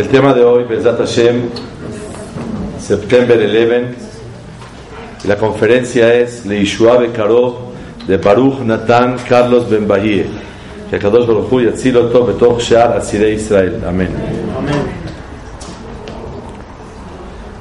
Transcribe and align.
El 0.00 0.08
tema 0.08 0.32
de 0.32 0.42
hoy, 0.42 0.64
Bezat 0.64 0.96
Hashem, 0.96 1.50
September 2.80 3.36
11, 3.38 3.94
y 5.24 5.28
la 5.28 5.36
conferencia 5.36 6.14
es 6.14 6.46
Leishua 6.46 6.96
Bekaro 6.96 7.72
de 8.06 8.16
Baruch 8.16 8.60
Natan 8.60 9.18
Carlos 9.28 9.68
Ben 9.68 9.86
Bahie. 9.86 10.24
Que 10.88 10.98
Kadosh 10.98 11.26
Baruch 11.26 11.52
Hu 11.52 11.60
yatzil 11.60 11.98
oto 11.98 12.24
betoch 12.24 12.60
shear 12.62 12.96
atzirei 12.96 13.34
Israel. 13.34 13.84
Amén. 13.86 14.08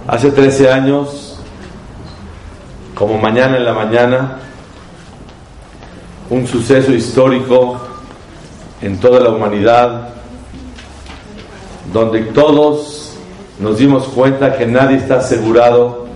Hace 0.08 0.32
13 0.32 0.72
años, 0.72 1.42
como 2.96 3.18
mañana 3.18 3.58
en 3.58 3.66
la 3.66 3.74
mañana, 3.74 4.38
un 6.30 6.48
suceso 6.48 6.94
histórico 6.94 7.82
en 8.82 8.98
toda 8.98 9.20
la 9.20 9.30
humanidad, 9.30 10.19
donde 11.94 12.22
todos 12.22 13.14
nos 13.60 13.78
dimos 13.78 14.06
cuenta 14.08 14.58
que 14.58 14.66
nadie 14.66 14.98
está 14.98 15.18
asegurado, 15.18 16.08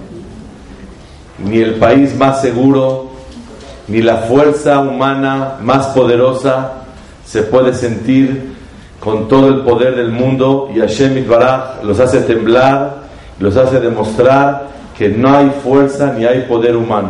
ni 1.40 1.58
el 1.58 1.76
país 1.76 2.16
más 2.16 2.42
seguro, 2.42 3.10
ni 3.88 4.02
la 4.02 4.18
fuerza 4.18 4.80
humana 4.80 5.58
más 5.62 5.88
poderosa 5.88 6.74
se 7.26 7.44
puede 7.44 7.74
sentir 7.74 8.54
con 9.00 9.28
todo 9.28 9.50
el 9.50 9.62
poder 9.62 9.96
del 9.96 10.10
mundo 10.10 10.70
y 10.74 10.80
Hashem 10.80 11.18
Itbaraj 11.18 11.84
los 11.84 12.00
hace 12.00 12.22
temblar, 12.22 13.04
los 13.40 13.58
hace 13.58 13.82
demostrar 13.82 14.70
que 14.98 15.10
no 15.10 15.36
hay 15.36 15.52
fuerza 15.64 16.14
ni 16.18 16.24
hay 16.24 16.44
poder 16.44 16.78
humano. 16.78 17.10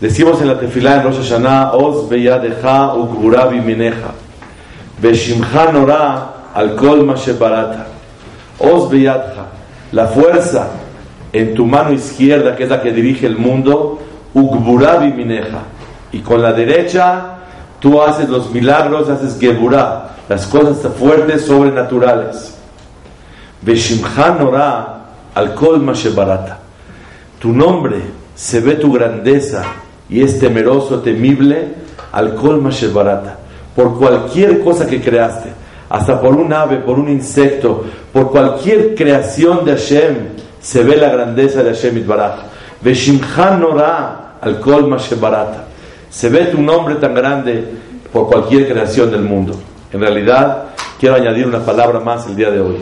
Decimos 0.00 0.40
en 0.40 0.48
la 0.48 0.58
tefilá 0.58 0.96
en 0.96 1.04
Rosh 1.04 1.16
Hashanah, 1.16 1.72
Oz 1.72 2.08
beyadeja 2.08 2.94
ukbura 2.94 3.46
bimineja, 3.46 4.12
beshimcha 5.00 5.72
norah 5.72 6.35
al 6.56 6.74
kol 6.74 7.04
barata. 7.38 7.86
Os 8.58 8.88
beyadja, 8.90 9.44
la 9.92 10.06
fuerza 10.06 10.68
en 11.30 11.54
tu 11.54 11.66
mano 11.66 11.92
izquierda, 11.92 12.56
que 12.56 12.64
es 12.64 12.70
la 12.70 12.80
que 12.80 12.92
dirige 12.92 13.26
el 13.26 13.36
mundo, 13.36 14.00
ugburabi 14.32 15.12
mineja. 15.12 15.58
Y 16.12 16.20
con 16.20 16.40
la 16.40 16.54
derecha 16.54 17.36
tú 17.78 18.00
haces 18.00 18.30
los 18.30 18.50
milagros, 18.50 19.10
haces 19.10 19.36
geburá, 19.38 20.16
las 20.30 20.46
cosas 20.46 20.78
fuertes, 20.94 21.44
sobrenaturales. 21.44 22.54
Beshimcha 23.60 24.38
ora 24.40 25.00
al 25.34 25.54
kol 25.54 25.84
barata. 26.14 26.58
Tu 27.38 27.52
nombre 27.52 28.00
se 28.34 28.60
ve 28.60 28.76
tu 28.76 28.90
grandeza 28.92 29.62
y 30.08 30.22
es 30.22 30.38
temeroso, 30.38 31.00
temible 31.00 31.74
al 32.12 32.34
kol 32.34 32.66
barata. 32.94 33.36
Por 33.74 33.98
cualquier 33.98 34.64
cosa 34.64 34.86
que 34.86 35.02
creaste 35.02 35.65
hasta 35.88 36.20
por 36.20 36.34
un 36.34 36.52
ave, 36.52 36.78
por 36.78 36.98
un 36.98 37.08
insecto, 37.08 37.84
por 38.12 38.30
cualquier 38.30 38.94
creación 38.94 39.64
de 39.64 39.72
Hashem, 39.72 40.16
se 40.60 40.82
ve 40.82 40.96
la 40.96 41.10
grandeza 41.10 41.62
de 41.62 41.70
Hashem 41.70 41.98
Itbaraj. 41.98 42.34
Veshimchan 42.80 43.60
Nora 43.60 44.38
al 44.40 44.60
Kol 44.60 44.88
Barata. 45.20 45.64
Se 46.10 46.28
ve 46.28 46.46
tu 46.46 46.60
nombre 46.60 46.96
tan 46.96 47.14
grande 47.14 47.64
por 48.12 48.28
cualquier 48.28 48.68
creación 48.68 49.10
del 49.10 49.22
mundo. 49.22 49.54
En 49.92 50.00
realidad, 50.00 50.64
quiero 50.98 51.14
añadir 51.14 51.46
una 51.46 51.60
palabra 51.60 52.00
más 52.00 52.26
el 52.26 52.36
día 52.36 52.50
de 52.50 52.60
hoy. 52.60 52.76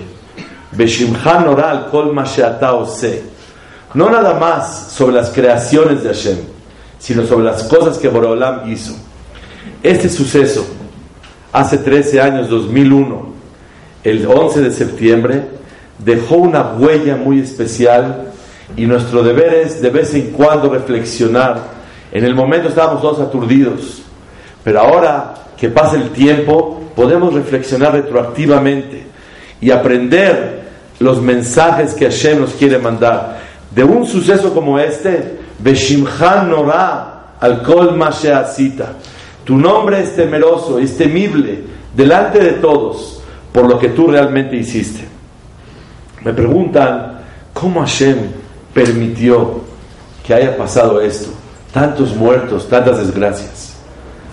Nora 1.44 1.70
al 1.70 1.90
Kol 1.90 2.16
Ose. 2.16 3.22
No 3.92 4.10
nada 4.10 4.34
más 4.34 4.88
sobre 4.92 5.14
las 5.14 5.30
creaciones 5.30 6.02
de 6.02 6.08
Hashem, 6.08 6.38
sino 6.98 7.24
sobre 7.24 7.44
las 7.44 7.62
cosas 7.64 7.98
que 7.98 8.08
Boreolam 8.08 8.68
hizo. 8.70 8.94
Este 9.82 10.08
suceso 10.08 10.66
hace 11.54 11.78
13 11.78 12.20
años, 12.20 12.50
2001, 12.50 13.26
el 14.02 14.26
11 14.26 14.60
de 14.60 14.72
septiembre, 14.72 15.44
dejó 16.00 16.34
una 16.34 16.72
huella 16.72 17.14
muy 17.14 17.38
especial 17.38 18.32
y 18.76 18.86
nuestro 18.86 19.22
deber 19.22 19.54
es 19.54 19.80
de 19.80 19.88
vez 19.88 20.12
en 20.14 20.32
cuando 20.32 20.68
reflexionar. 20.68 21.60
En 22.10 22.24
el 22.24 22.34
momento 22.34 22.68
estábamos 22.68 23.00
todos 23.00 23.20
aturdidos, 23.20 24.02
pero 24.64 24.80
ahora 24.80 25.34
que 25.56 25.68
pasa 25.68 25.94
el 25.94 26.10
tiempo 26.10 26.82
podemos 26.96 27.32
reflexionar 27.32 27.92
retroactivamente 27.92 29.04
y 29.60 29.70
aprender 29.70 30.64
los 30.98 31.22
mensajes 31.22 31.94
que 31.94 32.06
Hashem 32.06 32.40
nos 32.40 32.50
quiere 32.54 32.78
mandar. 32.78 33.38
De 33.72 33.84
un 33.84 34.04
suceso 34.06 34.52
como 34.52 34.80
este, 34.80 35.38
Beshimchan 35.60 36.50
Norah 36.50 37.36
al 37.38 37.62
Kol 37.62 37.96
tu 39.44 39.56
nombre 39.56 40.00
es 40.00 40.16
temeroso, 40.16 40.78
es 40.78 40.96
temible 40.96 41.62
delante 41.94 42.38
de 42.38 42.52
todos 42.52 43.22
por 43.52 43.68
lo 43.68 43.78
que 43.78 43.90
tú 43.90 44.06
realmente 44.08 44.56
hiciste. 44.56 45.04
Me 46.24 46.32
preguntan, 46.32 47.20
¿cómo 47.52 47.80
Hashem 47.80 48.16
permitió 48.72 49.60
que 50.26 50.34
haya 50.34 50.56
pasado 50.56 51.00
esto? 51.00 51.30
Tantos 51.72 52.16
muertos, 52.16 52.68
tantas 52.68 52.98
desgracias. 52.98 53.74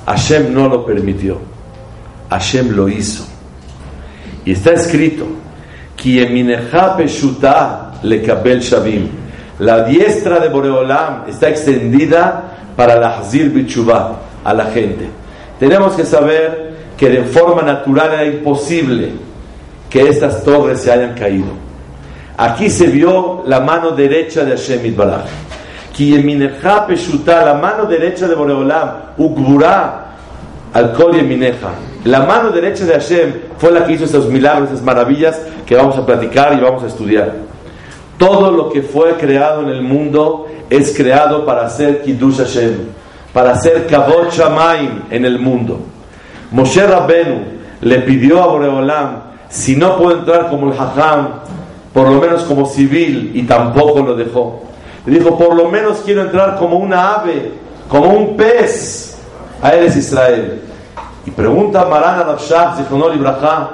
Hashem 0.05 0.53
no 0.53 0.69
lo 0.69 0.85
permitió. 0.85 1.37
Hashem 2.29 2.71
lo 2.71 2.87
hizo. 2.87 3.25
Y 4.45 4.53
está 4.53 4.71
escrito, 4.71 5.27
Shavim. 8.61 9.09
La 9.59 9.83
diestra 9.83 10.39
de 10.39 10.49
Boreolam 10.49 11.25
está 11.27 11.49
extendida 11.49 12.71
para 12.75 12.95
la 12.99 13.19
Hazir 13.19 13.51
Bichubah 13.51 14.30
a 14.43 14.53
la 14.53 14.65
gente. 14.65 15.07
Tenemos 15.59 15.93
que 15.93 16.05
saber 16.05 16.71
que 16.97 17.09
de 17.09 17.23
forma 17.23 17.61
natural 17.61 18.13
era 18.13 18.25
imposible 18.25 19.11
que 19.89 20.07
estas 20.07 20.43
torres 20.43 20.81
se 20.81 20.91
hayan 20.91 21.15
caído. 21.15 21.49
Aquí 22.37 22.69
se 22.69 22.87
vio 22.87 23.43
la 23.45 23.59
mano 23.59 23.91
derecha 23.91 24.43
de 24.43 24.51
Hashem 24.51 24.85
Itbaraj. 24.85 25.25
la 27.27 27.53
mano 27.61 27.85
derecha 27.85 28.27
de 28.27 28.35
Boreolam, 28.35 28.89
Ukbura 29.17 30.07
al 30.73 30.93
Kol 30.93 31.15
La 32.05 32.21
mano 32.21 32.49
derecha 32.49 32.85
de 32.85 32.93
Hashem 32.93 33.33
fue 33.57 33.71
la 33.71 33.85
que 33.85 33.93
hizo 33.93 34.05
esos 34.05 34.27
milagros, 34.27 34.69
esas 34.69 34.81
maravillas 34.81 35.39
que 35.65 35.75
vamos 35.75 35.97
a 35.97 36.05
platicar 36.05 36.53
y 36.57 36.61
vamos 36.61 36.83
a 36.83 36.87
estudiar. 36.87 37.33
Todo 38.17 38.51
lo 38.51 38.69
que 38.69 38.81
fue 38.81 39.15
creado 39.15 39.61
en 39.61 39.69
el 39.69 39.81
mundo 39.81 40.47
es 40.69 40.95
creado 40.95 41.45
para 41.45 41.65
hacer 41.65 42.01
Kiddush 42.03 42.37
Hashem 42.37 43.00
para 43.33 43.51
hacer 43.51 43.87
Kavod 43.87 44.29
Shamaim 44.31 45.03
en 45.09 45.25
el 45.25 45.39
mundo. 45.39 45.79
Moshe 46.51 46.85
Rabbenu 46.85 47.43
le 47.81 47.99
pidió 47.99 48.43
a 48.43 48.47
Boreolam, 48.47 49.23
si 49.49 49.75
no 49.75 49.97
puede 49.97 50.19
entrar 50.19 50.49
como 50.49 50.71
el 50.71 50.79
Hajam, 50.79 51.29
por 51.93 52.09
lo 52.09 52.19
menos 52.21 52.43
como 52.43 52.65
civil, 52.65 53.31
y 53.33 53.43
tampoco 53.43 54.01
lo 54.01 54.15
dejó. 54.15 54.63
Le 55.05 55.19
dijo, 55.19 55.37
por 55.37 55.55
lo 55.55 55.69
menos 55.69 56.01
quiero 56.05 56.21
entrar 56.21 56.57
como 56.57 56.77
una 56.77 57.15
ave, 57.15 57.53
como 57.89 58.09
un 58.09 58.37
pez 58.37 59.17
a 59.61 59.73
Eres 59.73 59.95
Israel. 59.95 60.61
Y 61.25 61.31
pregunta 61.31 61.85
Marana 61.85 62.23
Rabshah, 62.23 62.77
Ibrahá, 63.15 63.69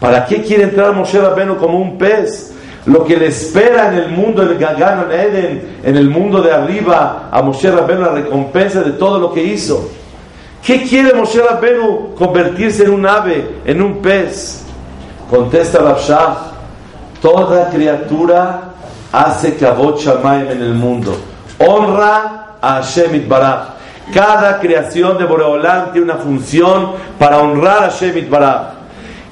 ¿para 0.00 0.24
qué 0.26 0.42
quiere 0.42 0.64
entrar 0.64 0.94
Moshe 0.94 1.20
Rabbenu 1.20 1.56
como 1.56 1.78
un 1.78 1.98
pez? 1.98 2.54
Lo 2.86 3.04
que 3.04 3.16
le 3.16 3.28
espera 3.28 3.88
en 3.88 3.98
el 3.98 4.08
mundo, 4.10 4.42
el 4.42 4.58
Gagan 4.58 5.10
en 5.10 5.20
Eden, 5.20 5.78
en 5.84 5.96
el 5.96 6.10
mundo 6.10 6.42
de 6.42 6.52
arriba, 6.52 7.28
a 7.30 7.42
Moshe 7.42 7.70
Rabbeinu 7.70 8.02
la 8.02 8.12
recompensa 8.12 8.82
de 8.82 8.92
todo 8.92 9.18
lo 9.18 9.32
que 9.32 9.42
hizo. 9.42 9.88
¿Qué 10.64 10.82
quiere 10.82 11.14
Moshe 11.14 11.40
Rabbeinu? 11.40 12.14
Convertirse 12.16 12.84
en 12.84 12.90
un 12.90 13.06
ave, 13.06 13.58
en 13.64 13.80
un 13.80 14.02
pez. 14.02 14.64
Contesta 15.30 15.78
Rabshah, 15.78 16.36
toda 17.22 17.70
criatura 17.70 18.72
hace 19.12 19.56
Kavot 19.56 19.98
Shamaim 19.98 20.50
en 20.50 20.62
el 20.62 20.74
mundo. 20.74 21.14
Honra 21.58 22.56
a 22.60 22.82
Hashem 22.82 23.14
Itbaraj. 23.14 23.68
Cada 24.12 24.58
creación 24.58 25.16
de 25.18 25.24
Boreolam 25.24 25.92
tiene 25.92 26.12
una 26.12 26.20
función 26.20 26.92
para 27.18 27.38
honrar 27.38 27.84
a 27.84 27.90
Hashem 27.90 28.18
Itbaraj. 28.18 28.62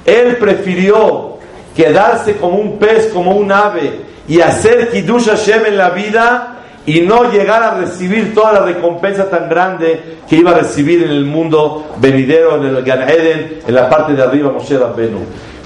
Él 0.05 0.37
prefirió 0.37 1.30
quedarse 1.75 2.35
como 2.35 2.57
un 2.57 2.77
pez, 2.79 3.07
como 3.07 3.31
un 3.31 3.51
ave 3.51 4.11
y 4.27 4.41
hacer 4.41 4.89
Kiddush 4.89 5.27
Hashem 5.27 5.65
en 5.67 5.77
la 5.77 5.89
vida 5.89 6.57
y 6.85 7.01
no 7.01 7.31
llegar 7.31 7.61
a 7.63 7.75
recibir 7.75 8.33
toda 8.33 8.53
la 8.53 8.59
recompensa 8.61 9.29
tan 9.29 9.47
grande 9.49 10.17
que 10.27 10.37
iba 10.37 10.51
a 10.51 10.55
recibir 10.55 11.03
en 11.03 11.11
el 11.11 11.25
mundo 11.25 11.91
venidero, 11.99 12.57
en 12.57 12.75
el 12.75 12.83
Gan 12.83 13.07
Eden, 13.07 13.59
en 13.67 13.75
la 13.75 13.89
parte 13.89 14.13
de 14.13 14.23
arriba 14.23 14.51
Moshe 14.51 14.77
Rabbenu. 14.77 15.19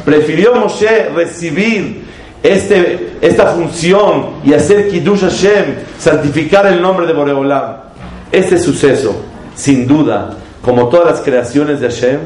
Prefirió 0.03 0.55
Moshe 0.55 1.09
recibir 1.15 2.03
este, 2.43 3.17
esta 3.21 3.47
función 3.47 4.41
y 4.43 4.53
hacer 4.53 4.89
Kiddush 4.89 5.21
Hashem, 5.21 5.75
santificar 5.97 6.67
el 6.67 6.81
nombre 6.81 7.07
de 7.07 7.13
Boreolam. 7.13 7.77
Este 8.31 8.57
suceso, 8.57 9.15
sin 9.55 9.87
duda, 9.87 10.31
como 10.61 10.89
todas 10.89 11.05
las 11.05 11.21
creaciones 11.21 11.79
de 11.79 11.89
Hashem, 11.89 12.19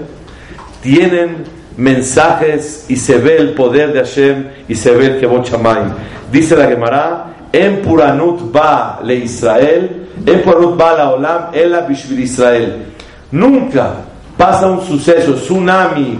tienen 0.82 1.59
mensajes 1.80 2.86
y 2.90 2.98
se 2.98 3.18
ve 3.18 3.38
el 3.38 3.54
poder 3.54 3.94
de 3.94 4.00
Hashem 4.00 4.48
y 4.68 4.76
se 4.76 4.92
ve 4.92 5.06
el 5.06 5.20
Kebot 5.20 5.50
Shamayim. 5.50 5.94
Dice 6.32 6.56
la 6.56 6.68
Gemara, 6.68 7.34
en 7.52 7.82
Puranut 7.82 8.54
va 8.54 9.00
le 9.04 9.16
Israel, 9.16 10.10
en 10.26 10.42
Puranut 10.42 10.80
va 10.80 10.98
la 10.98 11.10
Olam, 11.12 11.46
ela 11.54 11.82
Bishvil 11.82 12.20
Israel. 12.20 12.86
Nunca 13.32 13.94
pasa 14.38 14.68
un 14.68 14.82
suceso, 14.82 15.36
tsunami, 15.36 16.20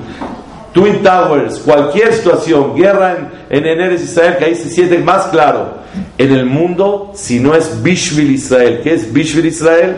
Twin 0.74 1.04
Towers, 1.04 1.60
cualquier 1.60 2.14
situación, 2.14 2.74
guerra 2.76 3.18
en, 3.50 3.66
en 3.66 3.82
Enes 3.82 4.04
Israel, 4.04 4.38
que 4.38 4.46
ahí 4.46 4.56
se 4.56 4.70
siente 4.70 4.98
más 5.00 5.26
claro 5.26 5.80
en 6.18 6.32
el 6.32 6.46
mundo, 6.46 7.12
si 7.16 7.40
no 7.40 7.54
es 7.54 7.84
Bishvil 7.84 8.32
Israel. 8.32 8.80
¿Qué 8.82 8.94
es 8.94 9.12
Bishvil 9.12 9.48
Israel? 9.48 9.98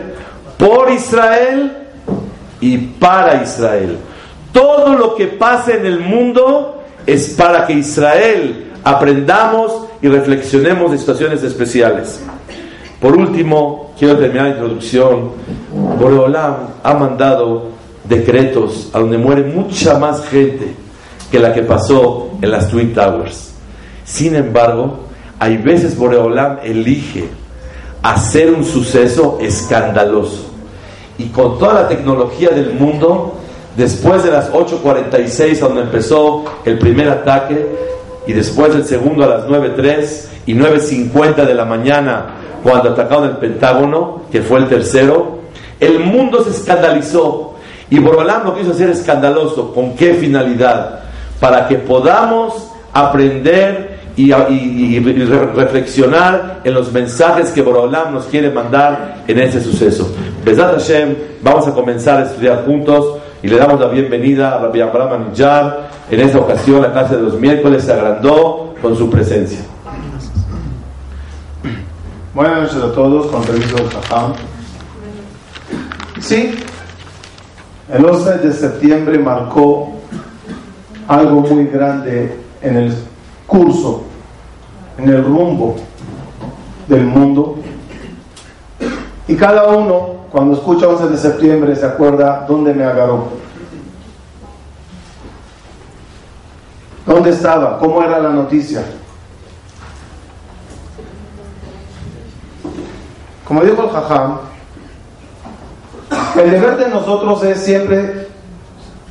Por 0.58 0.90
Israel 0.90 1.72
y 2.60 2.78
para 2.78 3.42
Israel. 3.42 3.98
Todo 4.52 4.94
lo 4.94 5.14
que 5.14 5.26
pasa 5.26 5.74
en 5.74 5.86
el 5.86 6.00
mundo 6.00 6.82
es 7.06 7.30
para 7.30 7.66
que 7.66 7.74
Israel 7.74 8.72
aprendamos 8.84 9.86
y 10.00 10.08
reflexionemos 10.08 10.90
de 10.90 10.98
situaciones 10.98 11.42
especiales. 11.42 12.20
Por 13.00 13.16
último, 13.16 13.92
quiero 13.98 14.18
terminar 14.18 14.44
la 14.44 14.52
introducción. 14.52 15.30
Boreolam 15.98 16.56
ha 16.82 16.94
mandado 16.94 17.68
decretos 18.04 18.90
a 18.92 18.98
donde 18.98 19.18
muere 19.18 19.42
mucha 19.44 19.98
más 19.98 20.24
gente 20.26 20.74
que 21.30 21.38
la 21.38 21.54
que 21.54 21.62
pasó 21.62 22.30
en 22.40 22.50
las 22.50 22.68
Twin 22.68 22.92
Towers. 22.92 23.52
Sin 24.04 24.34
embargo, 24.34 25.00
hay 25.38 25.56
veces 25.56 25.96
Boreolam 25.96 26.58
elige 26.62 27.28
hacer 28.02 28.52
un 28.52 28.64
suceso 28.64 29.38
escandaloso. 29.40 30.50
Y 31.18 31.26
con 31.26 31.58
toda 31.58 31.74
la 31.74 31.88
tecnología 31.88 32.50
del 32.50 32.74
mundo, 32.74 33.40
después 33.76 34.22
de 34.24 34.30
las 34.30 34.52
8.46, 34.52 35.58
donde 35.58 35.82
empezó 35.82 36.44
el 36.64 36.78
primer 36.78 37.08
ataque, 37.08 37.66
y 38.26 38.32
después 38.32 38.74
el 38.74 38.84
segundo 38.84 39.24
a 39.24 39.26
las 39.26 39.46
9.03 39.46 40.24
y 40.46 40.54
9.50 40.54 41.46
de 41.46 41.54
la 41.54 41.64
mañana, 41.64 42.26
cuando 42.62 42.90
atacaron 42.90 43.24
el 43.24 43.36
Pentágono, 43.38 44.22
que 44.30 44.42
fue 44.42 44.60
el 44.60 44.68
tercero, 44.68 45.38
el 45.80 45.98
mundo 45.98 46.44
se 46.44 46.50
escandalizó. 46.50 47.54
Y 47.90 47.98
Borolam 47.98 48.44
lo 48.44 48.54
quiso 48.54 48.70
hacer 48.70 48.90
escandaloso. 48.90 49.74
¿Con 49.74 49.96
qué 49.96 50.14
finalidad? 50.14 51.00
Para 51.40 51.66
que 51.66 51.74
podamos 51.74 52.70
aprender 52.92 54.00
y, 54.16 54.32
reflexionar 55.54 56.60
en 56.64 56.74
los 56.74 56.92
mensajes 56.92 57.50
que 57.50 57.62
Borolam 57.62 58.14
nos 58.14 58.26
quiere 58.26 58.50
mandar 58.50 59.24
en 59.26 59.38
este 59.38 59.60
suceso. 59.60 60.14
Besat 60.44 60.72
Hashem, 60.72 61.16
vamos 61.42 61.66
a 61.66 61.72
comenzar 61.72 62.20
a 62.20 62.26
estudiar 62.26 62.64
juntos 62.64 63.16
y 63.42 63.48
le 63.48 63.56
damos 63.56 63.80
la 63.80 63.88
bienvenida 63.88 64.54
a 64.54 64.58
Rabbi 64.60 64.80
Abraham 64.80 65.24
Anillar. 65.24 65.90
En 66.08 66.20
esta 66.20 66.38
ocasión, 66.38 66.80
la 66.80 66.92
clase 66.92 67.16
de 67.16 67.22
los 67.22 67.38
miércoles 67.40 67.82
se 67.82 67.92
agrandó 67.92 68.74
con 68.80 68.96
su 68.96 69.10
presencia. 69.10 69.58
Buenas 72.34 72.62
noches 72.62 72.76
a 72.76 72.92
todos, 72.92 73.26
con 73.26 73.42
permiso 73.42 73.76
del 73.76 73.88
Jajam. 73.88 74.32
Sí, 76.20 76.54
el 77.92 78.04
11 78.04 78.38
de 78.38 78.52
septiembre 78.52 79.18
marcó 79.18 79.92
algo 81.08 81.40
muy 81.40 81.66
grande 81.66 82.38
en 82.62 82.76
el 82.76 82.94
curso, 83.46 84.04
en 84.98 85.08
el 85.08 85.24
rumbo 85.24 85.76
del 86.86 87.04
mundo. 87.04 87.58
Y 89.26 89.34
cada 89.34 89.66
uno 89.66 90.21
cuando 90.32 90.54
escucha 90.54 90.88
11 90.88 91.08
de 91.08 91.18
septiembre 91.18 91.76
se 91.76 91.84
acuerda 91.84 92.46
dónde 92.48 92.72
me 92.72 92.84
agarró. 92.84 93.28
¿Dónde 97.04 97.30
estaba? 97.30 97.78
¿Cómo 97.78 98.02
era 98.02 98.18
la 98.18 98.30
noticia? 98.30 98.82
Como 103.46 103.62
dijo 103.62 103.84
el 103.84 103.90
Jajam, 103.90 104.38
el 106.36 106.50
deber 106.50 106.78
de 106.78 106.88
nosotros 106.88 107.44
es 107.44 107.62
siempre 107.62 108.28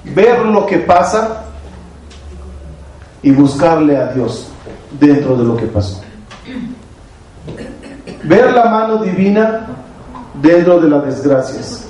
ver 0.03 0.43
lo 0.43 0.65
que 0.65 0.79
pasa 0.79 1.43
y 3.21 3.29
buscarle 3.29 3.95
a 3.95 4.07
Dios 4.07 4.47
dentro 4.99 5.37
de 5.37 5.43
lo 5.43 5.55
que 5.55 5.67
pasó. 5.67 6.01
Ver 8.23 8.53
la 8.53 8.65
mano 8.65 8.97
divina 9.03 9.67
dentro 10.41 10.79
de 10.79 10.89
las 10.89 11.05
desgracias 11.05 11.87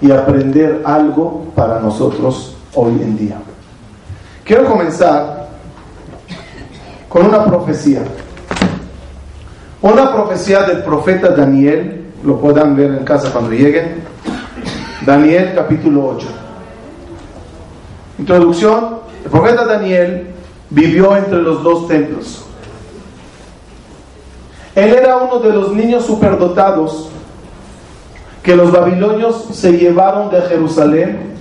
y 0.00 0.10
aprender 0.10 0.82
algo 0.84 1.46
para 1.54 1.80
nosotros 1.80 2.56
hoy 2.74 2.92
en 3.02 3.16
día. 3.16 3.38
Quiero 4.44 4.64
comenzar 4.66 5.48
con 7.08 7.26
una 7.26 7.44
profecía. 7.44 8.02
Una 9.82 10.12
profecía 10.12 10.62
del 10.62 10.82
profeta 10.82 11.30
Daniel, 11.30 12.04
lo 12.24 12.40
puedan 12.40 12.76
ver 12.76 12.92
en 12.92 13.04
casa 13.04 13.32
cuando 13.32 13.50
lleguen. 13.50 14.02
Daniel 15.04 15.52
capítulo 15.54 16.08
8. 16.16 16.26
Introducción, 18.18 18.98
el 19.24 19.30
profeta 19.30 19.64
Daniel 19.64 20.28
vivió 20.70 21.16
entre 21.16 21.40
los 21.42 21.62
dos 21.62 21.88
templos. 21.88 22.44
Él 24.74 24.94
era 24.94 25.16
uno 25.16 25.38
de 25.38 25.52
los 25.52 25.72
niños 25.72 26.04
superdotados 26.04 27.10
que 28.46 28.54
los 28.54 28.70
babilonios 28.70 29.48
se 29.50 29.72
llevaron 29.72 30.30
de 30.30 30.40
Jerusalén 30.42 31.32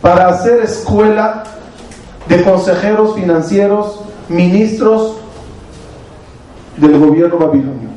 para 0.00 0.28
hacer 0.28 0.62
escuela 0.62 1.44
de 2.30 2.42
consejeros 2.42 3.14
financieros, 3.14 4.00
ministros 4.30 5.18
del 6.78 6.98
gobierno 6.98 7.36
babilonio. 7.36 7.90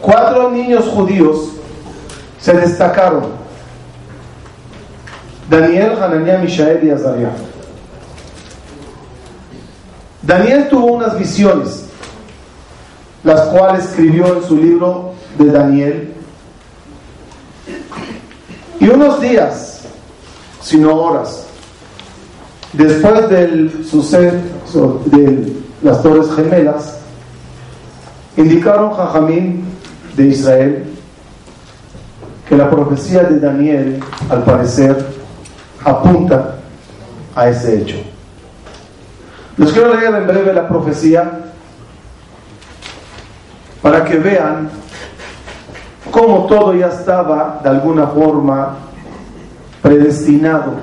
Cuatro 0.00 0.50
niños 0.50 0.86
judíos 0.86 1.50
se 2.38 2.54
destacaron. 2.54 3.24
Daniel, 5.50 6.02
Hananiah, 6.02 6.38
Mishael 6.38 6.82
y 6.82 6.90
Azariah. 6.92 7.32
Daniel 10.22 10.66
tuvo 10.70 10.92
unas 10.92 11.18
visiones, 11.18 11.90
las 13.22 13.42
cuales 13.48 13.84
escribió 13.84 14.38
en 14.38 14.42
su 14.44 14.56
libro 14.56 15.10
de 15.44 15.50
Daniel. 15.52 16.12
Y 18.78 18.88
unos 18.88 19.20
días, 19.20 19.84
sino 20.60 20.94
horas, 20.94 21.46
después 22.72 23.28
del 23.28 23.84
suceso 23.84 25.02
de 25.06 25.52
las 25.82 26.02
Torres 26.02 26.28
Gemelas, 26.34 26.98
indicaron 28.36 28.94
Jajamín 28.94 29.64
de 30.16 30.26
Israel 30.26 30.84
que 32.48 32.56
la 32.56 32.68
profecía 32.68 33.22
de 33.22 33.38
Daniel, 33.38 34.00
al 34.28 34.44
parecer, 34.44 35.06
apunta 35.84 36.56
a 37.34 37.48
ese 37.48 37.78
hecho. 37.78 37.96
Les 39.56 39.72
quiero 39.72 39.94
leer 39.94 40.14
en 40.14 40.26
breve 40.26 40.52
la 40.52 40.68
profecía 40.68 41.52
para 43.80 44.04
que 44.04 44.16
vean 44.16 44.68
como 46.10 46.46
todo 46.46 46.74
ya 46.74 46.88
estaba 46.88 47.60
de 47.62 47.68
alguna 47.68 48.06
forma 48.08 48.76
predestinado 49.82 50.74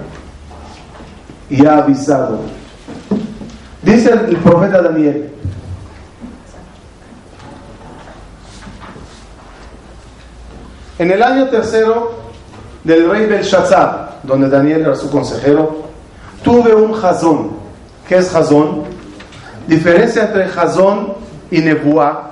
y 1.50 1.66
avisado. 1.66 2.40
Dice 3.82 4.12
el, 4.12 4.38
profeta 4.38 4.82
Daniel, 4.82 5.32
en 11.00 11.12
el 11.12 11.24
año 11.24 11.48
tercero 11.48 12.12
del 12.84 13.10
rey 13.10 13.28
Belshazzar, 13.28 14.20
donde 14.24 14.50
Daniel 14.50 14.82
era 14.82 14.96
su 14.96 15.10
consejero, 15.10 15.84
tuve 16.44 16.74
un 16.74 16.94
jazón. 16.94 17.52
¿Qué 18.08 18.18
es 18.18 18.30
jazón? 18.30 18.84
Diferencia 19.68 20.24
entre 20.24 20.48
jazón 20.48 21.14
y 21.52 21.60
nebuá 21.60 22.32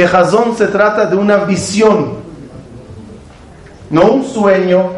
que 0.00 0.08
Jazón 0.08 0.56
se 0.56 0.68
trata 0.68 1.04
de 1.04 1.14
una 1.14 1.36
visión, 1.44 2.12
no 3.90 4.12
un 4.12 4.24
sueño, 4.24 4.92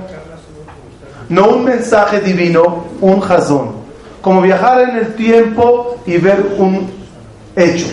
no 1.28 1.49
un 1.49 1.64
mensaje 1.64 2.21
divino, 2.21 2.85
un 3.00 3.18
Jazón. 3.18 3.73
Como 4.21 4.40
viajar 4.42 4.82
en 4.82 4.99
el 4.99 5.14
tiempo 5.16 5.97
y 6.06 6.18
ver 6.18 6.54
un 6.56 6.88
hecho. 7.56 7.88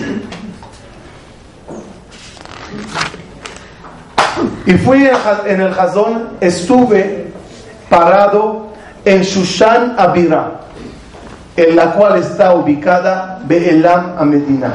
Y 4.68 4.74
fui 4.74 5.10
en 5.48 5.62
el 5.62 5.74
Jazón, 5.74 6.30
estuve 6.40 7.34
parado 7.90 8.68
en 9.04 9.24
Shushan 9.24 9.96
Abira, 9.98 10.60
en 11.58 11.76
la 11.76 11.92
cual 11.94 12.20
está 12.20 12.54
ubicada 12.54 13.40
Be'elam 13.48 14.14
a 14.16 14.24
Medina. 14.26 14.72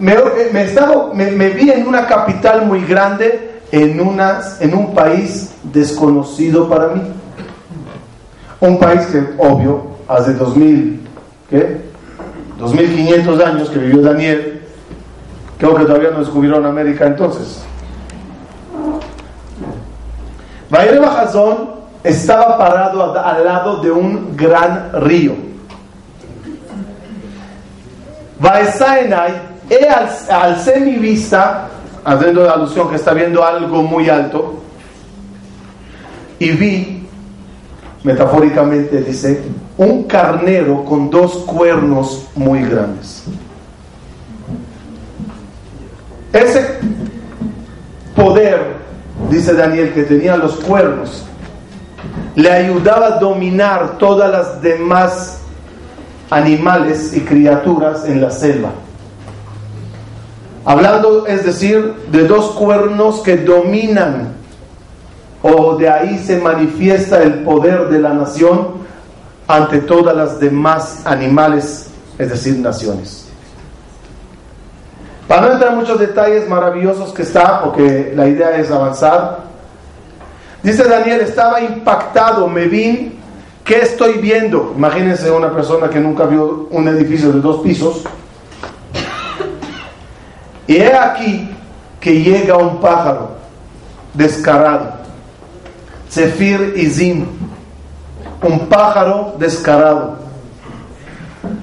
Me, 0.00 0.16
me, 0.52 0.62
estaba, 0.64 1.12
me, 1.12 1.50
vi 1.50 1.70
en 1.70 1.86
una 1.86 2.06
capital 2.06 2.66
muy 2.66 2.84
grande, 2.86 3.60
en, 3.70 4.00
unas, 4.00 4.60
en 4.62 4.74
un 4.74 4.94
país 4.94 5.54
desconocido 5.62 6.68
para 6.68 6.88
mí. 6.88 7.02
Un 8.60 8.78
país 8.78 9.02
que, 9.06 9.22
obvio, 9.38 9.90
hace 10.08 10.32
2000, 10.32 11.06
¿qué? 11.50 11.80
2500 12.58 13.40
años 13.40 13.70
que 13.70 13.78
vivió 13.78 14.02
Daniel, 14.02 14.62
creo 15.58 15.74
que 15.76 15.84
todavía 15.84 16.10
no 16.10 16.20
descubrieron 16.20 16.64
América 16.64 17.06
entonces. 17.06 17.62
Bayer 20.70 21.00
Bajazón 21.00 21.70
estaba 22.02 22.56
parado 22.56 23.18
al 23.18 23.44
lado 23.44 23.82
de 23.82 23.90
un 23.90 24.36
gran 24.36 24.90
río. 24.94 25.34
Vaesaenai, 28.38 29.49
he 29.70 29.88
alcé 29.88 30.80
mi 30.80 30.96
vista, 30.96 31.68
haciendo 32.04 32.44
la 32.44 32.52
alusión 32.52 32.90
que 32.90 32.96
está 32.96 33.14
viendo 33.14 33.44
algo 33.44 33.82
muy 33.82 34.08
alto, 34.10 34.60
y 36.40 36.50
vi, 36.50 37.06
metafóricamente 38.02 39.00
dice, 39.02 39.42
un 39.78 40.04
carnero 40.04 40.84
con 40.84 41.08
dos 41.08 41.44
cuernos 41.46 42.26
muy 42.34 42.62
grandes. 42.64 43.24
Ese 46.32 46.78
poder, 48.16 48.76
dice 49.30 49.54
Daniel, 49.54 49.92
que 49.92 50.02
tenía 50.02 50.36
los 50.36 50.56
cuernos, 50.56 51.24
le 52.34 52.50
ayudaba 52.50 53.06
a 53.06 53.18
dominar 53.18 53.98
todas 53.98 54.30
las 54.30 54.62
demás 54.62 55.40
animales 56.30 57.12
y 57.14 57.20
criaturas 57.20 58.04
en 58.06 58.20
la 58.20 58.30
selva. 58.30 58.70
Hablando, 60.64 61.26
es 61.26 61.44
decir, 61.44 61.94
de 62.10 62.26
dos 62.26 62.50
cuernos 62.52 63.20
que 63.20 63.38
dominan, 63.38 64.34
o 65.42 65.76
de 65.76 65.88
ahí 65.88 66.18
se 66.18 66.38
manifiesta 66.38 67.22
el 67.22 67.42
poder 67.44 67.88
de 67.88 67.98
la 67.98 68.12
nación 68.12 68.80
ante 69.48 69.80
todas 69.80 70.14
las 70.14 70.38
demás 70.38 71.00
animales, 71.06 71.88
es 72.18 72.28
decir, 72.28 72.58
naciones. 72.58 73.26
Para 75.26 75.42
no 75.42 75.52
entrar 75.52 75.72
en 75.72 75.78
muchos 75.78 75.98
detalles 75.98 76.48
maravillosos 76.48 77.12
que 77.12 77.22
está, 77.22 77.62
porque 77.62 78.12
la 78.14 78.28
idea 78.28 78.56
es 78.58 78.70
avanzar, 78.70 79.44
dice 80.62 80.84
Daniel, 80.84 81.20
estaba 81.20 81.60
impactado, 81.60 82.48
me 82.48 82.66
vi, 82.66 83.18
¿qué 83.64 83.76
estoy 83.76 84.14
viendo? 84.14 84.74
Imagínense 84.76 85.30
una 85.30 85.50
persona 85.54 85.88
que 85.88 86.00
nunca 86.00 86.24
vio 86.24 86.68
un 86.70 86.88
edificio 86.88 87.32
de 87.32 87.40
dos 87.40 87.60
pisos. 87.62 88.02
Y 90.70 90.76
he 90.76 90.94
aquí 90.94 91.50
que 91.98 92.22
llega 92.22 92.56
un 92.56 92.78
pájaro 92.78 93.30
descarado, 94.14 94.92
Zefir 96.08 96.74
Izim, 96.76 97.26
un 98.40 98.68
pájaro 98.68 99.34
descarado. 99.36 100.18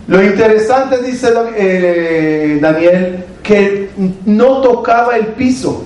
Lo 0.07 0.21
interesante, 0.21 1.01
dice 1.01 1.29
eh, 1.55 2.59
Daniel, 2.61 3.23
que 3.41 3.91
no 4.25 4.59
tocaba 4.59 5.15
el 5.15 5.27
piso. 5.27 5.85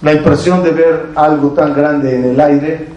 La 0.00 0.14
impresión 0.14 0.62
de 0.62 0.70
ver 0.70 1.08
algo 1.14 1.50
tan 1.50 1.74
grande 1.74 2.16
en 2.16 2.24
el 2.24 2.40
aire, 2.40 2.88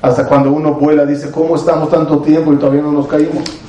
hasta 0.00 0.28
cuando 0.28 0.52
uno 0.52 0.74
vuela, 0.74 1.04
dice, 1.04 1.32
¿cómo 1.32 1.56
estamos 1.56 1.90
tanto 1.90 2.20
tiempo 2.20 2.52
y 2.52 2.56
todavía 2.56 2.82
no 2.82 2.92
nos 2.92 3.08
caímos? 3.08 3.65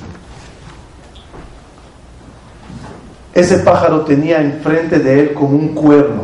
Ese 3.37 3.59
pájaro 3.59 4.01
tenía 4.01 4.41
enfrente 4.41 4.97
de 4.97 5.19
él 5.19 5.33
como 5.35 5.49
un 5.49 5.75
cuerno, 5.75 6.23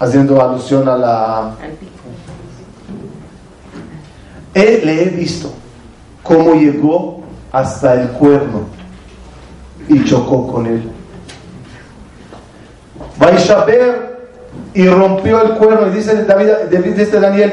haciendo 0.00 0.42
alusión 0.42 0.88
a 0.88 0.96
la... 0.96 1.54
Él 4.52 4.80
le 4.84 5.02
he 5.04 5.08
visto 5.10 5.52
cómo 6.24 6.54
llegó 6.54 7.22
hasta 7.52 7.94
el 7.94 8.08
cuerno 8.08 8.62
y 9.88 10.02
chocó 10.02 10.48
con 10.52 10.66
él. 10.66 10.90
Vaishaber 13.18 14.28
y 14.74 14.88
rompió 14.88 15.40
el 15.40 15.52
cuerno, 15.52 15.86
y 15.86 15.90
dice 15.90 16.24
David, 16.24 16.94
dice 16.96 17.20
Daniel, 17.20 17.52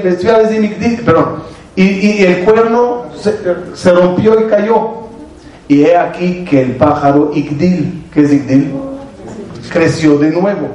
perdón, 1.05 1.43
y, 1.75 2.23
el 2.23 2.43
cuerno 2.45 3.03
se 3.75 3.91
rompió 3.91 4.39
y 4.43 4.49
cayó. 4.49 5.08
Y 5.69 5.83
he 5.83 5.95
aquí 5.95 6.43
que 6.45 6.63
el 6.63 6.75
pájaro 6.77 7.31
Igdil, 7.31 8.05
que 8.11 8.23
es 8.23 8.33
Igdil, 8.33 8.73
creció 9.71 10.17
de 10.17 10.31
nuevo. 10.31 10.67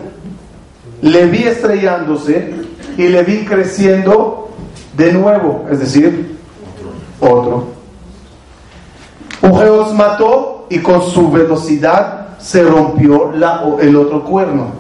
Le 1.03 1.27
vi 1.27 1.43
estrellándose 1.43 2.55
y 2.97 3.09
le 3.09 3.25
vi 3.25 3.45
creciendo 3.45 4.51
de 4.97 5.13
nuevo, 5.13 5.67
es 5.69 5.81
decir, 5.81 6.39
otro. 7.21 7.67
Ujeos 9.43 9.93
mató 9.95 10.69
y 10.71 10.79
con 10.79 11.03
su 11.03 11.29
velocidad 11.29 12.39
se 12.39 12.63
rompió 12.63 13.33
el 13.81 13.97
otro 13.97 14.23
cuerno. 14.23 14.75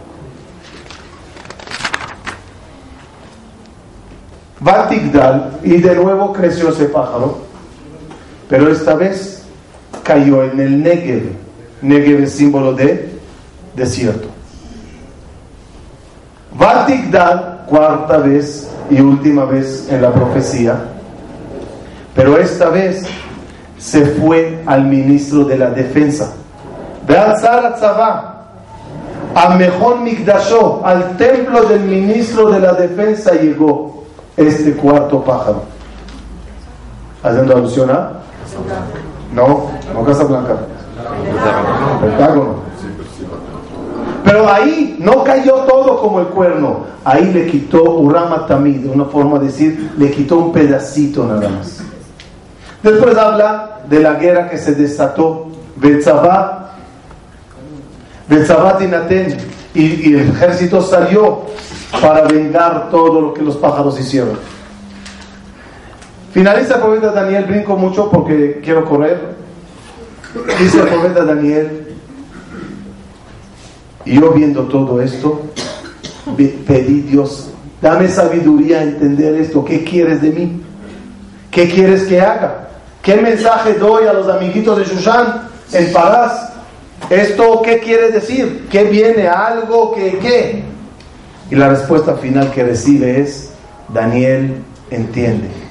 Vatigdal 4.60 5.58
y 5.64 5.78
de 5.78 5.96
nuevo 5.96 6.32
creció 6.32 6.68
ese 6.68 6.84
pájaro, 6.84 7.38
pero 8.48 8.70
esta 8.70 8.94
vez 8.94 9.33
cayó 10.04 10.44
en 10.44 10.60
el 10.60 10.82
Negev. 10.82 11.32
Negev 11.82 12.22
es 12.22 12.32
símbolo 12.32 12.72
de 12.72 13.10
desierto. 13.74 14.28
Vatigdad, 16.56 17.66
cuarta 17.66 18.18
vez 18.18 18.70
y 18.88 19.00
última 19.00 19.44
vez 19.44 19.88
en 19.90 20.02
la 20.02 20.12
profecía, 20.12 20.78
pero 22.14 22.38
esta 22.38 22.68
vez 22.68 23.04
se 23.78 24.04
fue 24.06 24.62
al 24.66 24.84
ministro 24.84 25.44
de 25.44 25.58
la 25.58 25.70
defensa. 25.70 26.32
a 29.34 29.56
mejor 29.56 30.00
Migdashó, 30.00 30.80
al 30.84 31.16
templo 31.16 31.64
del 31.64 31.80
ministro 31.80 32.50
de 32.50 32.60
la 32.60 32.72
defensa 32.74 33.32
llegó 33.32 34.04
este 34.36 34.74
cuarto 34.74 35.24
pájaro. 35.24 35.64
Haciendo 37.22 37.56
alusión 37.56 37.90
a 37.90 38.12
no, 39.34 39.70
no 39.92 40.04
Casa 40.04 40.24
Blanca. 40.24 40.56
Pero 44.24 44.50
ahí 44.50 44.96
no 44.98 45.22
cayó 45.22 45.54
todo 45.64 46.00
como 46.00 46.20
el 46.20 46.26
cuerno. 46.26 46.84
Ahí 47.04 47.32
le 47.32 47.46
quitó 47.46 47.82
Urama 47.82 48.46
de 48.48 48.88
una 48.88 49.04
forma 49.04 49.38
de 49.38 49.46
decir, 49.46 49.92
le 49.98 50.10
quitó 50.10 50.38
un 50.38 50.52
pedacito 50.52 51.26
nada 51.26 51.48
más. 51.48 51.82
Después 52.82 53.16
habla 53.16 53.80
de 53.88 54.00
la 54.00 54.14
guerra 54.14 54.48
que 54.48 54.56
se 54.56 54.74
desató. 54.74 55.48
Betzabá 55.76 56.70
y, 59.74 59.82
y 59.82 60.14
el 60.14 60.30
ejército 60.30 60.80
salió 60.80 61.42
para 62.00 62.22
vengar 62.22 62.90
todo 62.90 63.20
lo 63.20 63.34
que 63.34 63.42
los 63.42 63.56
pájaros 63.56 63.98
hicieron. 64.00 64.38
Finaliza 66.32 66.76
el 66.76 66.80
profeta 66.80 67.10
Daniel, 67.12 67.44
brinco 67.44 67.76
mucho 67.76 68.10
porque 68.10 68.60
quiero 68.64 68.84
correr. 68.84 69.33
Dice 70.58 70.80
el 70.80 70.88
profeta 70.88 71.24
Daniel, 71.24 71.94
yo 74.04 74.30
viendo 74.32 74.62
todo 74.64 75.00
esto, 75.00 75.42
pedí 76.66 77.00
Dios, 77.02 77.50
dame 77.80 78.08
sabiduría 78.08 78.80
a 78.80 78.82
entender 78.82 79.34
esto, 79.36 79.64
¿qué 79.64 79.84
quieres 79.84 80.20
de 80.22 80.30
mí? 80.30 80.62
¿Qué 81.50 81.68
quieres 81.68 82.04
que 82.04 82.20
haga? 82.20 82.68
¿Qué 83.02 83.16
mensaje 83.16 83.74
doy 83.74 84.06
a 84.06 84.12
los 84.12 84.28
amiguitos 84.28 84.78
de 84.78 84.84
Shushan 84.84 85.48
en 85.72 85.92
Parás? 85.92 86.52
¿Esto 87.10 87.62
qué 87.62 87.78
quiere 87.78 88.10
decir? 88.10 88.66
¿Qué 88.70 88.84
viene? 88.84 89.28
¿Algo? 89.28 89.94
¿Qué? 89.94 90.18
¿Qué? 90.18 90.64
Y 91.50 91.54
la 91.54 91.68
respuesta 91.68 92.14
final 92.14 92.50
que 92.50 92.64
recibe 92.64 93.20
es, 93.20 93.50
Daniel 93.88 94.54
entiende 94.90 95.64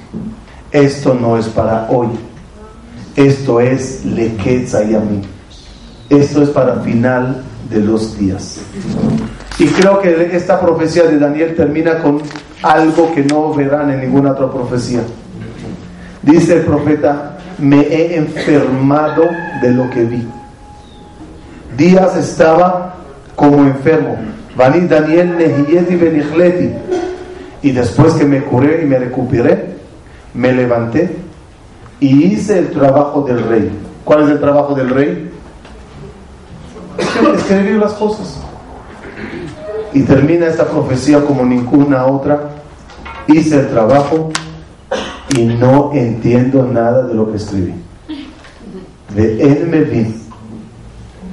esto 0.74 1.14
no 1.14 1.38
es 1.38 1.46
para 1.46 1.86
hoy. 1.88 2.08
Esto 3.16 3.60
es 3.60 4.04
Lequetzayami. 4.04 5.22
Esto 6.10 6.42
es 6.42 6.50
para 6.50 6.80
final 6.80 7.42
de 7.70 7.80
los 7.80 8.18
días. 8.18 8.60
Y 9.58 9.66
creo 9.66 10.00
que 10.00 10.36
esta 10.36 10.60
profecía 10.60 11.04
de 11.04 11.18
Daniel 11.18 11.54
termina 11.54 11.98
con 11.98 12.20
algo 12.62 13.14
que 13.14 13.22
no 13.24 13.54
verán 13.54 13.90
en 13.90 14.00
ninguna 14.00 14.32
otra 14.32 14.50
profecía. 14.50 15.00
Dice 16.22 16.54
el 16.54 16.62
profeta, 16.62 17.38
me 17.58 17.80
he 17.82 18.16
enfermado 18.16 19.22
de 19.62 19.70
lo 19.70 19.88
que 19.90 20.04
vi. 20.04 20.26
días 21.76 22.16
estaba 22.16 22.96
como 23.36 23.64
enfermo. 23.64 24.16
Vani 24.56 24.86
Daniel 24.88 25.36
Nehiyeti 25.36 25.96
Benichleti. 25.96 26.70
Y 27.62 27.70
después 27.72 28.14
que 28.14 28.24
me 28.24 28.42
curé 28.42 28.82
y 28.82 28.86
me 28.86 28.98
recuperé, 28.98 29.74
me 30.34 30.52
levanté 30.52 31.23
y 32.04 32.24
hice 32.24 32.58
el 32.58 32.70
trabajo 32.70 33.22
del 33.22 33.42
rey. 33.48 33.70
¿Cuál 34.04 34.24
es 34.24 34.30
el 34.32 34.40
trabajo 34.40 34.74
del 34.74 34.90
rey? 34.90 35.30
Escribir 36.98 37.76
las 37.76 37.94
cosas. 37.94 38.40
Y 39.94 40.02
termina 40.02 40.48
esta 40.48 40.66
profecía 40.66 41.24
como 41.24 41.46
ninguna 41.46 42.04
otra. 42.04 42.50
Hice 43.26 43.60
el 43.60 43.68
trabajo 43.68 44.28
y 45.34 45.44
no 45.44 45.92
entiendo 45.94 46.68
nada 46.70 47.06
de 47.06 47.14
lo 47.14 47.30
que 47.30 47.38
escribí. 47.38 47.72
De 49.14 49.42
él 49.42 49.66
me 49.68 49.80
vi. 49.80 50.14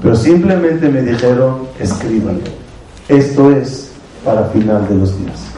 Pero 0.02 0.16
simplemente 0.16 0.88
me 0.88 1.02
dijeron, 1.02 1.68
escriban. 1.80 2.40
Esto 3.10 3.52
es 3.52 3.92
para 4.24 4.46
final 4.46 4.88
de 4.88 4.96
los 4.96 5.20
días. 5.20 5.51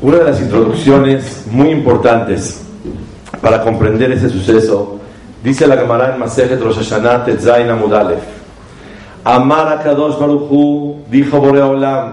Una 0.00 0.18
de 0.18 0.24
las 0.26 0.40
introducciones 0.40 1.44
muy 1.50 1.70
importantes 1.70 2.64
para 3.42 3.64
comprender 3.64 4.12
ese 4.12 4.30
suceso, 4.30 5.00
dice 5.42 5.66
la 5.66 5.76
Gemara 5.76 6.14
en 6.14 6.20
Masejet 6.20 6.62
Rosh 6.62 6.76
Hashanah 6.76 7.24
Tetzain 7.24 7.68
Amudalef. 7.68 8.20
Amar 9.24 9.72
a 9.72 9.82
Kadosh 9.82 10.16
Baruchu, 10.16 10.98
dijo 11.10 11.40
Boreolam, 11.40 12.12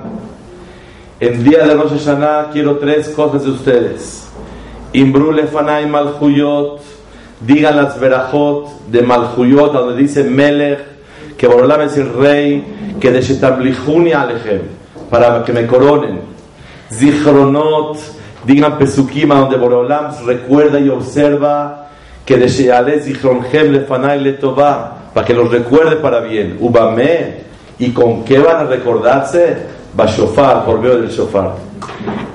en 1.19 1.43
día 1.43 1.63
de 1.63 1.75
Rosh 1.75 1.91
Hashanah 1.91 2.49
quiero 2.51 2.77
tres 2.79 3.09
cosas 3.09 3.43
de 3.43 3.51
ustedes. 3.51 4.29
Imbru 4.91 5.31
lefanay 5.31 5.85
malchuyot, 5.85 6.81
digan 7.41 7.75
las 7.75 7.99
verajot 7.99 8.87
de 8.87 9.03
malchuyot, 9.03 9.71
donde 9.71 9.95
dice 9.95 10.23
Melech, 10.23 10.79
que 11.37 11.45
Boreolam 11.45 11.81
es 11.81 11.95
el 11.97 12.11
rey, 12.11 12.63
que 12.99 13.11
de 13.11 13.21
Shetablihuni 13.21 14.11
Alejem, 14.11 14.61
para 15.11 15.43
que 15.43 15.53
me 15.53 15.67
coronen 15.67 16.34
Zichronot, 16.91 17.97
digan 18.45 18.77
Pesukim, 18.77 19.29
donde 19.29 19.57
Boreolam 19.57 20.13
recuerda 20.25 20.79
y 20.79 20.89
observa 20.89 21.87
que 22.25 22.37
de 22.37 22.47
Sheale 22.47 23.01
Zichronhem 23.01 23.71
Lefanay 23.71 24.21
Letová, 24.21 25.11
para 25.13 25.25
que 25.25 25.33
los 25.33 25.51
recuerde 25.51 25.95
para 25.97 26.19
bien. 26.19 26.57
Ubame, 26.59 27.45
¿y 27.79 27.91
con 27.91 28.23
qué 28.23 28.39
van 28.39 28.57
a 28.57 28.63
recordarse? 28.63 29.75
Bashofar, 29.95 30.65
por 30.65 30.79
medio 30.79 30.97
del 30.97 31.09
shofar. 31.09 31.55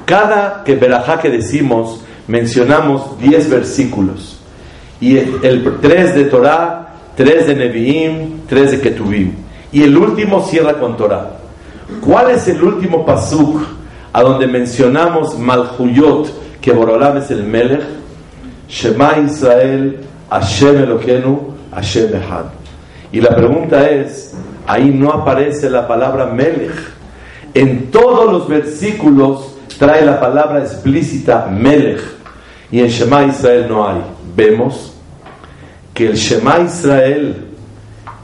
Cada 0.06 0.62
que 0.64 0.76
verajá 0.76 1.18
que 1.18 1.28
decimos, 1.28 2.00
mencionamos 2.26 3.18
10 3.18 3.50
versículos. 3.50 4.40
Y 5.00 5.16
el 5.18 5.78
3 5.80 6.14
de 6.14 6.24
Torah, 6.24 6.94
3 7.16 7.46
de 7.48 7.56
Nevi'im, 7.56 8.40
3 8.48 8.70
de 8.72 8.80
Ketuvim. 8.80 9.34
Y 9.72 9.82
el 9.82 9.96
último 9.96 10.42
cierra 10.42 10.74
con 10.74 10.96
Torah. 10.96 11.32
¿Cuál 12.00 12.30
es 12.30 12.48
el 12.48 12.62
último 12.62 13.04
pasuk 13.04 13.60
a 14.12 14.22
donde 14.22 14.46
mencionamos 14.46 15.38
Malhuyot, 15.38 16.60
que 16.60 16.72
Borolam 16.72 17.18
es 17.18 17.30
el 17.30 17.44
Melech, 17.44 17.82
Shema 18.68 19.18
Israel, 19.18 20.00
Hashem 20.30 20.76
Eloquenu, 20.82 21.54
Hashem 21.72 22.08
Echad. 22.08 22.46
Y 23.12 23.20
la 23.20 23.34
pregunta 23.34 23.88
es, 23.88 24.34
ahí 24.66 24.90
no 24.90 25.10
aparece 25.10 25.68
la 25.68 25.86
palabra 25.86 26.26
Melech. 26.26 26.74
En 27.54 27.90
todos 27.90 28.32
los 28.32 28.48
versículos 28.48 29.56
trae 29.78 30.04
la 30.04 30.20
palabra 30.20 30.60
explícita 30.60 31.46
Melech. 31.46 32.00
Y 32.70 32.80
en 32.80 32.88
Shema 32.88 33.24
Israel 33.24 33.66
no 33.68 33.88
hay. 33.88 34.00
Vemos 34.36 34.94
que 35.92 36.06
el 36.06 36.14
Shema 36.14 36.60
Israel 36.60 37.48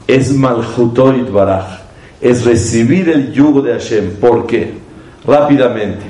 es 0.07 0.31
Malhutoit 0.31 1.29
Baraj, 1.29 1.81
es 2.21 2.45
recibir 2.45 3.09
el 3.09 3.33
yugo 3.33 3.61
de 3.61 3.73
Hashem. 3.73 4.15
¿Por 4.21 4.47
qué? 4.47 4.86
Rápidamente. 5.27 6.05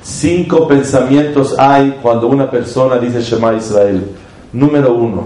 Cinco 0.00 0.68
pensamientos 0.68 1.58
hay 1.58 1.98
cuando 2.00 2.28
una 2.28 2.48
persona 2.48 2.96
dice 2.96 3.20
Shema 3.20 3.54
Israel. 3.54 4.04
Número 4.52 4.94
uno, 4.94 5.24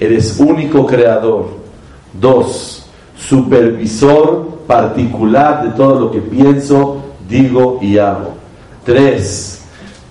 eres 0.00 0.38
único 0.40 0.84
creador. 0.84 1.46
Dos, 2.12 2.86
supervisor 3.16 4.58
particular 4.66 5.64
de 5.64 5.70
todo 5.70 6.00
lo 6.00 6.10
que 6.10 6.20
pienso, 6.20 7.02
digo 7.28 7.78
y 7.80 7.98
hago. 7.98 8.32
Tres, 8.84 9.62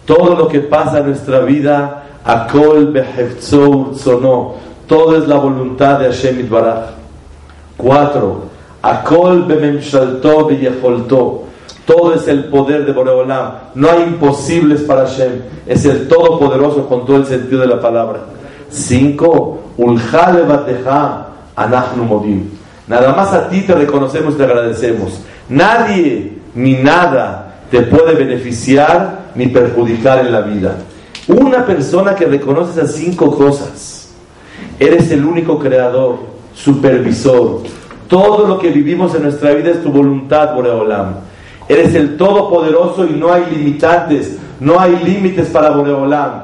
todo 0.06 0.36
lo 0.36 0.48
que 0.48 0.60
pasa 0.60 1.00
en 1.00 1.08
nuestra 1.08 1.40
vida, 1.40 2.04
Akol 2.24 2.94
sonó. 3.40 4.56
Todo 4.88 5.18
es 5.18 5.28
la 5.28 5.38
voluntad 5.38 6.00
de 6.00 6.06
Hashem 6.06 6.40
Itbaraj. 6.42 6.92
Cuatro, 7.78 8.44
Akol 8.82 9.44
bememshalto 9.46 10.46
beyecholto 10.46 11.44
todo 11.86 12.14
es 12.14 12.28
el 12.28 12.46
poder 12.46 12.86
de 12.86 12.94
Boreolam. 12.94 13.52
No 13.76 13.90
hay 13.90 14.04
imposibles 14.04 14.82
para 14.82 15.06
Hashem. 15.06 15.42
Es 15.66 15.86
el 15.86 16.08
Todopoderoso 16.08 16.88
con 16.88 17.06
todo 17.06 17.18
el 17.18 17.26
sentido 17.26 17.62
de 17.62 17.68
la 17.68 17.82
palabra. 17.82 18.20
Cinco. 18.70 19.60
Anachnu 21.56 22.04
Modim. 22.04 22.50
Nada 22.88 23.14
más 23.14 23.34
a 23.34 23.50
ti 23.50 23.62
te 23.62 23.74
reconocemos 23.74 24.34
y 24.34 24.38
te 24.38 24.44
agradecemos. 24.44 25.22
Nadie 25.50 26.38
ni 26.56 26.74
nada 26.74 27.56
te 27.70 27.82
puede 27.82 28.14
beneficiar 28.14 29.32
ni 29.36 29.48
perjudicar 29.48 30.20
en 30.20 30.32
la 30.32 30.42
vida. 30.42 30.76
Una 31.28 31.66
persona 31.66 32.16
que 32.16 32.26
reconoce 32.26 32.80
esas 32.80 32.96
cinco 32.96 33.36
cosas. 33.36 34.14
Eres 34.80 35.12
el 35.12 35.26
único 35.26 35.60
creador, 35.60 36.18
supervisor. 36.54 37.62
Todo 38.08 38.48
lo 38.48 38.60
que 38.60 38.70
vivimos 38.70 39.16
en 39.16 39.24
nuestra 39.24 39.54
vida 39.54 39.72
es 39.72 39.82
tu 39.82 39.90
voluntad, 39.90 40.54
Boreolam. 40.54 41.16
Eres 41.68 41.96
el 41.96 42.18
Todopoderoso 42.18 43.06
y 43.06 43.14
no 43.14 43.32
hay 43.32 43.46
limitantes, 43.52 44.38
no 44.60 44.80
hay 44.80 44.98
límites 45.04 45.48
para 45.48 45.70
Boreolam. 45.72 46.44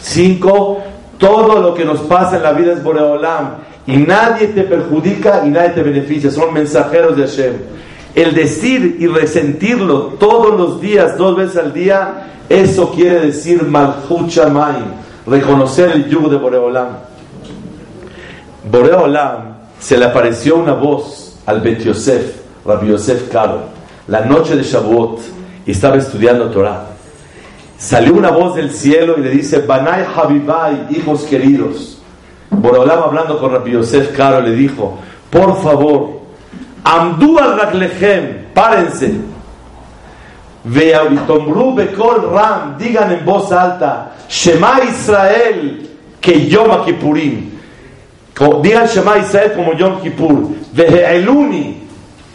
Cinco, 0.00 0.82
todo 1.18 1.60
lo 1.60 1.74
que 1.74 1.84
nos 1.84 2.00
pasa 2.00 2.36
en 2.36 2.42
la 2.42 2.52
vida 2.52 2.72
es 2.72 2.82
Boreolam 2.82 3.56
y 3.86 3.96
nadie 3.98 4.48
te 4.48 4.62
perjudica 4.62 5.42
y 5.44 5.50
nadie 5.50 5.70
te 5.70 5.82
beneficia, 5.82 6.30
son 6.30 6.54
mensajeros 6.54 7.16
de 7.16 7.26
Hashem. 7.26 7.54
El 8.14 8.34
decir 8.34 8.96
y 9.00 9.06
resentirlo 9.06 10.14
todos 10.18 10.56
los 10.56 10.80
días, 10.80 11.18
dos 11.18 11.36
veces 11.36 11.56
al 11.58 11.72
día, 11.72 12.30
eso 12.48 12.90
quiere 12.90 13.20
decir 13.20 13.62
Malchut 13.64 14.30
reconocer 15.26 15.90
el 15.90 16.08
yugo 16.08 16.28
de 16.28 16.36
Boreolam. 16.36 16.88
Boreolam 18.70 19.54
se 19.78 19.98
le 19.98 20.06
apareció 20.06 20.56
una 20.56 20.72
voz 20.72 21.38
al 21.44 21.60
Bet 21.60 21.82
Yosef, 21.82 22.40
Rabbi 22.64 22.88
Yosef 22.88 23.30
Karo 23.30 23.73
la 24.08 24.20
noche 24.20 24.56
de 24.56 24.62
Shavuot 24.62 25.20
y 25.66 25.70
estaba 25.70 25.96
estudiando 25.96 26.50
Torah. 26.50 26.86
Salió 27.78 28.14
una 28.14 28.30
voz 28.30 28.54
del 28.54 28.70
cielo 28.72 29.16
y 29.18 29.22
le 29.22 29.30
dice, 29.30 29.60
Banay 29.60 30.04
Habibai, 30.14 30.86
hijos 30.90 31.22
queridos. 31.24 31.98
Borolam 32.50 33.02
hablando 33.02 33.38
con 33.38 33.52
Rabbi 33.52 33.72
Yosef 33.72 34.16
Caro 34.16 34.40
le 34.40 34.52
dijo, 34.52 34.98
por 35.30 35.60
favor, 35.62 36.20
Amdu 36.84 37.38
al 37.38 37.58
Raglechem, 37.58 38.52
párense. 38.54 39.14
Veavitomru 40.64 41.74
Bekol 41.74 42.30
Ram, 42.30 42.78
digan 42.78 43.12
en 43.12 43.24
voz 43.24 43.50
alta, 43.52 44.12
Shema 44.28 44.80
Israel, 44.88 45.90
que 46.20 46.46
Yom 46.46 46.84
Kippurim. 46.84 47.50
Digan 48.62 48.86
Shema 48.86 49.18
Israel 49.18 49.52
como 49.54 49.74
Yom 49.74 50.00
Kippur. 50.00 50.50
Veheeluni, 50.72 51.82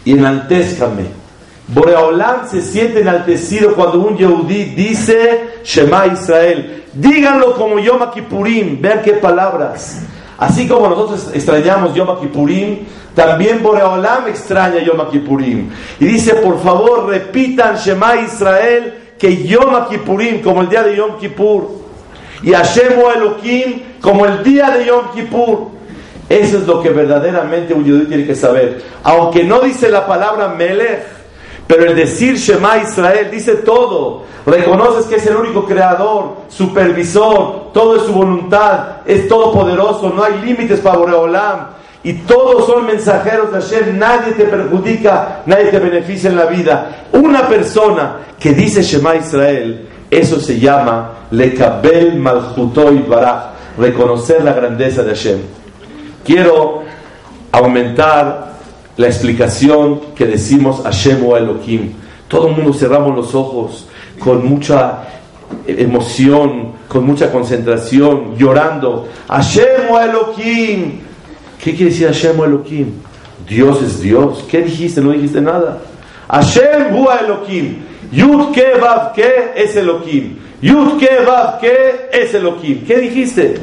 y 0.04 0.12
enaltezcame. 0.12 1.19
Boreolam 1.72 2.48
se 2.48 2.62
siente 2.62 3.00
enaltecido 3.00 3.74
cuando 3.74 4.00
un 4.00 4.16
Yehudí 4.16 4.64
dice 4.74 5.60
Shema 5.62 6.06
Israel. 6.08 6.84
Díganlo 6.92 7.54
como 7.54 7.78
Yom 7.78 8.10
Kippurim, 8.12 8.80
ver 8.80 9.02
qué 9.02 9.12
palabras. 9.12 10.02
Así 10.36 10.66
como 10.66 10.88
nosotros 10.88 11.30
extrañamos 11.32 11.94
Yom 11.94 12.18
Kippurim, 12.20 12.80
también 13.14 13.62
Boreolam 13.62 14.26
extraña 14.26 14.82
Yom 14.82 15.08
Kippurim. 15.10 15.70
Y 16.00 16.06
dice, 16.06 16.34
por 16.36 16.60
favor, 16.60 17.08
repitan 17.08 17.76
Shema 17.76 18.16
Israel, 18.16 19.12
que 19.16 19.44
Yom 19.44 19.88
Kippurim, 19.88 20.42
como 20.42 20.62
el 20.62 20.68
día 20.68 20.82
de 20.82 20.96
Yom 20.96 21.18
Kippur. 21.18 21.68
Y 22.42 22.52
Hashem 22.52 22.94
Elohim, 23.16 23.82
como 24.00 24.26
el 24.26 24.42
día 24.42 24.70
de 24.70 24.86
Yom 24.86 25.12
Kippur. 25.14 25.68
Eso 26.28 26.58
es 26.58 26.66
lo 26.66 26.82
que 26.82 26.90
verdaderamente 26.90 27.74
un 27.74 27.84
Yehudí 27.84 28.06
tiene 28.06 28.26
que 28.26 28.34
saber. 28.34 28.82
Aunque 29.04 29.44
no 29.44 29.60
dice 29.60 29.88
la 29.88 30.06
palabra 30.06 30.48
Melech, 30.48 31.19
pero 31.70 31.84
el 31.84 31.94
decir 31.94 32.34
Shema 32.34 32.78
Israel 32.78 33.28
dice 33.30 33.54
todo. 33.54 34.24
Reconoces 34.44 35.06
que 35.06 35.14
es 35.14 35.26
el 35.26 35.36
único 35.36 35.66
creador, 35.66 36.38
supervisor, 36.48 37.70
todo 37.72 37.94
es 37.94 38.02
su 38.02 38.12
voluntad, 38.12 39.02
es 39.06 39.28
todopoderoso, 39.28 40.10
no 40.10 40.24
hay 40.24 40.40
límites 40.44 40.80
para 40.80 40.98
Boreolam. 40.98 41.68
Y 42.02 42.14
todos 42.14 42.66
son 42.66 42.86
mensajeros 42.86 43.52
de 43.52 43.60
Hashem, 43.60 43.96
nadie 44.00 44.32
te 44.32 44.46
perjudica, 44.46 45.42
nadie 45.46 45.66
te 45.66 45.78
beneficia 45.78 46.28
en 46.30 46.36
la 46.38 46.46
vida. 46.46 47.06
Una 47.12 47.46
persona 47.46 48.16
que 48.40 48.52
dice 48.52 48.82
Shema 48.82 49.14
Israel, 49.14 49.88
eso 50.10 50.40
se 50.40 50.58
llama 50.58 51.12
Lekabel 51.30 52.18
Malchutoy 52.18 53.04
Baraj, 53.06 53.42
reconocer 53.78 54.42
la 54.42 54.54
grandeza 54.54 55.04
de 55.04 55.10
Hashem. 55.10 55.38
quiero 56.24 56.82
aumentar 57.52 58.54
la 59.00 59.06
explicación 59.06 59.98
que 60.14 60.26
decimos 60.26 60.82
Hashem 60.82 61.24
o 61.24 61.34
Elohim. 61.34 61.92
Todo 62.28 62.48
el 62.48 62.56
mundo 62.56 62.74
cerramos 62.74 63.16
los 63.16 63.34
ojos 63.34 63.88
con 64.18 64.46
mucha 64.46 65.04
emoción, 65.66 66.72
con 66.86 67.06
mucha 67.06 67.32
concentración, 67.32 68.36
llorando. 68.36 69.08
Hashem 69.26 69.90
o 69.90 69.98
Elohim. 69.98 71.00
¿Qué 71.64 71.74
quiere 71.74 71.86
decir 71.86 72.08
Hashem 72.08 72.38
o 72.38 72.44
Elohim? 72.44 72.92
Dios 73.48 73.82
es 73.82 74.02
Dios. 74.02 74.44
¿Qué 74.50 74.60
dijiste? 74.60 75.00
No 75.00 75.12
dijiste 75.12 75.40
nada. 75.40 75.78
Hashem 76.28 76.94
o 76.94 77.08
Elohim. 77.10 77.76
Yud 78.12 78.52
ke 78.52 78.78
vav 78.82 79.14
ke 79.14 79.52
es 79.56 79.76
Elohim. 79.76 80.36
Yud 80.60 80.98
ke 81.00 81.24
vav 81.24 81.58
ke 81.58 82.10
es 82.12 82.34
Elohim. 82.34 82.84
¿Qué 82.86 82.98
dijiste? 82.98 83.54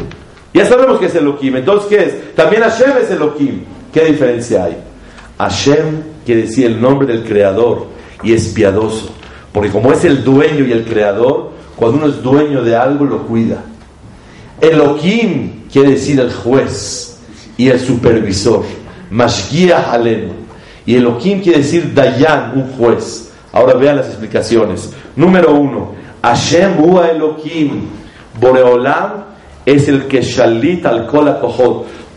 Ya 0.51 0.65
sabemos 0.65 0.97
que 0.97 1.05
es 1.05 1.13
Elohim. 1.13 1.57
Entonces, 1.57 1.87
¿qué 1.89 2.03
es? 2.05 2.35
También 2.35 2.63
Hashem 2.63 2.97
es 3.03 3.11
Elohim. 3.11 3.61
¿Qué 3.93 4.03
diferencia 4.05 4.63
hay? 4.63 4.87
Hashem 5.37 6.01
quiere 6.25 6.43
decir 6.43 6.65
el 6.65 6.81
nombre 6.81 7.07
del 7.07 7.23
creador 7.23 7.87
y 8.23 8.33
es 8.33 8.49
piadoso. 8.49 9.09
Porque 9.53 9.69
como 9.69 9.91
es 9.91 10.03
el 10.05 10.23
dueño 10.23 10.65
y 10.65 10.71
el 10.71 10.83
creador, 10.83 11.51
cuando 11.75 11.97
uno 11.97 12.07
es 12.07 12.21
dueño 12.21 12.63
de 12.63 12.75
algo 12.75 13.05
lo 13.05 13.25
cuida. 13.27 13.63
Elohim 14.59 15.63
quiere 15.71 15.91
decir 15.91 16.19
el 16.19 16.31
juez 16.31 17.19
y 17.55 17.69
el 17.69 17.79
supervisor. 17.79 18.63
Mashgiach 19.11 19.93
Alenu. 19.93 20.33
Y 20.85 20.95
Elohim 20.95 21.41
quiere 21.41 21.59
decir 21.59 21.93
Dayan, 21.93 22.53
un 22.55 22.71
juez. 22.73 23.31
Ahora 23.51 23.73
vean 23.73 23.97
las 23.97 24.07
explicaciones. 24.07 24.91
Número 25.15 25.53
uno, 25.53 25.93
Hashem 26.21 26.79
Hua 26.79 27.09
Elohim. 27.09 27.87
Boreolam 28.39 29.25
es 29.65 29.87
el 29.87 30.07
que 30.07 30.21
shalit 30.21 30.85
al 30.85 31.07
kol 31.07 31.33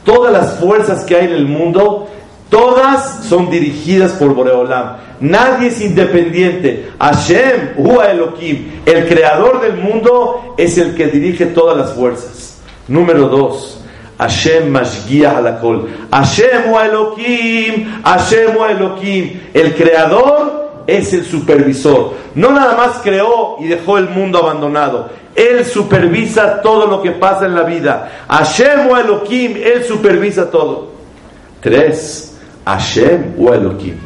Todas 0.04 0.32
las 0.32 0.58
fuerzas 0.58 1.04
que 1.04 1.16
hay 1.16 1.26
en 1.26 1.32
el 1.32 1.46
mundo, 1.46 2.08
todas 2.50 3.24
son 3.24 3.48
dirigidas 3.48 4.12
por 4.12 4.34
Boreolam. 4.34 4.96
Nadie 5.20 5.68
es 5.68 5.80
independiente. 5.80 6.90
Hashem, 6.98 7.74
Hua 7.76 8.10
Elohim, 8.10 8.82
el 8.84 9.08
creador 9.08 9.60
del 9.60 9.76
mundo, 9.76 10.54
es 10.58 10.76
el 10.76 10.94
que 10.94 11.06
dirige 11.06 11.46
todas 11.46 11.76
las 11.76 11.92
fuerzas. 11.92 12.60
Número 12.88 13.28
dos, 13.28 13.80
Hashem 14.18 14.70
Mashgiach 14.70 15.36
Halakol. 15.36 15.88
Hashem 16.10 16.70
Hua 16.70 16.86
Elohim, 16.86 18.02
Hashem 18.02 18.56
Hua 18.56 18.72
Elohim, 18.72 19.40
el 19.54 19.74
creador 19.74 20.82
es 20.86 21.12
el 21.12 21.24
supervisor. 21.24 22.14
No 22.34 22.50
nada 22.50 22.76
más 22.76 23.00
creó 23.02 23.56
y 23.60 23.66
dejó 23.66 23.98
el 23.98 24.08
mundo 24.08 24.38
abandonado. 24.38 25.08
Él 25.34 25.64
supervisa 25.64 26.60
todo 26.60 26.86
lo 26.86 27.02
que 27.02 27.12
pasa 27.12 27.46
en 27.46 27.54
la 27.54 27.62
vida. 27.62 28.10
Hashem 28.28 28.88
o 28.90 28.96
Elohim, 28.96 29.56
Él 29.56 29.84
supervisa 29.84 30.50
todo. 30.50 30.90
Tres, 31.60 32.29
Hashem 32.70 33.34
o 33.38 33.52
Elohim. 33.52 33.96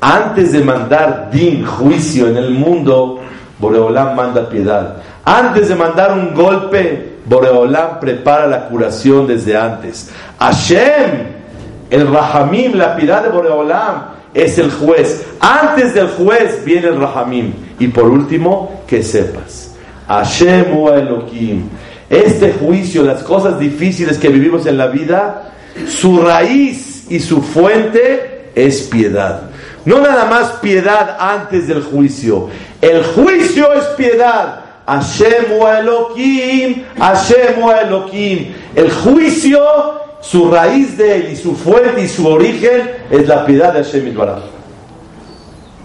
Antes 0.00 0.52
de 0.52 0.62
mandar 0.62 1.30
din, 1.32 1.64
juicio 1.64 2.28
en 2.28 2.36
el 2.36 2.50
mundo, 2.50 3.20
Boreolam 3.58 4.14
manda 4.14 4.48
piedad. 4.48 4.96
Antes 5.24 5.68
de 5.68 5.74
mandar 5.74 6.12
un 6.12 6.34
golpe, 6.34 7.16
Boreolam 7.24 7.98
prepara 7.98 8.46
la 8.46 8.68
curación 8.68 9.26
desde 9.26 9.56
antes. 9.56 10.10
Hashem, 10.38 11.26
el 11.90 12.06
Rahamim, 12.08 12.74
la 12.74 12.94
piedad 12.94 13.22
de 13.22 13.30
Boreolam, 13.30 14.16
es 14.34 14.58
el 14.58 14.70
juez. 14.70 15.24
Antes 15.40 15.94
del 15.94 16.08
juez 16.08 16.62
viene 16.64 16.88
el 16.88 17.00
Rahamim. 17.00 17.54
Y 17.78 17.88
por 17.88 18.04
último, 18.04 18.82
que 18.86 19.02
sepas 19.02 19.74
Hashem 20.06 20.66
Elohim. 20.94 21.68
Este 22.08 22.52
juicio, 22.52 23.02
las 23.02 23.22
cosas 23.22 23.58
difíciles 23.58 24.18
que 24.18 24.28
vivimos 24.28 24.66
en 24.66 24.76
la 24.76 24.86
vida, 24.86 25.52
su 25.88 26.20
raíz 26.20 26.95
y 27.08 27.20
su 27.20 27.42
fuente 27.42 28.50
es 28.54 28.82
piedad. 28.82 29.42
No 29.84 30.00
nada 30.00 30.24
más 30.24 30.52
piedad 30.60 31.16
antes 31.18 31.68
del 31.68 31.82
juicio. 31.82 32.48
El 32.80 33.04
juicio 33.04 33.72
es 33.72 33.84
piedad. 33.96 34.64
Hashem 34.86 35.44
Elohim, 35.52 36.84
Hashem 36.98 37.62
Elohim. 37.84 38.52
El 38.74 38.90
juicio, 38.90 39.60
su 40.20 40.50
raíz 40.50 40.96
de 40.96 41.16
él 41.16 41.28
y 41.32 41.36
su 41.36 41.54
fuente 41.54 42.02
y 42.02 42.08
su 42.08 42.26
origen 42.26 42.90
es 43.10 43.28
la 43.28 43.46
piedad 43.46 43.72
de 43.72 43.84
Hashem 43.84 44.08
Itbaraj. 44.08 44.42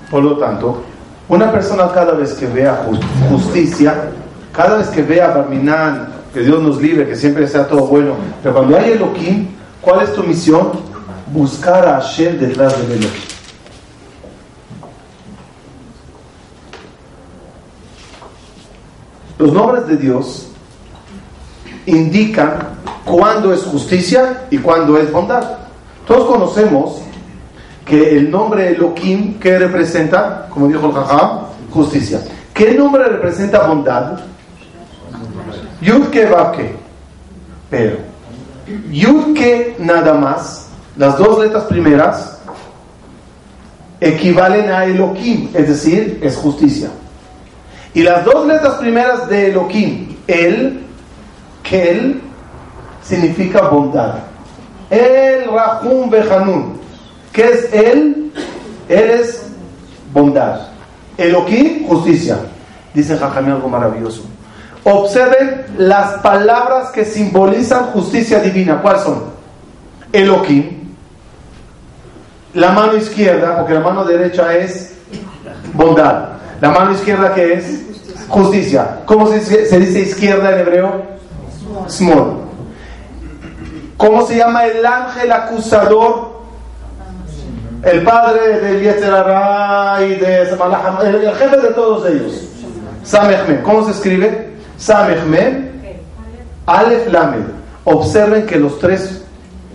Por 0.09 0.23
lo 0.23 0.37
tanto, 0.37 0.83
una 1.29 1.51
persona 1.51 1.91
cada 1.93 2.13
vez 2.13 2.33
que 2.33 2.47
vea 2.47 2.85
justicia, 3.29 4.09
cada 4.51 4.77
vez 4.77 4.87
que 4.87 5.01
vea 5.01 5.27
Barminan, 5.27 6.09
que 6.33 6.41
Dios 6.41 6.61
nos 6.61 6.81
libre, 6.81 7.07
que 7.07 7.15
siempre 7.15 7.47
sea 7.47 7.67
todo 7.67 7.85
bueno, 7.85 8.15
pero 8.41 8.55
cuando 8.55 8.77
hay 8.77 8.91
Elohim, 8.91 9.47
¿cuál 9.81 10.01
es 10.01 10.13
tu 10.13 10.23
misión? 10.23 10.71
Buscar 11.33 11.87
a 11.87 12.01
Hashem 12.01 12.39
detrás 12.39 12.77
de 12.77 12.95
Elohim. 12.95 13.09
Los 19.37 19.53
nombres 19.53 19.87
de 19.87 19.97
Dios 19.97 20.47
indican 21.85 22.59
cuándo 23.05 23.53
es 23.53 23.63
justicia 23.63 24.45
y 24.51 24.57
cuándo 24.59 24.97
es 24.97 25.11
bondad. 25.11 25.57
Todos 26.05 26.27
conocemos 26.27 27.01
que 27.85 28.17
el 28.17 28.29
nombre 28.29 28.69
Elohim, 28.69 29.39
¿qué 29.39 29.57
representa? 29.57 30.47
Como 30.49 30.67
dijo 30.67 30.87
el 30.87 30.93
Jajá, 30.93 31.47
justicia. 31.71 32.21
¿Qué 32.53 32.73
nombre 32.73 33.05
representa 33.05 33.65
bondad? 33.65 34.19
Yudke 35.81 36.25
Vavke. 36.27 36.75
Pero, 37.69 37.97
Yudke 38.91 39.75
nada 39.79 40.13
más, 40.13 40.60
las 41.01 41.17
dos 41.17 41.39
letras 41.39 41.63
primeras, 41.63 42.37
equivalen 43.99 44.71
a 44.71 44.85
Elohim, 44.85 45.49
es 45.51 45.67
decir, 45.67 46.19
es 46.21 46.37
justicia. 46.37 46.89
Y 47.95 48.03
las 48.03 48.23
dos 48.23 48.45
letras 48.45 48.75
primeras 48.75 49.27
de 49.27 49.49
Elohim, 49.49 50.15
el, 50.27 50.83
Kel, 51.63 52.21
significa 53.01 53.61
bondad. 53.61 54.13
El 54.91 55.49
Rahum 55.49 56.11
Behanun. 56.11 56.79
¿Qué 57.33 57.45
es 57.45 57.73
él? 57.73 58.31
Él 58.87 59.09
es 59.09 59.47
bondad. 60.13 60.67
Elohim, 61.17 61.87
justicia. 61.87 62.37
Dice 62.93 63.17
Jajamí 63.17 63.49
algo 63.49 63.69
maravilloso. 63.69 64.21
Observen 64.83 65.65
las 65.79 66.21
palabras 66.21 66.91
que 66.91 67.05
simbolizan 67.05 67.87
justicia 67.87 68.39
divina. 68.39 68.83
¿Cuáles 68.83 69.01
son? 69.01 69.23
Elohim. 70.13 70.80
La 72.53 72.71
mano 72.71 72.97
izquierda, 72.97 73.57
porque 73.57 73.73
la 73.73 73.79
mano 73.79 74.03
derecha 74.03 74.55
es 74.57 74.93
bondad. 75.73 76.29
La 76.59 76.69
mano 76.69 76.91
izquierda 76.91 77.33
que 77.33 77.53
es 77.53 77.81
justicia. 78.27 78.99
¿Cómo 79.05 79.27
se 79.27 79.39
dice, 79.39 79.99
izquierda 79.99 80.51
en 80.51 80.59
hebreo? 80.59 81.03
Small. 81.87 82.41
¿Cómo 83.97 84.25
se 84.25 84.37
llama 84.37 84.65
el 84.65 84.85
ángel 84.85 85.31
acusador? 85.31 86.41
El 87.83 88.03
padre 88.03 88.59
de 88.59 88.81
Yetzerara 88.81 90.05
y 90.05 90.15
de 90.15 90.41
el 90.41 91.35
jefe 91.35 91.57
de 91.57 91.67
todos 91.69 92.07
ellos. 92.09 92.47
Samechme. 93.03 93.61
¿Cómo 93.61 93.85
se 93.85 93.91
escribe? 93.91 94.51
Samech 94.77 95.19
Alef 96.65 97.11
Lamed. 97.11 97.45
Observen 97.85 98.45
que 98.45 98.57
los 98.57 98.77
tres 98.79 99.23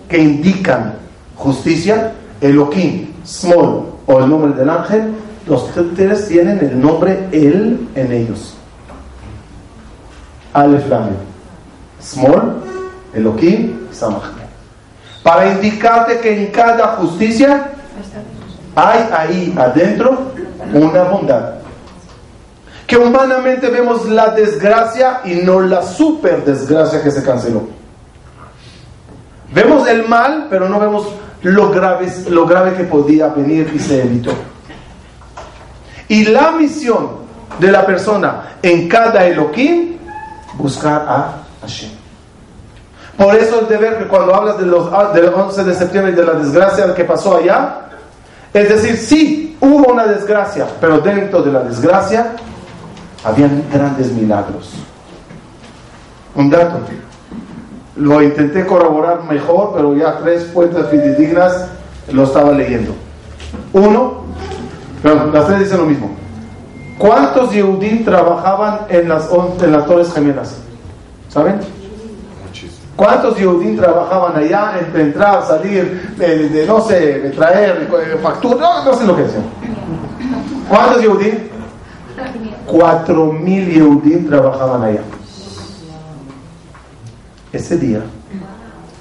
que 0.09 0.19
indican 0.19 0.95
justicia, 1.35 2.13
Elohim, 2.41 3.13
Small 3.25 3.87
o 4.07 4.19
el 4.21 4.29
nombre 4.29 4.53
del 4.53 4.71
ángel, 4.71 5.13
los 5.47 5.71
tres 5.95 6.29
tienen 6.29 6.59
el 6.59 6.81
nombre 6.81 7.29
Él 7.33 7.89
en 7.95 8.13
ellos. 8.13 8.55
Alef 10.53 10.89
Lamed. 10.89 11.17
Small, 12.01 12.63
Elohim, 13.15 13.89
Samech 13.91 14.23
Para 15.23 15.53
indicarte 15.53 16.21
que 16.21 16.45
en 16.45 16.53
cada 16.53 16.97
justicia 16.97 17.71
hay 18.75 19.09
ahí 19.13 19.55
adentro 19.59 20.33
una 20.73 21.05
bondad 21.05 21.57
que 22.87 22.97
humanamente 22.97 23.69
vemos 23.69 24.09
la 24.09 24.29
desgracia 24.29 25.21
y 25.25 25.35
no 25.37 25.61
la 25.61 25.83
super 25.83 26.45
desgracia 26.45 27.03
que 27.03 27.11
se 27.11 27.23
canceló. 27.23 27.67
Vemos 29.53 29.89
el 29.89 30.07
mal, 30.07 30.47
pero 30.49 30.69
no 30.69 30.79
vemos 30.79 31.09
lo 31.47 31.71
grave, 31.71 32.13
lo 32.29 32.45
grave 32.45 32.75
que 32.75 32.85
podía 32.85 33.29
venir 33.29 33.71
y 33.73 33.79
se 33.79 34.03
evitó. 34.03 34.33
Y 36.09 36.25
la 36.25 36.51
misión 36.53 37.27
de 37.61 37.71
la 37.71 37.87
persona 37.87 38.57
en 38.63 38.89
cada 38.89 39.25
Elohim, 39.25 39.97
buscar 40.55 41.07
a 41.09 41.43
Hashem. 41.61 41.91
Por 43.17 43.35
eso 43.35 43.61
el 43.61 43.69
deber 43.69 43.99
que 43.99 44.09
cuando 44.09 44.35
hablas 44.35 44.59
de 44.59 44.67
los, 44.67 44.93
ah, 44.93 45.13
del 45.15 45.33
11 45.33 45.65
de 45.65 45.75
septiembre 45.75 46.13
y 46.13 46.17
de 46.17 46.25
la 46.25 46.33
desgracia 46.33 46.93
que 46.95 47.05
pasó 47.05 47.37
allá, 47.37 47.91
es 48.53 48.69
decir, 48.69 48.97
sí, 48.97 49.57
hubo 49.61 49.93
una 49.93 50.07
desgracia, 50.07 50.67
pero 50.81 50.99
dentro 50.99 51.43
de 51.43 51.53
la 51.53 51.61
desgracia 51.61 52.33
habían 53.25 53.65
grandes 53.73 54.11
milagros. 54.13 54.73
Un 56.35 56.51
dato. 56.51 56.81
Lo 57.97 58.23
intenté 58.23 58.67
corroborar 58.67 59.25
mejor, 59.25 59.73
pero 59.75 59.97
ya 59.97 60.19
tres 60.19 60.47
fuentes 60.53 60.87
fidedignas 60.89 61.69
lo 62.13 62.25
estaba 62.25 62.53
leyendo. 62.53 62.95
Uno, 63.73 64.23
pero 65.03 65.31
las 65.33 65.47
tres 65.47 65.61
dicen 65.61 65.79
lo 65.79 65.87
mismo. 65.87 66.11
¿Cuántos 66.99 67.53
Yehudim 67.53 68.05
trabajaban 68.05 68.81
en 68.89 69.09
las, 69.09 69.29
en 69.63 69.73
las 69.73 69.87
Torres 69.87 70.13
Gemelas? 70.13 70.57
¿Saben? 71.29 71.61
¿Cuántos 72.97 73.37
Yehudim 73.37 73.77
trabajaban 73.77 74.37
allá 74.37 74.79
entre 74.79 75.03
entrar, 75.03 75.47
salir, 75.47 76.15
de, 76.17 76.65
no 76.67 76.81
sé, 76.81 77.19
de 77.21 77.31
traer 77.31 77.87
facturas? 78.23 78.59
No, 78.59 78.85
no 78.85 78.95
sé 78.95 79.07
lo 79.07 79.15
que 79.15 79.25
hacían. 79.25 79.45
¿Cuántos 80.69 81.03
Yehudim? 81.03 81.35
Cuatro 82.67 83.33
mil 83.33 83.71
Yehudim 83.71 84.29
trabajaban 84.29 84.83
allá. 84.83 85.03
Ese 87.57 87.79
día, 87.79 88.03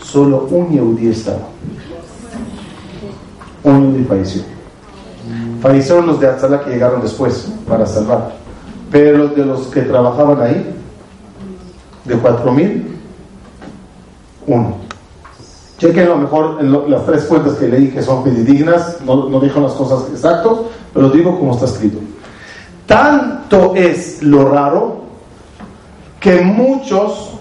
solo 0.02 0.48
un 0.50 0.70
Yehudí 0.70 1.10
estaba. 1.10 1.50
Un 3.66 3.92
Yehudí 3.92 4.04
falleció. 4.06 4.44
Fallecieron 5.62 6.08
los 6.08 6.22
de 6.22 6.28
Atzala 6.28 6.64
que 6.64 6.70
llegaron 6.70 7.02
después 7.02 7.52
para 7.68 7.86
salvar. 7.86 8.32
Pero 8.90 9.28
de 9.28 9.44
los 9.46 9.68
que 9.68 9.82
trabajaban 9.82 10.42
ahí, 10.42 10.74
de 12.06 12.16
cuatro 12.16 12.54
mil, 12.54 12.96
uno. 14.48 14.78
Chequen 15.78 16.08
lo 16.08 16.18
mejor 16.18 16.58
en 16.62 16.90
las 16.90 17.06
tres 17.06 17.26
fuentes 17.26 17.56
que 17.56 17.68
leí 17.68 17.90
que 17.90 18.02
son 18.02 18.24
fidedignas, 18.24 19.02
no, 19.06 19.28
no 19.28 19.42
dijo 19.42 19.60
las 19.60 19.74
cosas 19.74 20.10
exactas, 20.14 20.54
pero 20.94 21.10
digo 21.10 21.38
como 21.38 21.56
está 21.56 21.66
escrito. 21.66 21.98
Tanto 22.86 23.76
es 23.76 24.24
lo 24.24 24.48
raro 24.50 25.02
que 26.22 26.40
muchos 26.40 27.35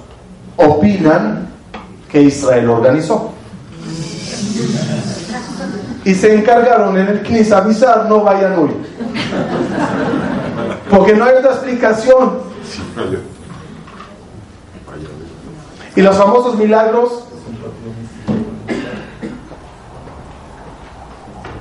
opinan 0.56 1.48
que 2.10 2.22
Israel 2.22 2.70
organizó. 2.70 3.32
Y 6.04 6.14
se 6.14 6.34
encargaron 6.34 6.96
en 6.98 7.08
el 7.08 7.22
Knis 7.22 7.50
avisar, 7.50 8.06
no 8.08 8.22
vayan 8.22 8.58
hoy. 8.58 8.70
Porque 10.90 11.14
no 11.14 11.24
hay 11.24 11.36
otra 11.36 11.52
explicación. 11.52 12.38
Y 15.96 16.02
los 16.02 16.16
famosos 16.16 16.56
milagros 16.56 17.24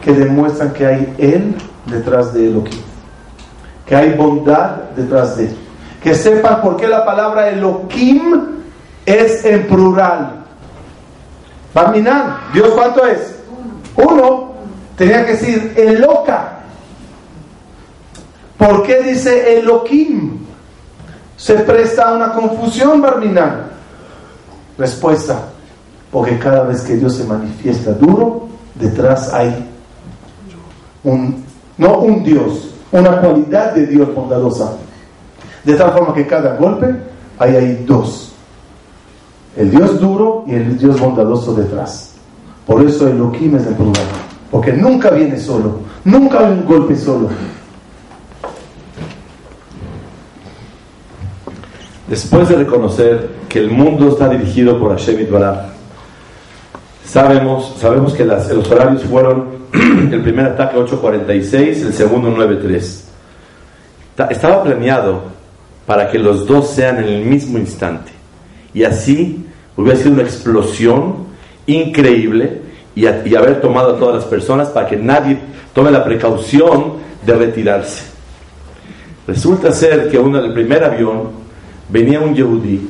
que 0.03 0.13
demuestran 0.13 0.73
que 0.73 0.85
hay 0.85 1.15
Él 1.17 1.55
detrás 1.85 2.33
de 2.33 2.47
Elohim. 2.47 2.81
Que 3.85 3.95
hay 3.95 4.13
bondad 4.13 4.75
detrás 4.95 5.37
de 5.37 5.45
Él. 5.45 5.57
Que 6.01 6.13
sepan 6.13 6.61
por 6.61 6.75
qué 6.75 6.87
la 6.87 7.05
palabra 7.05 7.49
Elohim 7.49 8.62
es 9.05 9.43
en 9.45 9.67
plural. 9.67 10.43
Barminan, 11.73 12.37
¿Dios 12.53 12.69
cuánto 12.69 13.05
es? 13.05 13.35
Uno. 13.95 14.53
Tenía 14.97 15.25
que 15.25 15.31
decir 15.31 15.73
Eloca. 15.75 16.59
¿Por 18.57 18.83
qué 18.83 19.01
dice 19.01 19.57
Elohim? 19.57 20.39
Se 21.35 21.55
presta 21.55 22.09
a 22.09 22.13
una 22.13 22.33
confusión, 22.33 23.01
Barminan. 23.01 23.71
Respuesta. 24.77 25.39
Porque 26.11 26.37
cada 26.37 26.63
vez 26.63 26.81
que 26.81 26.95
Dios 26.95 27.15
se 27.15 27.23
manifiesta 27.23 27.91
duro, 27.93 28.47
detrás 28.75 29.33
hay 29.33 29.67
un, 31.03 31.43
no 31.77 31.97
un 31.97 32.23
Dios, 32.23 32.75
una 32.91 33.19
cualidad 33.19 33.73
de 33.73 33.87
Dios 33.87 34.13
bondadosa. 34.13 34.73
De 35.63 35.75
tal 35.75 35.91
forma 35.91 36.13
que 36.13 36.27
cada 36.27 36.55
golpe 36.55 36.95
hay 37.39 37.55
ahí 37.55 37.85
dos. 37.87 38.32
El 39.55 39.69
Dios 39.69 39.99
duro 39.99 40.43
y 40.47 40.53
el 40.53 40.77
Dios 40.77 40.99
bondadoso 40.99 41.53
detrás. 41.53 42.15
Por 42.65 42.85
eso 42.85 43.07
el 43.07 43.15
Elohim 43.15 43.55
es 43.55 43.67
el 43.67 43.75
problema. 43.75 43.97
Porque 44.49 44.73
nunca 44.73 45.09
viene 45.09 45.39
solo. 45.39 45.79
Nunca 46.05 46.39
hay 46.39 46.53
un 46.53 46.65
golpe 46.65 46.95
solo. 46.95 47.29
Después 52.07 52.49
de 52.49 52.57
reconocer 52.57 53.29
que 53.49 53.59
el 53.59 53.71
mundo 53.71 54.09
está 54.09 54.29
dirigido 54.29 54.79
por 54.79 54.91
Hashem 54.91 55.21
Itbaraj, 55.21 55.69
sabemos, 57.05 57.75
sabemos 57.79 58.13
que 58.13 58.25
los 58.25 58.71
horarios 58.71 59.03
fueron 59.03 59.63
el 60.11 60.21
primer 60.21 60.45
ataque 60.45 60.77
8.46, 60.77 61.87
el 61.87 61.93
segundo 61.93 62.29
9.3. 62.29 64.29
Estaba 64.29 64.63
planeado 64.63 65.21
para 65.85 66.09
que 66.09 66.19
los 66.19 66.45
dos 66.45 66.69
sean 66.69 66.99
en 66.99 67.05
el 67.05 67.25
mismo 67.25 67.57
instante. 67.57 68.12
Y 68.73 68.83
así 68.83 69.45
hubiera 69.75 69.97
sido 69.97 70.13
una 70.13 70.23
explosión 70.23 71.27
increíble 71.67 72.61
y, 72.95 73.05
haber 73.05 73.61
tomado 73.61 73.95
a 73.95 73.99
todas 73.99 74.15
las 74.15 74.25
personas 74.25 74.69
para 74.69 74.87
que 74.87 74.97
nadie 74.97 75.37
tome 75.73 75.91
la 75.91 76.03
precaución 76.03 76.93
de 77.25 77.33
retirarse. 77.33 78.05
Resulta 79.27 79.71
ser 79.71 80.09
que 80.09 80.19
uno 80.19 80.41
del 80.41 80.53
primer 80.53 80.83
avión 80.83 81.29
venía 81.89 82.19
un 82.19 82.35
yehudí, 82.35 82.87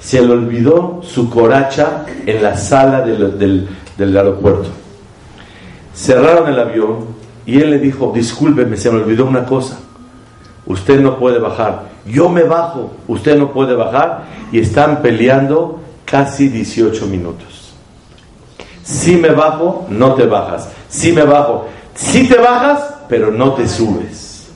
se 0.00 0.20
le 0.20 0.32
olvidó 0.32 1.00
su 1.02 1.28
coracha 1.28 2.06
en 2.26 2.42
la 2.42 2.56
sala 2.56 3.02
del, 3.02 3.68
del, 3.96 4.16
aeropuerto. 4.16 4.68
Cerraron 5.94 6.48
el 6.48 6.58
avión 6.58 7.06
y 7.44 7.60
él 7.60 7.70
le 7.70 7.78
dijo, 7.78 8.12
discúlpeme, 8.14 8.76
se 8.76 8.90
me 8.90 9.02
olvidó 9.02 9.26
una 9.26 9.44
cosa, 9.44 9.78
usted 10.66 11.00
no 11.00 11.18
puede 11.18 11.38
bajar, 11.38 11.84
yo 12.06 12.28
me 12.28 12.42
bajo, 12.42 12.92
usted 13.08 13.36
no 13.38 13.52
puede 13.52 13.74
bajar 13.74 14.24
y 14.50 14.58
están 14.58 15.02
peleando 15.02 15.80
casi 16.04 16.48
18 16.48 17.06
minutos. 17.06 17.74
Si 18.82 19.16
me 19.16 19.30
bajo, 19.30 19.86
no 19.88 20.14
te 20.14 20.26
bajas. 20.26 20.68
Si 20.88 21.12
me 21.12 21.22
bajo, 21.22 21.68
si 21.94 22.28
te 22.28 22.36
bajas, 22.36 22.94
pero 23.08 23.30
no 23.30 23.52
te 23.52 23.68
subes. 23.68 24.50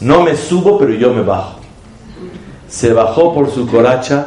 No 0.00 0.22
me 0.22 0.36
subo, 0.36 0.78
pero 0.78 0.92
yo 0.92 1.12
me 1.12 1.22
bajo. 1.22 1.60
Se 2.68 2.92
bajó 2.92 3.32
por 3.32 3.50
su 3.50 3.66
coracha 3.66 4.26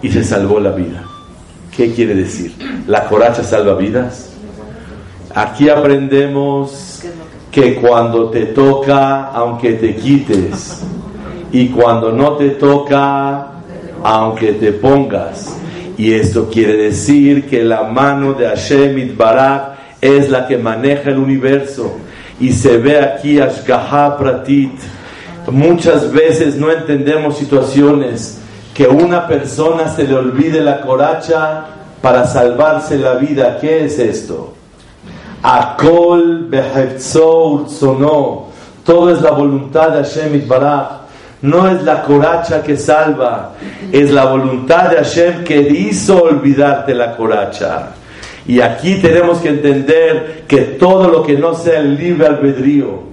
y 0.00 0.10
se 0.10 0.24
salvó 0.24 0.58
la 0.58 0.70
vida. 0.70 1.04
¿Qué 1.76 1.92
quiere 1.92 2.14
decir? 2.14 2.54
¿La 2.86 3.06
coracha 3.06 3.44
salva 3.44 3.74
vidas? 3.74 4.30
Aquí 5.34 5.68
aprendemos 5.68 6.89
que 7.50 7.74
cuando 7.76 8.30
te 8.30 8.46
toca, 8.46 9.26
aunque 9.26 9.72
te 9.72 9.96
quites, 9.96 10.82
y 11.52 11.68
cuando 11.68 12.12
no 12.12 12.32
te 12.32 12.50
toca, 12.50 13.48
aunque 14.02 14.52
te 14.52 14.72
pongas, 14.72 15.56
y 16.00 16.14
esto 16.14 16.48
quiere 16.48 16.76
decir 16.76 17.46
que 17.46 17.62
la 17.62 17.82
mano 17.82 18.32
de 18.32 18.46
Hashem 18.46 18.96
Itbarak 18.98 19.78
es 20.00 20.30
la 20.30 20.46
que 20.46 20.56
maneja 20.56 21.10
el 21.10 21.18
universo. 21.18 21.94
Y 22.40 22.52
se 22.52 22.78
ve 22.78 22.98
aquí 22.98 23.38
Ashgaha 23.38 24.16
Pratit. 24.16 24.72
Muchas 25.50 26.10
veces 26.10 26.56
no 26.56 26.70
entendemos 26.72 27.36
situaciones 27.36 28.38
que 28.72 28.86
una 28.86 29.26
persona 29.26 29.88
se 29.94 30.04
le 30.04 30.14
olvide 30.14 30.62
la 30.62 30.80
coracha 30.80 31.66
para 32.00 32.26
salvarse 32.26 32.96
la 32.96 33.16
vida. 33.16 33.58
¿Qué 33.60 33.84
es 33.84 33.98
esto? 33.98 34.54
Akol 35.42 36.50
sono. 36.98 38.48
Todo 38.84 39.10
es 39.10 39.20
la 39.22 39.30
voluntad 39.30 39.90
de 39.90 40.04
Hashem 40.04 40.34
Itbarak 40.34 41.00
no 41.42 41.68
es 41.68 41.82
la 41.82 42.02
coracha 42.02 42.62
que 42.62 42.76
salva, 42.76 43.52
es 43.90 44.10
la 44.10 44.26
voluntad 44.26 44.90
de 44.90 44.96
Hashem 44.96 45.44
que 45.44 45.58
hizo 45.58 46.22
olvidarte 46.22 46.94
la 46.94 47.16
coracha. 47.16 47.92
Y 48.46 48.60
aquí 48.60 48.96
tenemos 48.96 49.38
que 49.38 49.48
entender 49.48 50.44
que 50.46 50.62
todo 50.62 51.08
lo 51.08 51.22
que 51.22 51.38
no 51.38 51.54
sea 51.54 51.78
el 51.78 51.96
libre 51.96 52.26
albedrío, 52.26 53.04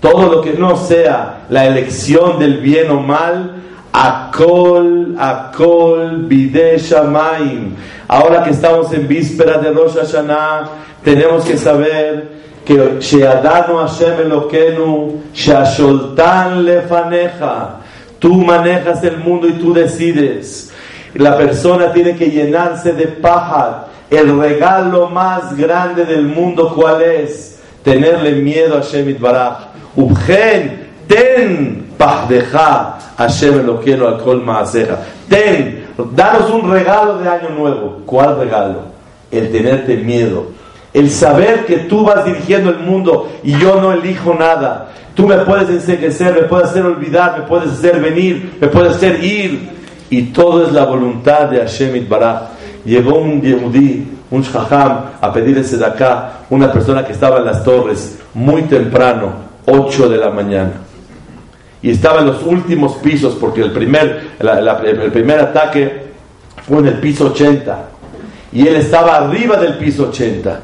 todo 0.00 0.30
lo 0.30 0.40
que 0.40 0.52
no 0.52 0.76
sea 0.76 1.40
la 1.50 1.66
elección 1.66 2.38
del 2.38 2.58
bien 2.58 2.90
o 2.90 3.00
mal, 3.00 3.54
Akol, 3.92 5.16
Akol, 5.18 6.26
Bide 6.26 6.78
Shamaim. 6.78 7.74
Ahora 8.06 8.44
que 8.44 8.50
estamos 8.50 8.92
en 8.92 9.08
víspera 9.08 9.58
de 9.58 9.72
Rosh 9.72 9.96
Hashanah, 9.96 10.68
tenemos 11.04 11.44
que 11.44 11.56
saber 11.56 12.38
que 12.64 12.98
Sheadano 13.00 13.78
Hashem 13.78 14.20
Eloquenu, 14.26 15.22
Sheasholtan 15.32 16.64
Lefaneja, 16.64 17.76
tú 18.18 18.34
manejas 18.34 19.02
el 19.04 19.16
mundo 19.16 19.48
y 19.48 19.52
tú 19.52 19.72
decides. 19.72 20.70
La 21.14 21.36
persona 21.38 21.92
tiene 21.92 22.14
que 22.14 22.30
llenarse 22.30 22.92
de 22.92 23.06
paja. 23.06 23.86
El 24.10 24.38
regalo 24.38 25.08
más 25.08 25.56
grande 25.56 26.04
del 26.04 26.24
mundo, 26.24 26.72
¿cuál 26.74 27.00
es? 27.02 27.58
Tenerle 27.82 28.32
miedo 28.32 28.76
a 28.76 28.82
Hashem 28.82 29.08
Itbaraj. 29.08 29.68
Ubgen, 29.96 30.88
ten 31.06 31.88
pajdeja 31.96 32.98
Hashem 33.16 33.60
Eloquenu 33.60 34.06
al 34.06 34.18
kol 34.18 34.42
maaseja. 34.42 34.98
Ten, 35.28 35.86
danos 36.12 36.50
un 36.50 36.70
regalo 36.70 37.18
de 37.18 37.28
año 37.28 37.48
nuevo. 37.50 38.02
¿Cuál 38.04 38.38
regalo? 38.38 38.82
El 39.30 39.50
tenerte 39.50 39.96
miedo 39.96 40.57
el 40.98 41.10
saber 41.10 41.64
que 41.64 41.76
tú 41.78 42.04
vas 42.04 42.24
dirigiendo 42.24 42.70
el 42.70 42.78
mundo 42.78 43.30
y 43.44 43.52
yo 43.52 43.80
no 43.80 43.92
elijo 43.92 44.34
nada. 44.34 44.88
Tú 45.14 45.26
me 45.26 45.36
puedes 45.38 45.68
enseguecer, 45.68 46.34
me 46.34 46.42
puedes 46.42 46.70
hacer 46.70 46.84
olvidar, 46.84 47.38
me 47.38 47.44
puedes 47.46 47.70
hacer 47.72 48.00
venir, 48.00 48.56
me 48.60 48.66
puedes 48.66 48.96
hacer 48.96 49.22
ir. 49.22 49.78
y 50.10 50.22
todo 50.22 50.66
es 50.66 50.72
la 50.72 50.84
voluntad 50.84 51.50
de 51.50 51.58
Hashem 51.58 51.94
Itbaraj. 51.96 52.48
Llegó 52.84 53.18
un 53.18 53.42
Yehudi, 53.42 54.08
un 54.30 54.42
Shaham, 54.42 55.04
a 55.20 55.32
pedir 55.32 55.58
ese 55.58 55.76
de 55.76 55.84
acá, 55.84 56.40
una 56.50 56.72
persona 56.72 57.04
que 57.04 57.12
estaba 57.12 57.38
en 57.38 57.44
las 57.44 57.62
torres 57.62 58.18
muy 58.34 58.62
temprano, 58.62 59.32
8 59.66 60.08
de 60.08 60.16
la 60.16 60.30
mañana. 60.30 60.72
Y 61.82 61.90
estaba 61.90 62.20
en 62.20 62.26
los 62.26 62.42
últimos 62.42 62.94
pisos, 62.96 63.34
porque 63.34 63.60
el 63.60 63.70
primer, 63.70 64.30
el 64.40 65.12
primer 65.12 65.40
ataque 65.40 66.06
fue 66.66 66.78
en 66.78 66.86
el 66.86 66.94
piso 66.94 67.26
80. 67.26 67.78
Y 68.52 68.66
él 68.66 68.76
estaba 68.76 69.16
arriba 69.16 69.56
del 69.56 69.74
piso 69.74 70.08
80. 70.08 70.60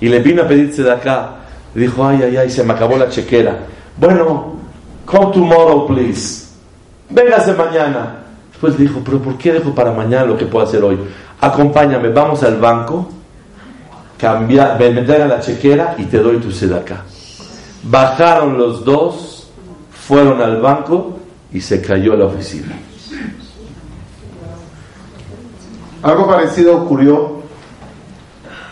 Y 0.00 0.08
le 0.08 0.20
vino 0.20 0.42
a 0.42 0.48
pedirse 0.48 0.82
de 0.82 0.92
acá. 0.92 1.36
Dijo, 1.74 2.06
ay, 2.06 2.22
ay, 2.22 2.36
ay, 2.36 2.50
se 2.50 2.64
me 2.64 2.72
acabó 2.72 2.96
la 2.96 3.08
chequera. 3.08 3.58
Bueno, 3.96 4.56
come 5.04 5.32
tomorrow, 5.32 5.86
please. 5.86 6.46
Véngase 7.10 7.52
mañana. 7.52 8.22
Después 8.50 8.78
dijo, 8.78 9.00
pero 9.04 9.18
¿por 9.18 9.36
qué 9.36 9.52
dejo 9.52 9.74
para 9.74 9.92
mañana 9.92 10.24
lo 10.24 10.36
que 10.36 10.46
puedo 10.46 10.64
hacer 10.64 10.82
hoy? 10.82 10.98
Acompáñame, 11.40 12.08
vamos 12.08 12.42
al 12.42 12.56
banco, 12.56 13.06
cambia, 14.16 14.76
me, 14.78 14.90
me 14.90 15.02
la 15.02 15.40
chequera 15.40 15.94
y 15.98 16.04
te 16.04 16.18
doy 16.18 16.38
tu 16.38 16.74
acá. 16.74 17.02
Bajaron 17.82 18.56
los 18.56 18.82
dos, 18.84 19.48
fueron 19.90 20.40
al 20.40 20.60
banco 20.62 21.18
y 21.52 21.60
se 21.60 21.82
cayó 21.82 22.16
la 22.16 22.24
oficina. 22.24 22.74
Algo 26.02 26.26
parecido 26.26 26.82
ocurrió 26.82 27.42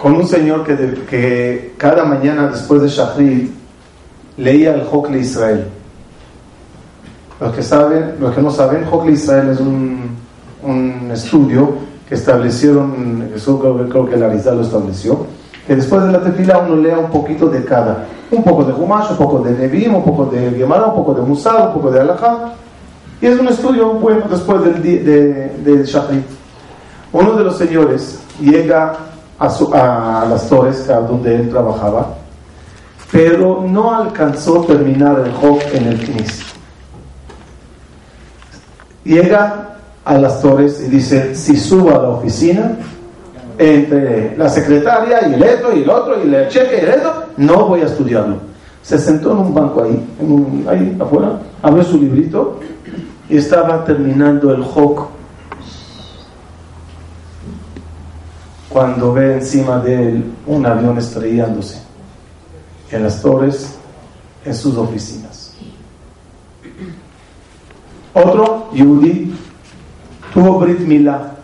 con 0.04 0.16
un 0.16 0.28
señor 0.28 0.64
que, 0.64 0.76
que 1.08 1.74
cada 1.78 2.04
mañana 2.04 2.48
después 2.48 2.82
de 2.82 2.88
Shahrid 2.88 3.48
leía 4.36 4.74
el 4.74 4.82
Hokle 4.82 5.18
Israel. 5.18 5.64
Los 7.40 7.54
que 7.54 7.62
saben, 7.62 8.16
los 8.20 8.34
que 8.34 8.42
no 8.42 8.50
saben, 8.50 8.84
Hokle 8.84 9.12
Israel 9.12 9.48
es 9.48 9.60
un, 9.60 10.10
un 10.62 11.10
estudio 11.10 11.76
que 12.06 12.16
establecieron, 12.16 13.30
eso 13.34 13.58
creo, 13.58 14.06
que 14.06 14.18
la 14.18 14.26
Arizal 14.26 14.58
lo 14.58 14.64
estableció, 14.64 15.24
que 15.66 15.74
después 15.74 16.02
de 16.02 16.12
la 16.12 16.22
tefila 16.22 16.58
uno 16.58 16.76
lea 16.76 16.98
un 16.98 17.08
poquito 17.08 17.46
de 17.46 17.64
cada, 17.64 18.04
un 18.30 18.44
poco 18.44 18.62
de 18.64 18.74
Humash, 18.74 19.12
un 19.12 19.16
poco 19.16 19.38
de 19.38 19.52
Nevim, 19.52 19.94
un 19.94 20.04
poco 20.04 20.26
de 20.26 20.50
Gemara, 20.50 20.84
un 20.84 20.96
poco 20.96 21.14
de 21.14 21.22
Musar, 21.22 21.68
un 21.68 21.72
poco 21.72 21.90
de 21.90 22.00
Alajá, 22.00 22.52
y 23.22 23.26
es 23.26 23.40
un 23.40 23.48
estudio 23.48 23.94
bueno 23.94 24.26
después 24.28 24.62
de, 24.64 24.98
de. 25.00 26.22
Uno 27.10 27.36
de 27.36 27.44
los 27.44 27.56
señores 27.56 28.18
llega 28.38 29.13
a, 29.44 30.22
a 30.22 30.26
las 30.26 30.48
torres 30.48 30.87
donde 30.87 31.37
él 31.37 31.50
trabajaba, 31.50 32.14
pero 33.11 33.64
no 33.66 33.94
alcanzó 33.94 34.62
a 34.62 34.66
terminar 34.66 35.22
el 35.24 35.33
Hok 35.33 35.62
en 35.72 35.87
el 35.87 35.98
Knis. 36.04 36.44
Llega 39.04 39.76
a 40.04 40.18
las 40.18 40.40
torres 40.40 40.83
y 40.87 40.88
dice, 40.88 41.35
si 41.35 41.57
subo 41.57 41.90
a 41.90 42.02
la 42.02 42.09
oficina, 42.09 42.76
entre 43.59 44.37
la 44.37 44.48
secretaria 44.48 45.28
y 45.28 45.35
el 45.35 45.42
esto 45.42 45.72
y 45.74 45.83
el 45.83 45.90
otro 45.90 46.16
y 46.24 46.35
el 46.35 46.48
cheque 46.48 46.76
y 46.76 46.80
el 46.80 46.88
esto, 46.88 47.24
no 47.37 47.66
voy 47.66 47.83
a 47.83 47.85
estudiarlo. 47.85 48.37
Se 48.83 48.98
sentó 48.98 49.33
en 49.33 49.38
un 49.38 49.54
banco 49.54 49.83
ahí, 49.83 50.04
ahí 50.68 50.96
afuera, 51.00 51.40
abrió 51.62 51.85
su 51.85 51.98
librito 51.98 52.61
y 53.28 53.37
estaba 53.38 53.85
terminando 53.85 54.52
el 54.52 54.62
Hok 54.62 55.13
cuando 58.68 59.12
ve 59.12 59.35
encima 59.35 59.79
de 59.79 60.09
él 60.09 60.24
un 60.46 60.66
avión 60.66 60.98
estrellándose 60.98 61.81
en 62.90 63.03
las 63.03 63.20
torres, 63.20 63.77
en 64.44 64.55
sus 64.55 64.77
oficinas. 64.77 65.55
Otro, 68.12 68.70
Yudi, 68.72 69.35
tuvo 70.33 70.61
Brit 70.61 70.81
Milá 70.81 71.35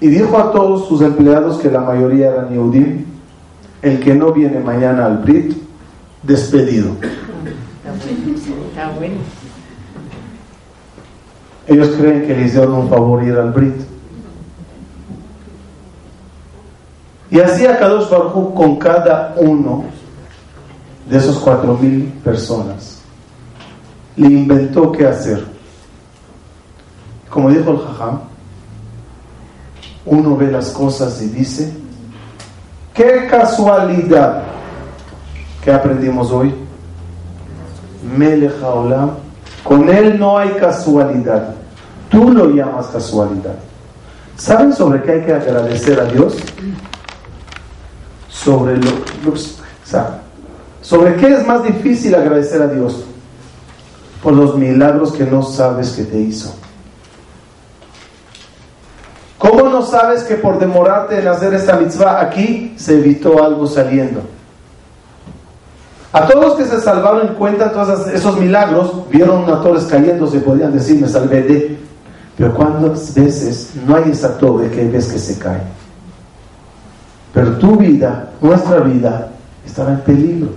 y 0.00 0.08
dijo 0.08 0.38
a 0.38 0.52
todos 0.52 0.86
sus 0.86 1.02
empleados 1.02 1.58
que 1.58 1.70
la 1.70 1.80
mayoría 1.80 2.28
eran 2.28 2.50
Yehudi, 2.50 3.04
el 3.82 4.00
que 4.00 4.14
no 4.14 4.32
viene 4.32 4.60
mañana 4.60 5.06
al 5.06 5.18
Brit, 5.18 5.56
despedido. 6.22 6.90
Ellos 11.66 11.88
creen 11.98 12.26
que 12.26 12.36
les 12.36 12.52
dieron 12.52 12.74
un 12.74 12.88
favor 12.88 13.22
ir 13.24 13.36
al 13.36 13.52
Brit. 13.52 13.87
Y 17.30 17.40
así 17.40 17.66
a 17.66 17.78
Kadosh 17.78 18.08
Baruj 18.08 18.54
con 18.54 18.76
cada 18.76 19.34
uno 19.36 19.84
de 21.08 21.18
esos 21.18 21.38
cuatro 21.38 21.76
mil 21.76 22.04
personas 22.24 22.98
le 24.18 24.26
inventó 24.26 24.90
qué 24.90 25.06
hacer. 25.06 25.44
Como 27.30 27.50
dijo 27.50 27.70
el 27.70 27.78
Jajam, 27.78 28.20
uno 30.06 30.36
ve 30.36 30.50
las 30.50 30.70
cosas 30.70 31.20
y 31.22 31.28
dice, 31.28 31.72
qué 32.94 33.28
casualidad 33.30 34.42
que 35.62 35.72
aprendimos 35.72 36.30
hoy. 36.32 36.52
Melech 38.16 38.54
con 39.62 39.88
él 39.88 40.18
no 40.18 40.38
hay 40.38 40.50
casualidad. 40.50 41.54
Tú 42.08 42.30
lo 42.30 42.48
llamas 42.50 42.86
casualidad. 42.86 43.56
¿Saben 44.36 44.72
sobre 44.72 45.02
qué 45.02 45.12
hay 45.12 45.20
que 45.22 45.32
agradecer 45.32 46.00
a 46.00 46.04
Dios? 46.04 46.36
Sobre 48.42 48.76
lo, 48.76 48.90
sobre 50.80 51.16
qué 51.16 51.34
es 51.34 51.46
más 51.46 51.64
difícil 51.64 52.14
agradecer 52.14 52.62
a 52.62 52.68
Dios 52.68 53.04
por 54.22 54.32
los 54.32 54.56
milagros 54.56 55.12
que 55.12 55.24
no 55.24 55.42
sabes 55.42 55.90
que 55.90 56.04
te 56.04 56.18
hizo. 56.18 56.54
¿Cómo 59.38 59.68
no 59.68 59.82
sabes 59.82 60.24
que 60.24 60.34
por 60.34 60.58
demorarte 60.58 61.20
en 61.20 61.28
hacer 61.28 61.54
esta 61.54 61.76
mitzvah 61.76 62.20
aquí 62.20 62.74
se 62.76 62.98
evitó 62.98 63.42
algo 63.42 63.66
saliendo? 63.66 64.22
A 66.12 66.26
todos 66.26 66.44
los 66.44 66.54
que 66.54 66.64
se 66.64 66.80
salvaron 66.80 67.28
en 67.28 67.34
cuenta 67.34 67.70
todos 67.70 68.08
esos 68.08 68.38
milagros, 68.38 69.08
vieron 69.10 69.44
una 69.44 69.60
torres 69.60 69.84
cayéndose, 69.84 70.40
podían 70.40 70.72
decir, 70.72 71.00
me 71.00 71.08
salvé 71.08 71.42
de. 71.42 71.78
Pero 72.36 72.54
cuántas 72.54 73.14
veces 73.14 73.72
no 73.86 73.96
hay 73.96 74.10
esa 74.10 74.38
torre 74.38 74.70
que 74.70 74.88
ves 74.88 75.08
que 75.08 75.18
se 75.18 75.38
cae. 75.38 75.60
Pero 77.32 77.52
tu 77.58 77.76
vida, 77.76 78.30
nuestra 78.40 78.80
vida, 78.80 79.28
estará 79.64 79.92
en 79.92 80.00
peligro. 80.00 80.48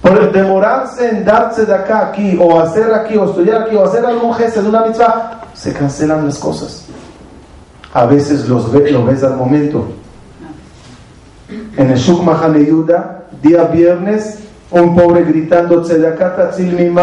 Por 0.00 0.32
demorarse 0.32 1.08
en 1.08 1.24
darse 1.24 1.66
de 1.66 1.74
acá 1.74 2.08
aquí, 2.08 2.38
o 2.40 2.60
hacer 2.60 2.92
aquí, 2.94 3.16
o 3.16 3.24
estudiar 3.24 3.62
aquí, 3.62 3.76
o 3.76 3.84
hacer 3.84 4.04
algún 4.04 4.32
gesto 4.34 4.62
de 4.62 4.68
una 4.68 4.86
mitzvah, 4.86 5.40
se 5.54 5.72
cancelan 5.72 6.26
las 6.26 6.38
cosas. 6.38 6.86
A 7.92 8.04
veces 8.06 8.48
los 8.48 8.72
lo 8.72 9.04
ves 9.04 9.24
al 9.24 9.36
momento. 9.36 9.86
En 11.76 11.90
el 11.90 11.96
Shuk 11.96 12.22
Yuda, 12.68 13.24
día 13.42 13.64
viernes, 13.64 14.38
un 14.70 14.94
pobre 14.94 15.24
gritando, 15.24 15.82
Tzedakah 15.82 16.36
tatzil 16.36 16.94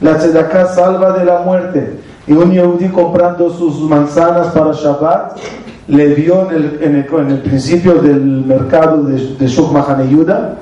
la 0.00 0.16
Tzedakah 0.16 0.74
salva 0.74 1.12
de 1.12 1.24
la 1.24 1.40
muerte. 1.40 2.00
Y 2.26 2.32
un 2.32 2.52
Yehudi 2.52 2.88
comprando 2.88 3.50
sus 3.50 3.80
manzanas 3.80 4.48
para 4.48 4.72
Shabbat, 4.72 5.38
le 5.96 6.14
vio 6.14 6.50
en 6.50 6.96
el, 6.96 7.06
en 7.12 7.42
principio 7.42 7.94
del 7.94 8.44
mercado 8.44 9.02
de, 9.02 9.34
de 9.34 9.46
Shuk 9.46 9.72
Yuda, 10.08 10.54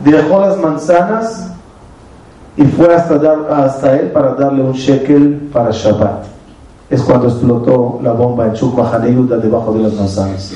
dejó 0.00 0.40
las 0.40 0.58
manzanas 0.58 1.50
y 2.56 2.64
fue 2.64 2.94
hasta, 2.94 3.96
él 3.96 4.10
para 4.10 4.34
darle 4.34 4.62
un 4.62 4.72
shekel 4.72 5.48
para 5.52 5.70
Shabbat. 5.70 6.24
Es 6.90 7.00
cuando 7.02 7.28
explotó 7.28 7.98
la 8.02 8.12
bomba 8.12 8.46
en 8.46 8.52
Shuk 8.52 8.76
Yuda 8.76 9.38
debajo 9.38 9.72
de 9.72 9.84
las 9.84 9.94
manzanas. 9.94 10.52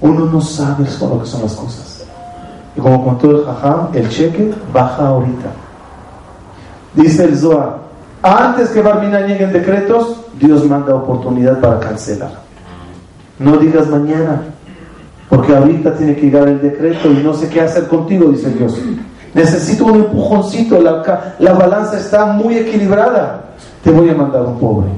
Uno 0.00 0.26
no 0.26 0.40
sabe 0.40 0.84
lo 1.00 1.20
que 1.20 1.26
son 1.26 1.42
las 1.42 1.54
cosas. 1.54 2.04
Y 2.76 2.80
como 2.80 3.04
contó 3.04 3.30
el 3.30 3.44
Jajam, 3.44 3.88
el 3.94 4.08
cheque 4.08 4.52
baja 4.72 5.08
ahorita. 5.08 5.50
Dice 6.94 7.24
el 7.24 7.36
Zohar, 7.36 7.78
antes 8.22 8.70
que 8.70 8.82
Barmina 8.82 9.20
lleguen 9.20 9.52
decretos, 9.52 10.16
Dios 10.38 10.66
manda 10.66 10.94
oportunidad 10.94 11.60
para 11.60 11.80
cancelar. 11.80 12.49
No 13.40 13.56
digas 13.56 13.88
mañana, 13.88 14.42
porque 15.30 15.56
ahorita 15.56 15.94
tiene 15.94 16.14
que 16.14 16.26
llegar 16.26 16.46
el 16.46 16.60
decreto 16.60 17.10
y 17.10 17.24
no 17.24 17.32
sé 17.32 17.48
qué 17.48 17.62
hacer 17.62 17.88
contigo, 17.88 18.28
dice 18.28 18.50
Dios. 18.50 18.78
Necesito 19.32 19.86
un 19.86 19.96
empujoncito, 19.96 20.78
la, 20.78 21.34
la 21.38 21.54
balanza 21.54 21.96
está 21.98 22.26
muy 22.26 22.58
equilibrada. 22.58 23.44
Te 23.82 23.90
voy 23.90 24.10
a 24.10 24.14
mandar 24.14 24.42
un 24.42 24.58
pobre, 24.58 24.88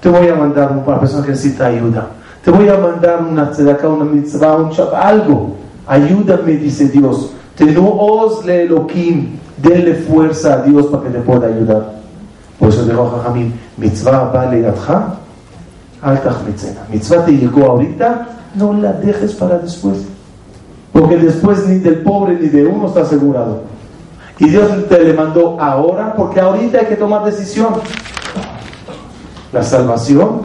te 0.00 0.08
voy 0.08 0.26
a 0.26 0.34
mandar 0.34 0.72
una 0.72 0.98
persona 0.98 1.22
que 1.22 1.32
necesita 1.32 1.66
ayuda, 1.66 2.08
te 2.42 2.50
voy 2.50 2.66
a 2.66 2.78
mandar 2.78 3.22
una 3.22 3.50
tzedakah, 3.50 3.88
una 3.88 4.04
mitzvah, 4.06 4.56
un 4.56 4.70
algo. 4.94 5.56
Ayúdame, 5.86 6.52
dice 6.52 6.88
Dios. 6.88 7.34
le 7.58 8.68
denle 9.58 9.94
fuerza 9.94 10.54
a 10.54 10.62
Dios 10.62 10.86
para 10.86 11.02
que 11.02 11.10
te 11.10 11.18
pueda 11.18 11.48
ayudar. 11.48 11.92
Por 12.58 12.70
eso 12.70 12.84
dijo 12.84 13.10
Jajamín, 13.18 13.52
mitzvah 13.76 14.30
vale 14.32 14.66
Mitzvah 16.88 17.24
te 17.24 17.32
llegó 17.32 17.66
ahorita, 17.66 18.28
no 18.54 18.72
la 18.74 18.92
dejes 18.92 19.32
para 19.34 19.58
después. 19.58 19.98
Porque 20.92 21.16
después 21.16 21.66
ni 21.66 21.78
del 21.78 22.02
pobre 22.02 22.38
ni 22.40 22.48
de 22.48 22.64
uno 22.64 22.86
está 22.88 23.02
asegurado. 23.02 23.62
Y 24.38 24.48
Dios 24.48 24.88
te 24.88 25.02
le 25.02 25.12
mandó 25.12 25.60
ahora 25.60 26.14
porque 26.14 26.40
ahorita 26.40 26.78
hay 26.78 26.86
que 26.86 26.96
tomar 26.96 27.24
decisión. 27.24 27.74
La 29.52 29.62
salvación 29.62 30.42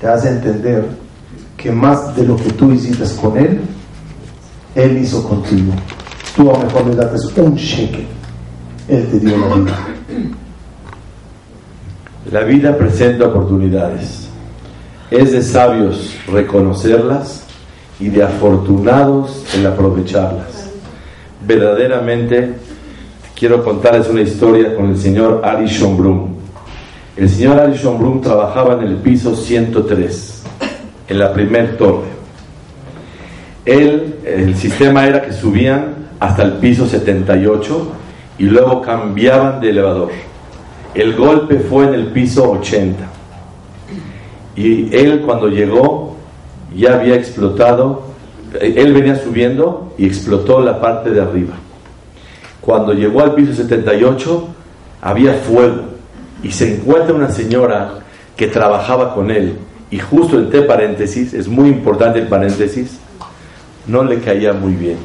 te 0.00 0.06
hace 0.06 0.28
entender 0.28 0.86
que 1.56 1.72
más 1.72 2.14
de 2.14 2.26
lo 2.26 2.36
que 2.36 2.52
tú 2.52 2.70
hiciste 2.72 3.04
con 3.20 3.36
Él, 3.36 3.62
Él 4.74 4.98
hizo 4.98 5.26
contigo. 5.26 5.72
Tú 6.36 6.50
a 6.50 6.58
lo 6.58 6.64
mejor 6.64 6.86
le 6.86 6.96
das 6.96 7.24
un 7.36 7.56
cheque, 7.56 8.06
Él 8.88 9.08
te 9.10 9.18
dio 9.18 9.36
la 9.38 9.54
vida. 9.56 9.78
La 12.32 12.40
vida 12.40 12.76
presenta 12.78 13.26
oportunidades. 13.26 14.28
Es 15.10 15.32
de 15.32 15.42
sabios 15.42 16.16
reconocerlas 16.26 17.44
y 18.00 18.08
de 18.08 18.22
afortunados 18.22 19.44
el 19.54 19.66
aprovecharlas. 19.66 20.70
Verdaderamente 21.46 22.54
quiero 23.38 23.62
contarles 23.62 24.08
una 24.08 24.22
historia 24.22 24.74
con 24.74 24.86
el 24.86 24.96
señor 24.96 25.42
Ari 25.44 25.66
Schombrun. 25.68 26.36
El 27.14 27.28
señor 27.28 27.60
Ari 27.60 27.76
Schombrun 27.76 28.22
trabajaba 28.22 28.74
en 28.74 28.88
el 28.88 28.96
piso 28.96 29.36
103, 29.36 30.42
en 31.08 31.18
la 31.18 31.30
primer 31.30 31.76
torre. 31.76 32.08
Él, 33.66 34.16
el 34.24 34.56
sistema 34.56 35.06
era 35.06 35.20
que 35.20 35.32
subían 35.34 35.94
hasta 36.18 36.42
el 36.42 36.54
piso 36.54 36.86
78 36.86 37.88
y 38.38 38.44
luego 38.44 38.80
cambiaban 38.80 39.60
de 39.60 39.68
elevador. 39.68 40.33
El 40.94 41.16
golpe 41.16 41.58
fue 41.58 41.86
en 41.86 41.94
el 41.94 42.06
piso 42.08 42.50
80. 42.52 43.04
Y 44.56 44.94
él 44.94 45.22
cuando 45.22 45.48
llegó 45.48 46.16
ya 46.74 46.94
había 46.94 47.16
explotado, 47.16 48.02
él 48.60 48.92
venía 48.92 49.16
subiendo 49.16 49.92
y 49.98 50.06
explotó 50.06 50.60
la 50.60 50.80
parte 50.80 51.10
de 51.10 51.20
arriba. 51.20 51.54
Cuando 52.60 52.92
llegó 52.92 53.20
al 53.20 53.34
piso 53.34 53.52
78 53.54 54.48
había 55.02 55.34
fuego 55.34 55.82
y 56.42 56.50
se 56.50 56.76
encuentra 56.76 57.14
una 57.14 57.30
señora 57.30 57.98
que 58.36 58.46
trabajaba 58.46 59.14
con 59.14 59.30
él 59.30 59.56
y 59.90 59.98
justo 59.98 60.38
entre 60.38 60.62
paréntesis, 60.62 61.34
es 61.34 61.46
muy 61.46 61.68
importante 61.68 62.18
el 62.18 62.26
paréntesis, 62.26 62.98
no 63.86 64.02
le 64.02 64.18
caía 64.20 64.52
muy 64.52 64.72
bien, 64.72 64.96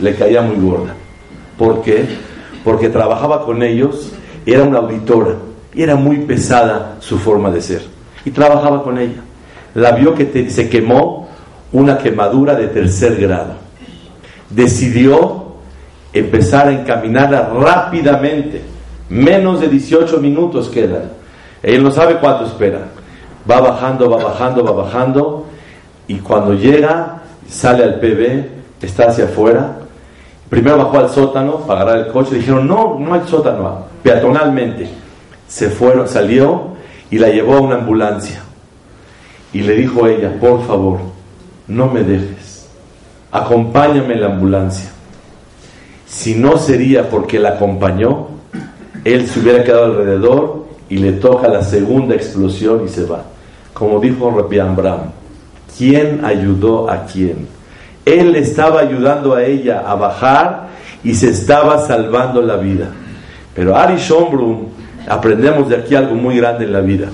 le 0.00 0.14
caía 0.14 0.42
muy 0.42 0.56
gorda. 0.56 0.94
¿Por 1.58 1.82
qué? 1.82 2.04
Porque 2.64 2.88
trabajaba 2.88 3.44
con 3.44 3.62
ellos, 3.62 4.12
era 4.52 4.64
una 4.64 4.78
auditora 4.78 5.34
y 5.74 5.82
era 5.82 5.96
muy 5.96 6.18
pesada 6.18 6.96
su 7.00 7.18
forma 7.18 7.50
de 7.50 7.60
ser. 7.60 7.82
Y 8.24 8.30
trabajaba 8.30 8.82
con 8.82 8.98
ella. 8.98 9.22
La 9.74 9.92
vio 9.92 10.14
que 10.14 10.48
se 10.50 10.68
quemó 10.68 11.28
una 11.72 11.98
quemadura 11.98 12.54
de 12.54 12.68
tercer 12.68 13.16
grado. 13.16 13.54
Decidió 14.50 15.44
empezar 16.12 16.68
a 16.68 16.72
encaminarla 16.72 17.50
rápidamente. 17.50 18.62
Menos 19.08 19.60
de 19.60 19.68
18 19.68 20.18
minutos 20.18 20.68
quedan. 20.68 21.10
Ella 21.62 21.82
no 21.82 21.90
sabe 21.90 22.16
cuánto 22.16 22.46
espera. 22.46 22.86
Va 23.50 23.60
bajando, 23.60 24.08
va 24.08 24.22
bajando, 24.22 24.64
va 24.64 24.72
bajando. 24.72 25.46
Y 26.06 26.16
cuando 26.16 26.54
llega, 26.54 27.22
sale 27.48 27.82
al 27.82 27.98
PB, 27.98 28.84
está 28.84 29.08
hacia 29.08 29.24
afuera. 29.24 29.78
Primero 30.54 30.78
bajó 30.78 30.98
al 31.00 31.10
sótano 31.10 31.56
para 31.66 31.80
agarrar 31.80 32.06
el 32.06 32.12
coche. 32.12 32.36
Dijeron, 32.36 32.68
no, 32.68 32.96
no 32.96 33.12
hay 33.12 33.22
sótano, 33.26 33.86
peatonalmente. 34.04 34.88
Se 35.48 35.68
fueron, 35.68 36.06
salió 36.06 36.68
y 37.10 37.18
la 37.18 37.28
llevó 37.28 37.56
a 37.56 37.60
una 37.60 37.74
ambulancia. 37.74 38.40
Y 39.52 39.62
le 39.62 39.74
dijo 39.74 40.04
a 40.04 40.12
ella, 40.12 40.38
por 40.40 40.64
favor, 40.64 41.00
no 41.66 41.88
me 41.88 42.04
dejes. 42.04 42.68
Acompáñame 43.32 44.14
en 44.14 44.20
la 44.20 44.26
ambulancia. 44.28 44.92
Si 46.06 46.36
no 46.36 46.56
sería 46.56 47.10
porque 47.10 47.40
la 47.40 47.54
acompañó, 47.54 48.28
él 49.02 49.26
se 49.26 49.40
hubiera 49.40 49.64
quedado 49.64 49.86
alrededor 49.86 50.66
y 50.88 50.98
le 50.98 51.14
toca 51.14 51.48
la 51.48 51.64
segunda 51.64 52.14
explosión 52.14 52.84
y 52.84 52.88
se 52.88 53.06
va. 53.06 53.24
Como 53.72 53.98
dijo 53.98 54.30
Rabbi 54.30 54.60
Ambram, 54.60 55.00
¿quién 55.76 56.24
ayudó 56.24 56.88
a 56.88 57.06
quién? 57.06 57.48
Él 58.04 58.36
estaba 58.36 58.80
ayudando 58.80 59.34
a 59.34 59.44
ella 59.44 59.84
a 59.86 59.94
bajar 59.94 60.68
y 61.02 61.14
se 61.14 61.30
estaba 61.30 61.86
salvando 61.86 62.42
la 62.42 62.56
vida. 62.56 62.88
Pero 63.54 63.76
Ari 63.76 63.96
Schombrun, 63.96 64.68
aprendemos 65.08 65.68
de 65.68 65.76
aquí 65.76 65.94
algo 65.94 66.14
muy 66.14 66.36
grande 66.36 66.64
en 66.64 66.72
la 66.72 66.80
vida. 66.80 67.08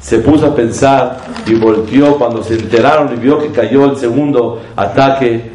Se 0.00 0.18
puso 0.18 0.46
a 0.46 0.54
pensar 0.54 1.18
y 1.46 1.54
volteó 1.54 2.16
cuando 2.16 2.42
se 2.42 2.54
enteraron 2.54 3.12
y 3.14 3.16
vio 3.16 3.38
que 3.38 3.50
cayó 3.50 3.90
el 3.90 3.96
segundo 3.96 4.60
ataque, 4.74 5.52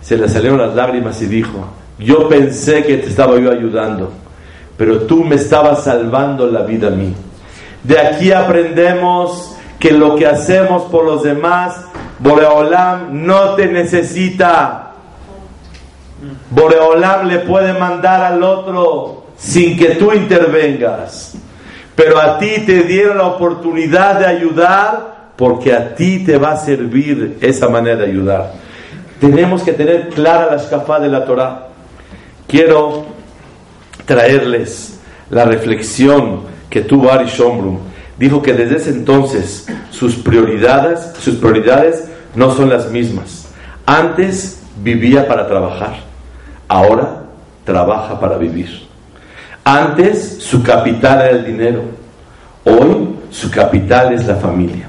se 0.00 0.16
le 0.16 0.28
salieron 0.28 0.58
las 0.58 0.74
lágrimas 0.74 1.20
y 1.22 1.26
dijo, 1.26 1.68
yo 1.98 2.28
pensé 2.28 2.82
que 2.82 2.96
te 2.96 3.08
estaba 3.08 3.38
yo 3.38 3.52
ayudando, 3.52 4.12
pero 4.76 5.02
tú 5.02 5.22
me 5.22 5.36
estabas 5.36 5.84
salvando 5.84 6.50
la 6.50 6.62
vida 6.62 6.88
a 6.88 6.90
mí. 6.90 7.14
De 7.84 7.98
aquí 7.98 8.32
aprendemos 8.32 9.54
que 9.78 9.92
lo 9.92 10.16
que 10.16 10.26
hacemos 10.26 10.84
por 10.84 11.04
los 11.04 11.22
demás, 11.22 11.84
Boreolam 12.24 13.24
no 13.26 13.54
te 13.54 13.66
necesita. 13.66 14.92
Boreolam 16.48 17.28
le 17.28 17.40
puede 17.40 17.74
mandar 17.74 18.22
al 18.22 18.42
otro 18.42 19.26
sin 19.36 19.76
que 19.76 19.90
tú 19.90 20.10
intervengas. 20.10 21.34
Pero 21.94 22.18
a 22.18 22.38
ti 22.38 22.62
te 22.66 22.84
dieron 22.84 23.18
la 23.18 23.26
oportunidad 23.26 24.18
de 24.18 24.26
ayudar 24.26 25.32
porque 25.36 25.74
a 25.74 25.94
ti 25.94 26.24
te 26.24 26.38
va 26.38 26.52
a 26.52 26.56
servir 26.56 27.36
esa 27.42 27.68
manera 27.68 27.96
de 27.96 28.06
ayudar. 28.06 28.52
Tenemos 29.20 29.62
que 29.62 29.74
tener 29.74 30.08
clara 30.08 30.46
la 30.46 30.56
escafá 30.56 30.98
de 30.98 31.08
la 31.08 31.26
Torah 31.26 31.68
quiero 32.46 33.04
traerles 34.06 34.98
la 35.28 35.44
reflexión 35.44 36.42
que 36.70 36.82
tuvo 36.82 37.10
Ari. 37.10 37.28
Dijo 38.18 38.42
que 38.42 38.52
desde 38.52 38.76
ese 38.76 38.90
entonces 38.90 39.66
sus 39.90 40.14
prioridades, 40.14 41.12
sus 41.18 41.34
prioridades 41.34 42.04
no 42.34 42.54
son 42.54 42.68
las 42.68 42.90
mismas. 42.90 43.48
Antes 43.86 44.62
vivía 44.82 45.26
para 45.28 45.46
trabajar, 45.46 45.94
ahora 46.68 47.24
trabaja 47.64 48.18
para 48.18 48.36
vivir. 48.36 48.86
Antes 49.64 50.38
su 50.40 50.62
capital 50.62 51.22
era 51.22 51.30
el 51.30 51.44
dinero, 51.44 51.82
hoy 52.64 53.08
su 53.30 53.50
capital 53.50 54.12
es 54.12 54.26
la 54.26 54.36
familia. 54.36 54.88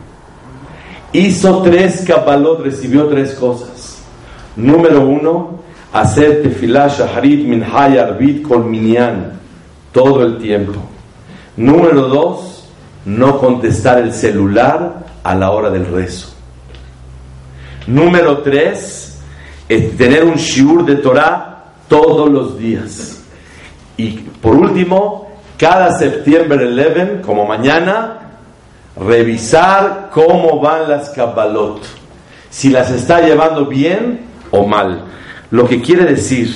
Hizo 1.14 1.62
tres 1.62 2.04
capalot, 2.06 2.62
recibió 2.62 3.08
tres 3.08 3.36
cosas. 3.36 4.00
Número 4.56 5.08
uno, 5.08 5.62
hacer 5.94 6.42
tefilá 6.42 6.88
shaharit 6.90 7.46
min 7.48 7.64
arbit 7.64 8.44
kol 8.46 8.66
minyan 8.66 9.40
todo 9.94 10.24
el 10.24 10.38
tiempo. 10.40 10.82
Número 11.56 12.10
dos, 12.10 12.68
no 13.06 13.38
contestar 13.38 14.00
el 14.00 14.12
celular 14.12 15.06
a 15.24 15.36
la 15.36 15.52
hora 15.52 15.70
del 15.70 15.86
rezo. 15.86 16.35
Número 17.88 18.40
tres, 18.40 19.20
tener 19.68 20.24
un 20.24 20.36
shiur 20.36 20.86
de 20.86 20.96
Torah 20.96 21.66
todos 21.88 22.30
los 22.30 22.58
días. 22.58 23.22
Y 23.98 24.12
por 24.42 24.56
último, 24.56 25.30
cada 25.58 25.98
septiembre 25.98 26.66
11, 26.68 27.22
como 27.22 27.46
mañana, 27.46 28.20
revisar 29.00 30.10
cómo 30.12 30.60
van 30.60 30.90
las 30.90 31.10
Kabbalot. 31.10 31.82
Si 32.50 32.70
las 32.70 32.90
está 32.90 33.22
llevando 33.22 33.66
bien 33.66 34.22
o 34.52 34.66
mal. 34.66 35.04
Lo 35.52 35.68
que 35.68 35.82
quiere 35.82 36.06
decir 36.06 36.50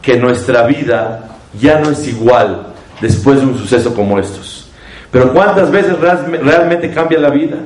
que 0.00 0.18
nuestra 0.18 0.66
vida 0.66 1.30
ya 1.60 1.80
no 1.80 1.90
es 1.90 2.06
igual 2.06 2.66
después 3.00 3.40
de 3.40 3.46
un 3.46 3.58
suceso 3.58 3.94
como 3.94 4.18
estos. 4.18 4.70
Pero 5.10 5.32
¿cuántas 5.32 5.70
veces 5.70 5.98
realmente 5.98 6.90
cambia 6.92 7.18
la 7.18 7.30
vida? 7.30 7.56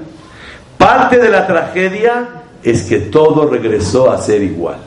Parte 0.79 1.19
de 1.19 1.29
la 1.29 1.47
tragedia 1.47 2.44
es 2.65 2.83
que 2.83 2.99
todo 2.99 3.47
regresó 3.47 4.11
a 4.11 4.19
ser 4.19 4.43
igual. 4.43 4.79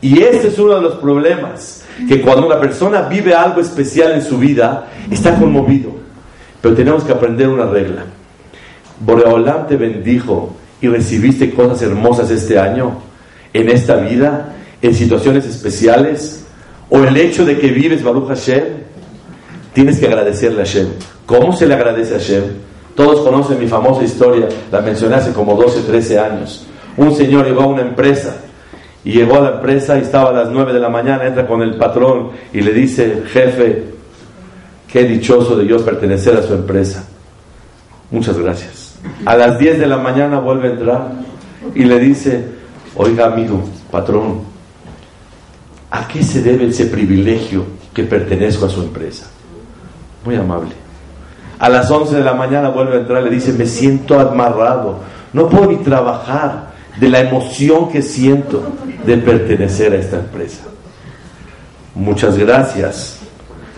Y 0.00 0.22
este 0.22 0.48
es 0.48 0.58
uno 0.58 0.76
de 0.76 0.80
los 0.80 0.94
problemas, 0.94 1.84
que 2.08 2.22
cuando 2.22 2.46
una 2.46 2.58
persona 2.58 3.02
vive 3.02 3.34
algo 3.34 3.60
especial 3.60 4.12
en 4.12 4.22
su 4.22 4.38
vida, 4.38 4.88
está 5.10 5.38
conmovido. 5.38 5.92
Pero 6.62 6.74
tenemos 6.74 7.04
que 7.04 7.12
aprender 7.12 7.48
una 7.48 7.66
regla. 7.66 8.04
Boreolam 9.00 9.66
te 9.66 9.76
bendijo 9.76 10.56
y 10.80 10.88
recibiste 10.88 11.52
cosas 11.52 11.82
hermosas 11.82 12.30
este 12.30 12.58
año, 12.58 12.98
en 13.52 13.68
esta 13.68 13.96
vida, 13.96 14.54
en 14.80 14.94
situaciones 14.94 15.44
especiales, 15.44 16.46
o 16.88 16.98
el 16.98 17.16
hecho 17.16 17.44
de 17.44 17.58
que 17.58 17.68
vives 17.68 18.02
Baruch 18.02 18.28
Hashem, 18.28 18.64
tienes 19.74 19.98
que 19.98 20.06
agradecerle 20.06 20.62
a 20.62 20.64
Hashem. 20.64 20.88
¿Cómo 21.26 21.52
se 21.52 21.66
le 21.66 21.74
agradece 21.74 22.14
a 22.14 22.18
Hashem? 22.18 22.44
Todos 22.96 23.20
conocen 23.20 23.58
mi 23.58 23.66
famosa 23.66 24.02
historia, 24.02 24.48
la 24.72 24.80
mencioné 24.80 25.16
hace 25.16 25.32
como 25.32 25.54
12, 25.54 25.82
13 25.82 26.18
años. 26.18 26.66
Un 26.96 27.14
señor 27.14 27.46
llegó 27.46 27.62
a 27.62 27.66
una 27.66 27.82
empresa 27.82 28.36
y 29.04 29.12
llegó 29.12 29.36
a 29.36 29.40
la 29.40 29.50
empresa 29.56 29.98
y 29.98 30.02
estaba 30.02 30.30
a 30.30 30.32
las 30.32 30.50
9 30.50 30.72
de 30.72 30.80
la 30.80 30.88
mañana, 30.88 31.26
entra 31.26 31.46
con 31.46 31.62
el 31.62 31.76
patrón 31.76 32.30
y 32.52 32.60
le 32.60 32.72
dice, 32.72 33.22
jefe, 33.26 33.84
qué 34.86 35.04
dichoso 35.04 35.56
de 35.56 35.66
yo 35.66 35.84
pertenecer 35.84 36.36
a 36.36 36.42
su 36.42 36.54
empresa. 36.54 37.08
Muchas 38.10 38.38
gracias. 38.38 38.98
A 39.24 39.36
las 39.36 39.58
10 39.58 39.78
de 39.78 39.86
la 39.86 39.96
mañana 39.96 40.40
vuelve 40.40 40.68
a 40.68 40.70
entrar 40.72 41.12
y 41.74 41.84
le 41.84 41.98
dice, 41.98 42.44
oiga 42.96 43.26
amigo, 43.26 43.62
patrón, 43.90 44.50
¿A 45.90 46.06
qué 46.06 46.22
se 46.22 46.40
debe 46.40 46.68
ese 46.68 46.86
privilegio 46.86 47.64
que 47.92 48.04
pertenezco 48.04 48.66
a 48.66 48.70
su 48.70 48.80
empresa? 48.80 49.26
Muy 50.24 50.36
amable. 50.36 50.70
A 51.58 51.68
las 51.68 51.90
11 51.90 52.14
de 52.14 52.24
la 52.24 52.34
mañana 52.34 52.68
vuelve 52.68 52.96
a 52.96 53.00
entrar, 53.00 53.22
le 53.22 53.30
dice, 53.30 53.52
me 53.52 53.66
siento 53.66 54.18
amarrado, 54.18 55.00
no 55.32 55.48
puedo 55.48 55.66
ni 55.66 55.76
trabajar 55.78 56.69
de 57.00 57.08
la 57.08 57.20
emoción 57.20 57.88
que 57.88 58.02
siento 58.02 58.62
de 59.04 59.16
pertenecer 59.16 59.92
a 59.94 59.96
esta 59.96 60.16
empresa. 60.18 60.64
Muchas 61.94 62.36
gracias. 62.36 63.16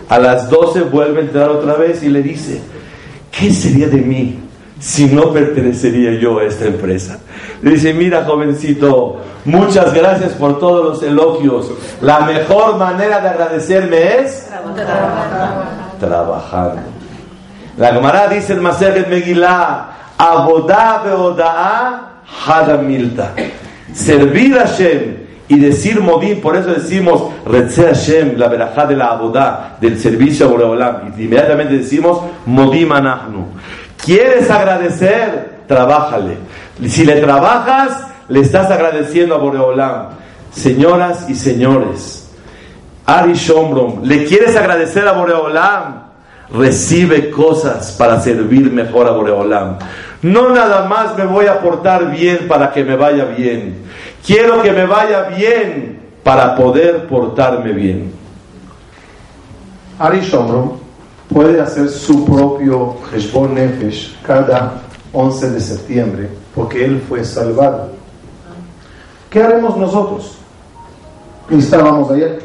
A 0.09 0.19
las 0.19 0.49
12 0.49 0.81
vuelve 0.83 1.21
a 1.21 1.23
entrar 1.23 1.49
otra 1.49 1.75
vez 1.75 2.03
y 2.03 2.09
le 2.09 2.21
dice, 2.21 2.61
¿qué 3.31 3.51
sería 3.51 3.87
de 3.87 4.01
mí 4.01 4.39
si 4.79 5.05
no 5.05 5.31
pertenecería 5.31 6.19
yo 6.19 6.39
a 6.39 6.43
esta 6.43 6.65
empresa? 6.65 7.19
Le 7.61 7.71
dice, 7.71 7.93
mira 7.93 8.25
jovencito, 8.25 9.21
muchas 9.45 9.93
gracias 9.93 10.33
por 10.33 10.59
todos 10.59 10.85
los 10.85 11.03
elogios. 11.03 11.71
La 12.01 12.21
mejor 12.21 12.77
manera 12.77 13.21
de 13.21 13.29
agradecerme 13.29 14.19
es 14.19 14.49
trabajando. 15.99 16.81
La 17.77 17.93
Gemara 17.93 18.27
dice 18.27 18.53
en 18.53 18.61
Maseret 18.61 19.07
Megillah, 19.07 19.87
Abodá 20.17 21.01
beoda'a 21.03 22.12
hadamilta. 22.45 23.33
Servir 23.93 24.57
a 24.57 24.61
Hashem 24.61 25.23
y 25.47 25.59
decir 25.59 26.01
modim, 26.01 26.41
por 26.41 26.55
eso 26.55 26.73
decimos 26.73 27.23
Retze 27.45 27.83
Hashem, 27.83 28.37
la 28.37 28.47
verajá 28.47 28.85
de 28.85 28.95
la 28.95 29.11
abodá, 29.11 29.77
del 29.79 29.99
servicio 29.99 30.47
a 30.47 30.49
Boreolam. 30.49 31.13
Inmediatamente 31.17 31.77
decimos 31.77 32.21
modim 32.45 32.91
anahnu. 32.91 33.47
¿Quieres 34.03 34.49
agradecer? 34.49 35.63
Trabájale. 35.67 36.37
Si 36.87 37.05
le 37.05 37.17
trabajas, 37.17 38.07
le 38.29 38.41
estás 38.41 38.71
agradeciendo 38.71 39.35
a 39.35 39.37
Boreolam. 39.37 40.07
Señoras 40.51 41.29
y 41.29 41.35
señores, 41.35 42.29
Ari 43.05 43.33
Shombrom, 43.33 44.03
¿le 44.03 44.25
quieres 44.25 44.55
agradecer 44.55 45.07
a 45.07 45.13
Boreolam? 45.13 46.03
Recibe 46.53 47.31
cosas 47.31 47.95
para 47.97 48.19
servir 48.21 48.71
mejor 48.71 49.07
a 49.07 49.11
Boreolam. 49.11 49.77
No 50.23 50.53
nada 50.53 50.87
más 50.87 51.17
me 51.17 51.25
voy 51.25 51.47
a 51.47 51.59
portar 51.59 52.09
bien 52.09 52.47
para 52.47 52.71
que 52.71 52.83
me 52.83 52.95
vaya 52.95 53.25
bien. 53.25 53.75
Quiero 54.25 54.61
que 54.61 54.71
me 54.71 54.85
vaya 54.85 55.23
bien 55.23 55.99
para 56.23 56.55
poder 56.55 57.07
portarme 57.07 57.73
bien. 57.73 58.13
Ari 59.99 60.21
Shombrom 60.21 60.71
puede 61.27 61.59
hacer 61.59 61.89
su 61.89 62.25
propio 62.25 62.95
Heshbon 63.13 63.53
Nefesh 63.53 64.17
cada 64.25 64.81
11 65.11 65.51
de 65.51 65.59
septiembre 65.59 66.29
porque 66.55 66.85
él 66.85 67.03
fue 67.07 67.25
salvado. 67.25 67.89
¿Qué 69.29 69.43
haremos 69.43 69.75
nosotros? 69.75 70.37
Estábamos 71.49 72.09
ayer. 72.11 72.39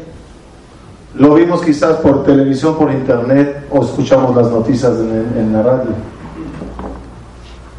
Lo 1.14 1.35
vimos 1.35 1.62
quizás 1.62 1.97
por 1.99 2.24
televisión, 2.24 2.76
por 2.76 2.91
internet 2.91 3.66
o 3.70 3.85
escuchamos 3.85 4.35
las 4.35 4.51
noticias 4.51 4.95
en 4.99 5.53
la 5.53 5.62
radio. 5.62 6.18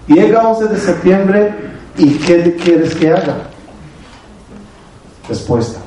Llega 0.09 0.47
11 0.47 0.67
de 0.69 0.77
septiembre 0.79 1.53
y 1.95 2.13
¿qué 2.13 2.55
quieres 2.55 2.95
que 2.95 3.11
haga? 3.11 3.37
Respuesta. 5.27 5.79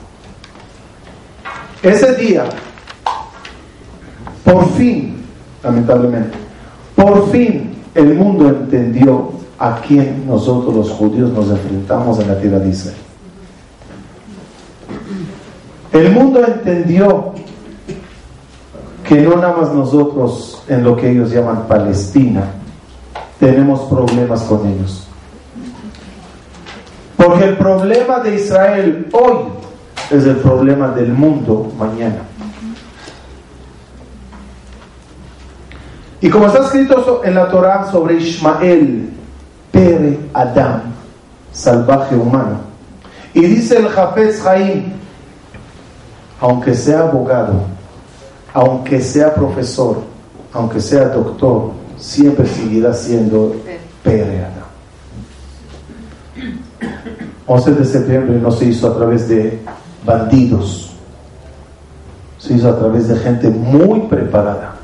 Ese 1.83 2.15
día, 2.15 2.45
por 4.45 4.69
fin, 4.75 5.25
lamentablemente, 5.65 6.39
por 6.95 7.33
fin 7.33 7.75
el 7.97 8.15
mundo 8.15 8.49
entendió 8.49 9.33
a 9.59 9.81
quién 9.81 10.25
nosotros 10.29 10.73
los 10.73 10.91
judíos 10.91 11.33
nos 11.33 11.51
enfrentamos 11.51 12.21
en 12.21 12.29
la 12.29 12.39
tierra 12.39 12.61
de 12.61 12.69
Israel. 12.69 12.97
El 15.93 16.13
mundo 16.13 16.47
entendió 16.47 17.33
que 19.05 19.21
no 19.21 19.35
nada 19.35 19.57
más 19.57 19.75
nosotros 19.75 20.63
en 20.69 20.85
lo 20.85 20.95
que 20.95 21.11
ellos 21.11 21.33
llaman 21.33 21.67
Palestina 21.67 22.62
tenemos 23.43 23.81
problemas 23.91 24.41
con 24.43 24.65
ellos. 24.69 25.05
Porque 27.17 27.45
el 27.45 27.57
problema 27.59 28.21
de 28.21 28.37
Israel 28.37 29.09
hoy 29.11 29.37
es 30.13 30.25
el 30.27 30.37
problema 30.37 30.91
del 30.91 31.13
mundo 31.13 31.73
mañana. 31.77 32.23
Y 36.21 36.31
como 36.31 36.47
está 36.47 36.61
escrito 36.61 37.23
en 37.25 37.35
la 37.35 37.51
Torah 37.51 37.91
sobre 37.91 38.15
Ismael, 38.15 39.11
Pere 39.73 40.21
Adam, 40.33 40.83
salvaje 41.53 42.15
humano, 42.15 42.61
y 43.35 43.41
dice 43.41 43.79
el 43.79 43.89
Jafez 43.89 44.41
Jaim, 44.41 44.85
aunque 46.41 46.75
sea 46.75 47.01
abogado, 47.01 47.55
aunque 48.55 49.01
sea 49.01 49.35
profesor, 49.35 49.97
aunque 50.53 50.81
sea 50.81 51.09
doctor, 51.09 51.82
siempre 51.99 52.47
seguirá 52.47 52.93
siendo 52.93 53.57
Pere 54.03 54.39
Adam. 54.39 54.63
11 57.47 57.75
de 57.75 57.85
septiembre 57.85 58.39
no 58.39 58.51
se 58.51 58.67
hizo 58.67 58.89
a 58.89 58.97
través 58.97 59.29
de 59.29 59.61
bandidos, 60.05 60.93
se 62.39 62.55
hizo 62.55 62.69
a 62.69 62.79
través 62.79 63.09
de 63.09 63.17
gente 63.17 63.49
muy 63.51 64.01
preparada, 64.03 64.77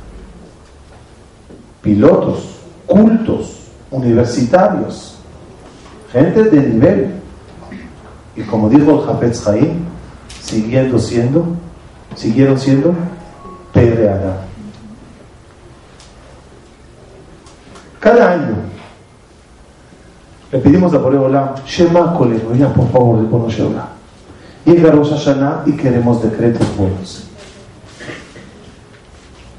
pilotos, 1.82 2.56
cultos, 2.86 3.59
universitarios, 3.90 5.18
gente 6.12 6.44
de 6.44 6.61
nivel. 6.61 7.14
Y 8.36 8.42
como 8.42 8.68
dijo 8.68 9.00
el 9.00 9.06
Jafetz 9.06 9.42
Jaim, 9.42 9.84
siguiendo 10.40 10.98
siendo, 10.98 11.46
siguieron 12.14 12.59
siendo 12.59 12.94
Pedre 13.72 14.09
Cada 18.01 18.32
año 18.32 18.57
le 20.53 20.59
pedimos 20.61 20.94
a 20.94 20.99
Boreolam, 20.99 21.55
Shema 21.66 22.14
Kolenu, 22.16 22.55
ya 22.55 22.72
por 22.72 22.90
favor, 22.90 23.20
de 23.20 23.26
Bono 23.26 23.51
Sheolah. 23.51 23.88
Llega 24.64 24.90
Rosh 24.90 25.11
Hashanah 25.11 25.64
y 25.66 25.72
queremos 25.72 26.22
decretos 26.22 26.66
buenos. 26.76 27.24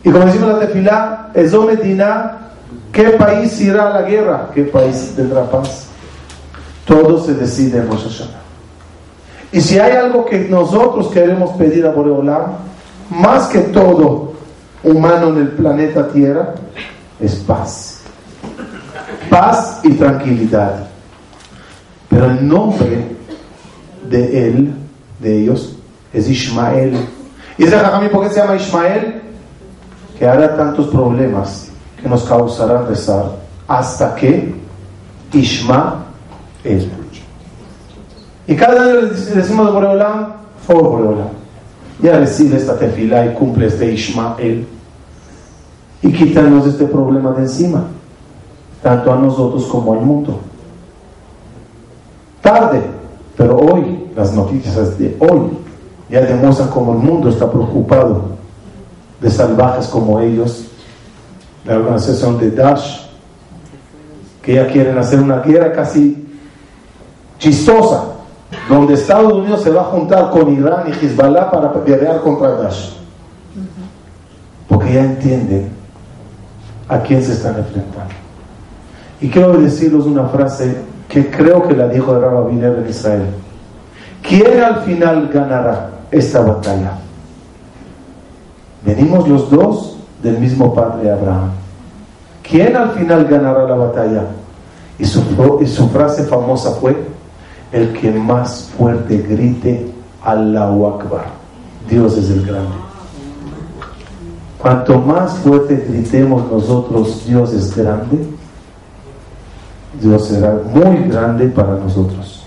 Y 0.03 0.09
como 0.09 0.25
decimos 0.25 0.49
la 0.49 0.59
tefilá, 0.59 1.31
Ezo 1.33 1.65
Medina, 1.65 2.51
¿qué 2.91 3.09
país 3.11 3.59
irá 3.59 3.89
a 3.89 4.01
la 4.01 4.09
guerra? 4.09 4.49
¿Qué 4.53 4.63
país 4.63 5.13
tendrá 5.15 5.43
paz? 5.49 5.87
Todo 6.85 7.23
se 7.23 7.33
decide 7.33 7.79
en 7.79 7.91
Rosh 7.91 8.03
Hashanah. 8.03 8.39
Y 9.51 9.61
si 9.61 9.79
hay 9.79 9.93
algo 9.93 10.25
que 10.25 10.47
nosotros 10.47 11.09
queremos 11.09 11.51
pedir 11.57 11.85
a 11.85 11.91
Boreolam, 11.91 12.53
más 13.09 13.47
que 13.47 13.59
todo 13.59 14.33
humano 14.83 15.29
en 15.29 15.37
el 15.37 15.47
planeta 15.49 16.07
Tierra, 16.07 16.53
es 17.19 17.35
paz 17.35 17.98
paz 19.29 19.79
y 19.83 19.91
tranquilidad. 19.91 20.87
Pero 22.09 22.25
el 22.25 22.47
nombre 22.47 23.05
de 24.09 24.47
él, 24.47 24.73
de 25.19 25.41
ellos, 25.41 25.75
es 26.11 26.29
Ismael. 26.29 26.97
¿Y 27.57 27.63
ese 27.63 27.77
Jajamí 27.77 28.09
por 28.09 28.23
qué 28.23 28.33
se 28.33 28.39
llama 28.39 28.55
Ismael? 28.55 29.21
Que 30.17 30.27
hará 30.27 30.55
tantos 30.55 30.87
problemas 30.87 31.69
que 32.01 32.09
nos 32.09 32.23
causarán 32.23 32.87
rezar 32.87 33.25
hasta 33.67 34.15
que 34.15 34.55
Ismael. 35.33 35.99
Y 38.47 38.55
cada 38.55 38.83
año 38.83 39.01
le 39.01 39.09
decimos 39.09 39.67
a 39.67 39.71
Boreolam, 39.71 40.33
oh 40.67 41.29
ya 42.01 42.17
recibe 42.17 42.57
esta 42.57 42.77
tefila 42.77 43.25
y 43.25 43.33
cumple 43.33 43.67
este 43.67 43.91
Ismael. 43.91 44.65
Y 46.01 46.11
quítanos 46.13 46.65
este 46.65 46.85
problema 46.85 47.31
de 47.33 47.41
encima 47.41 47.85
tanto 48.81 49.11
a 49.11 49.15
nosotros 49.15 49.65
como 49.65 49.93
al 49.93 50.01
mundo. 50.01 50.39
Tarde, 52.41 52.81
pero 53.35 53.57
hoy, 53.57 54.09
las 54.15 54.33
noticias 54.33 54.97
de 54.97 55.15
hoy 55.19 55.49
ya 56.09 56.21
demuestran 56.21 56.69
cómo 56.69 56.93
el 56.93 56.99
mundo 56.99 57.29
está 57.29 57.49
preocupado 57.49 58.39
de 59.21 59.29
salvajes 59.29 59.87
como 59.87 60.19
ellos, 60.19 60.65
la 61.65 61.75
organización 61.75 62.39
de 62.39 62.51
Daesh, 62.51 63.09
que 64.41 64.55
ya 64.55 64.67
quieren 64.67 64.97
hacer 64.97 65.19
una 65.19 65.39
guerra 65.39 65.73
casi 65.73 66.25
chistosa, 67.37 68.05
donde 68.67 68.93
Estados 68.93 69.33
Unidos 69.33 69.61
se 69.61 69.69
va 69.69 69.81
a 69.81 69.85
juntar 69.85 70.31
con 70.31 70.51
Irán 70.53 70.85
y 70.87 71.05
Hezbollah 71.05 71.51
para 71.51 71.73
pelear 71.73 72.21
contra 72.21 72.51
Daesh. 72.51 72.97
Porque 74.67 74.93
ya 74.93 75.03
entienden 75.03 75.69
a 76.87 76.99
quién 76.99 77.21
se 77.21 77.33
están 77.33 77.57
enfrentando. 77.57 78.28
Y 79.21 79.29
quiero 79.29 79.57
decirles 79.57 80.05
una 80.05 80.25
frase 80.25 80.77
que 81.07 81.29
creo 81.29 81.67
que 81.67 81.75
la 81.75 81.87
dijo 81.87 82.15
el 82.15 82.21
Rabbi 82.21 82.63
en 82.63 82.87
Israel. 82.87 83.25
¿Quién 84.21 84.61
al 84.61 84.81
final 84.83 85.29
ganará 85.33 85.89
esta 86.11 86.41
batalla? 86.41 86.93
Venimos 88.85 89.27
los 89.27 89.49
dos 89.49 89.97
del 90.21 90.37
mismo 90.39 90.73
padre 90.73 91.11
Abraham. 91.11 91.51
¿Quién 92.43 92.75
al 92.75 92.91
final 92.91 93.25
ganará 93.25 93.63
la 93.63 93.75
batalla? 93.75 94.23
Y 94.97 95.05
su, 95.05 95.21
y 95.61 95.67
su 95.67 95.89
frase 95.89 96.23
famosa 96.23 96.71
fue, 96.71 96.95
el 97.71 97.93
que 97.93 98.11
más 98.11 98.71
fuerte 98.77 99.17
grite 99.17 99.91
Allahu 100.23 100.87
Akbar. 100.87 101.25
Dios 101.89 102.17
es 102.17 102.29
el 102.29 102.45
grande. 102.45 102.75
Cuanto 104.57 104.99
más 104.99 105.37
fuerte 105.39 105.85
gritemos 105.87 106.51
nosotros, 106.51 107.23
Dios 107.25 107.53
es 107.53 107.75
grande, 107.75 108.17
Dios 109.93 110.27
será 110.27 110.59
muy 110.73 111.09
grande 111.09 111.47
para 111.47 111.75
nosotros. 111.75 112.45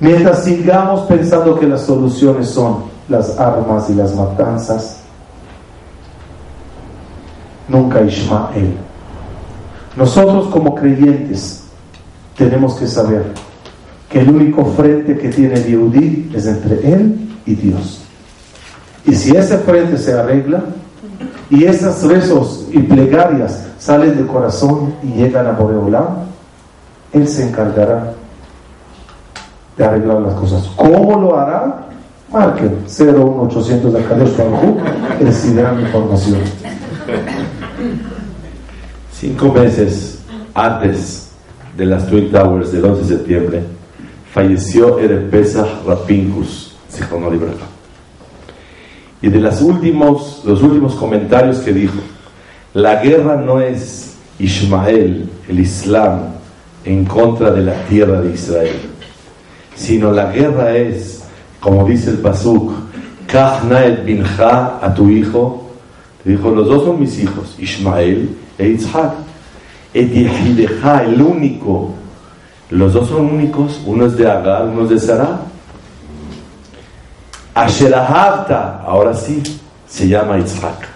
Mientras 0.00 0.44
sigamos 0.44 1.02
pensando 1.02 1.58
que 1.58 1.66
las 1.66 1.82
soluciones 1.82 2.48
son 2.48 2.84
las 3.08 3.38
armas 3.38 3.88
y 3.90 3.94
las 3.94 4.14
matanzas, 4.14 5.00
nunca 7.68 8.02
Ismael. 8.02 8.76
Nosotros 9.96 10.48
como 10.48 10.74
creyentes 10.74 11.64
tenemos 12.36 12.74
que 12.74 12.86
saber 12.86 13.26
que 14.08 14.20
el 14.20 14.30
único 14.30 14.64
frente 14.64 15.16
que 15.18 15.28
tiene 15.28 15.62
Yehudi 15.62 16.32
es 16.34 16.46
entre 16.46 16.92
él 16.92 17.36
y 17.46 17.54
Dios. 17.54 18.02
Y 19.04 19.14
si 19.14 19.36
ese 19.36 19.58
frente 19.58 19.98
se 19.98 20.14
arregla 20.14 20.64
y 21.50 21.64
esos 21.64 22.02
rezos 22.04 22.66
y 22.72 22.78
plegarias 22.80 23.66
salen 23.78 24.16
del 24.16 24.26
corazón 24.26 24.94
y 25.02 25.18
llegan 25.18 25.46
a 25.46 25.52
Boreolam, 25.52 26.31
él 27.12 27.28
se 27.28 27.48
encargará 27.48 28.14
de 29.76 29.84
arreglar 29.84 30.20
las 30.20 30.34
cosas. 30.34 30.70
¿Cómo 30.76 31.20
lo 31.20 31.38
hará? 31.38 31.88
Marquen 32.30 32.78
01800 32.86 33.92
de 33.92 34.04
Kadosh 34.04 34.30
y 35.20 35.24
recibirán 35.24 35.80
información. 35.80 36.40
Cinco 39.12 39.52
meses 39.52 40.22
antes 40.54 41.30
de 41.76 41.86
las 41.86 42.06
Twin 42.06 42.30
Towers 42.30 42.72
del 42.72 42.84
11 42.84 43.02
de 43.02 43.08
septiembre, 43.08 43.62
falleció 44.32 44.98
Erev 44.98 45.30
Pesach 45.30 45.68
Rapinkus, 45.86 46.74
Y 49.20 49.28
de 49.28 49.40
los 49.40 49.62
últimos, 49.62 50.42
los 50.44 50.62
últimos 50.62 50.94
comentarios 50.94 51.58
que 51.58 51.72
dijo, 51.72 51.98
la 52.74 53.02
guerra 53.02 53.36
no 53.36 53.60
es 53.60 54.16
Ismael, 54.38 55.28
el 55.48 55.60
Islam, 55.60 56.31
en 56.84 57.04
contra 57.04 57.50
de 57.50 57.62
la 57.62 57.84
tierra 57.84 58.20
de 58.20 58.32
Israel, 58.32 58.80
sino 59.74 60.12
la 60.12 60.32
guerra 60.32 60.76
es, 60.76 61.24
como 61.60 61.86
dice 61.86 62.10
el 62.10 62.18
Pasuk, 62.18 62.72
Kahna 63.26 63.84
el 63.84 63.98
Binja 63.98 64.78
a 64.82 64.92
tu 64.94 65.08
hijo, 65.08 65.70
te 66.22 66.30
dijo, 66.30 66.50
los 66.50 66.68
dos 66.68 66.84
son 66.84 67.00
mis 67.00 67.18
hijos, 67.18 67.56
Ismael 67.58 68.36
e 68.58 68.68
Isaac. 68.68 69.12
el 69.94 71.22
único 71.22 71.94
los 72.72 72.94
dos 72.94 73.08
son 73.08 73.26
únicos, 73.26 73.82
uno 73.84 74.06
es 74.06 74.16
de 74.16 74.30
Agar, 74.30 74.64
uno 74.64 74.84
es 74.84 74.88
de 74.88 74.98
Sarah. 74.98 75.40
Asherahavta, 77.54 78.80
ahora 78.86 79.12
sí, 79.12 79.42
se 79.86 80.08
llama 80.08 80.38
Isaac. 80.38 80.88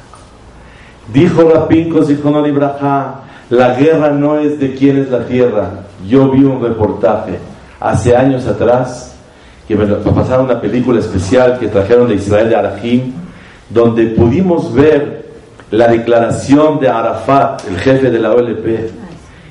Dijo 1.12 1.42
Rapinko 1.42 2.02
Zichon 2.02 2.42
Libraja, 2.42 3.25
la 3.50 3.74
guerra 3.74 4.10
no 4.10 4.38
es 4.38 4.58
de 4.58 4.74
quién 4.74 4.98
es 4.98 5.10
la 5.10 5.24
tierra. 5.26 5.70
Yo 6.06 6.30
vi 6.30 6.44
un 6.44 6.62
reportaje 6.62 7.38
hace 7.80 8.16
años 8.16 8.46
atrás 8.46 9.14
que 9.68 9.76
me 9.76 9.86
pasaron 9.86 10.46
una 10.46 10.60
película 10.60 11.00
especial 11.00 11.58
que 11.58 11.68
trajeron 11.68 12.08
de 12.08 12.14
Israel 12.14 12.48
de 12.48 12.56
Arahim, 12.56 13.12
donde 13.70 14.06
pudimos 14.06 14.72
ver 14.72 15.26
la 15.70 15.88
declaración 15.88 16.78
de 16.78 16.88
Arafat, 16.88 17.66
el 17.68 17.78
jefe 17.78 18.10
de 18.10 18.18
la 18.18 18.32
OLP, 18.32 18.90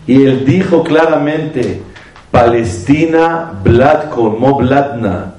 y 0.07 0.23
él 0.23 0.45
dijo 0.45 0.83
claramente, 0.83 1.81
Palestina, 2.31 3.51
Blad 3.63 4.09
como 4.09 4.57
Bladna. 4.57 5.33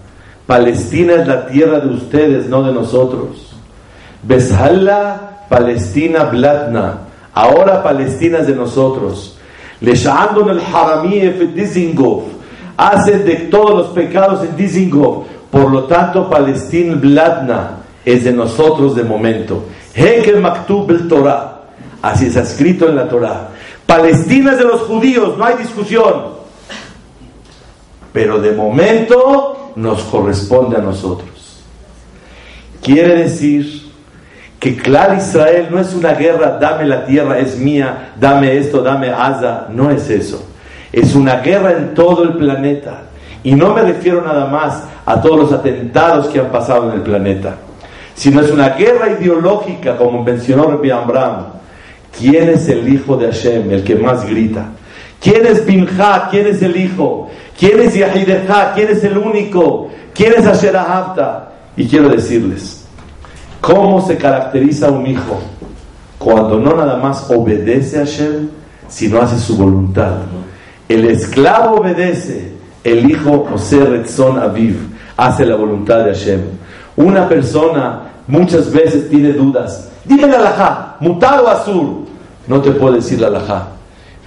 Palestina 0.46 1.14
es 1.14 1.26
la 1.26 1.46
tierra 1.46 1.80
de 1.80 1.88
ustedes, 1.88 2.48
no 2.48 2.62
de 2.62 2.72
nosotros. 2.72 3.54
Beshala, 4.22 5.44
Palestina, 5.48 6.24
Bladna. 6.24 7.05
Ahora 7.36 7.84
Palestina 7.84 8.38
es 8.38 8.48
de 8.48 8.56
nosotros. 8.56 9.38
Leshandon 9.80 10.50
el 10.50 10.60
Harami 10.60 11.20
Dizingov. 11.54 12.24
Hace 12.76 13.20
de 13.20 13.36
todos 13.36 13.74
los 13.74 13.86
pecados 13.88 14.44
en 14.44 14.56
Dizingov. 14.56 15.24
Por 15.50 15.70
lo 15.70 15.84
tanto, 15.84 16.28
Palestina, 16.28 16.96
Bladna 16.96 17.76
es 18.04 18.24
de 18.24 18.32
nosotros 18.32 18.96
de 18.96 19.04
momento. 19.04 19.66
Hekel 19.94 20.40
Maktub 20.40 20.90
el 20.90 21.06
Torah. 21.06 21.60
Así 22.02 22.26
está 22.26 22.40
escrito 22.40 22.88
en 22.88 22.96
la 22.96 23.08
Torah. 23.08 23.50
Palestina 23.86 24.50
es 24.50 24.58
de 24.58 24.64
los 24.64 24.80
judíos, 24.80 25.38
no 25.38 25.44
hay 25.44 25.56
discusión 25.58 26.36
pero 28.16 28.40
de 28.40 28.52
momento 28.52 29.72
nos 29.76 30.02
corresponde 30.04 30.74
a 30.74 30.80
nosotros. 30.80 31.60
Quiere 32.80 33.24
decir 33.24 33.85
que 34.58 34.76
claro 34.76 35.14
Israel 35.14 35.68
no 35.70 35.80
es 35.80 35.94
una 35.94 36.12
guerra, 36.12 36.58
dame 36.58 36.84
la 36.86 37.04
tierra, 37.04 37.38
es 37.38 37.58
mía, 37.58 38.12
dame 38.18 38.56
esto, 38.56 38.82
dame 38.82 39.10
Asa, 39.10 39.66
no 39.70 39.90
es 39.90 40.08
eso. 40.08 40.46
Es 40.92 41.14
una 41.14 41.36
guerra 41.36 41.72
en 41.72 41.94
todo 41.94 42.22
el 42.22 42.34
planeta. 42.34 43.02
Y 43.42 43.54
no 43.54 43.74
me 43.74 43.82
refiero 43.82 44.22
nada 44.22 44.46
más 44.46 44.82
a 45.04 45.20
todos 45.20 45.38
los 45.38 45.52
atentados 45.52 46.28
que 46.28 46.40
han 46.40 46.50
pasado 46.50 46.90
en 46.90 46.96
el 46.96 47.02
planeta, 47.02 47.56
sino 48.14 48.40
es 48.40 48.50
una 48.50 48.70
guerra 48.70 49.12
ideológica, 49.20 49.96
como 49.96 50.22
mencionó 50.22 50.64
Rabbi 50.64 50.90
Amram. 50.90 51.46
¿Quién 52.18 52.48
es 52.48 52.68
el 52.68 52.92
hijo 52.92 53.16
de 53.16 53.26
Hashem, 53.26 53.70
el 53.70 53.84
que 53.84 53.94
más 53.94 54.26
grita? 54.26 54.66
¿Quién 55.20 55.46
es 55.46 55.64
Binja? 55.66 56.28
¿Quién 56.30 56.46
es 56.46 56.62
el 56.62 56.76
hijo? 56.76 57.30
¿Quién 57.58 57.80
es 57.80 57.94
Yahideja? 57.94 58.72
¿Quién 58.74 58.88
es 58.88 59.04
el 59.04 59.18
único? 59.18 59.90
¿Quién 60.14 60.32
es 60.36 60.46
Asher 60.46 60.76
Y 61.76 61.86
quiero 61.86 62.08
decirles, 62.08 62.75
¿cómo 63.66 64.00
se 64.06 64.16
caracteriza 64.16 64.90
un 64.90 65.06
hijo? 65.06 65.40
Cuando 66.18 66.58
no 66.58 66.76
nada 66.76 66.96
más 66.96 67.28
obedece 67.30 67.96
a 67.96 68.00
Hashem, 68.00 68.48
sino 68.88 69.20
hace 69.20 69.38
su 69.38 69.56
voluntad. 69.56 70.12
El 70.88 71.04
esclavo 71.06 71.80
obedece, 71.80 72.52
el 72.84 73.10
hijo 73.10 73.46
José 73.50 73.84
Retzon 73.84 74.38
Aviv 74.38 74.76
hace 75.16 75.44
la 75.44 75.56
voluntad 75.56 76.04
de 76.04 76.14
Hashem. 76.14 76.40
Una 76.96 77.28
persona 77.28 78.02
muchas 78.28 78.72
veces 78.72 79.10
tiene 79.10 79.32
dudas. 79.32 79.90
Dime 80.04 80.28
la 80.28 80.38
alajá, 80.38 80.96
mutado 81.00 81.48
azul. 81.48 82.06
No 82.46 82.60
te 82.60 82.70
puedo 82.70 82.94
decir 82.94 83.20
la 83.20 83.26
alajá, 83.26 83.70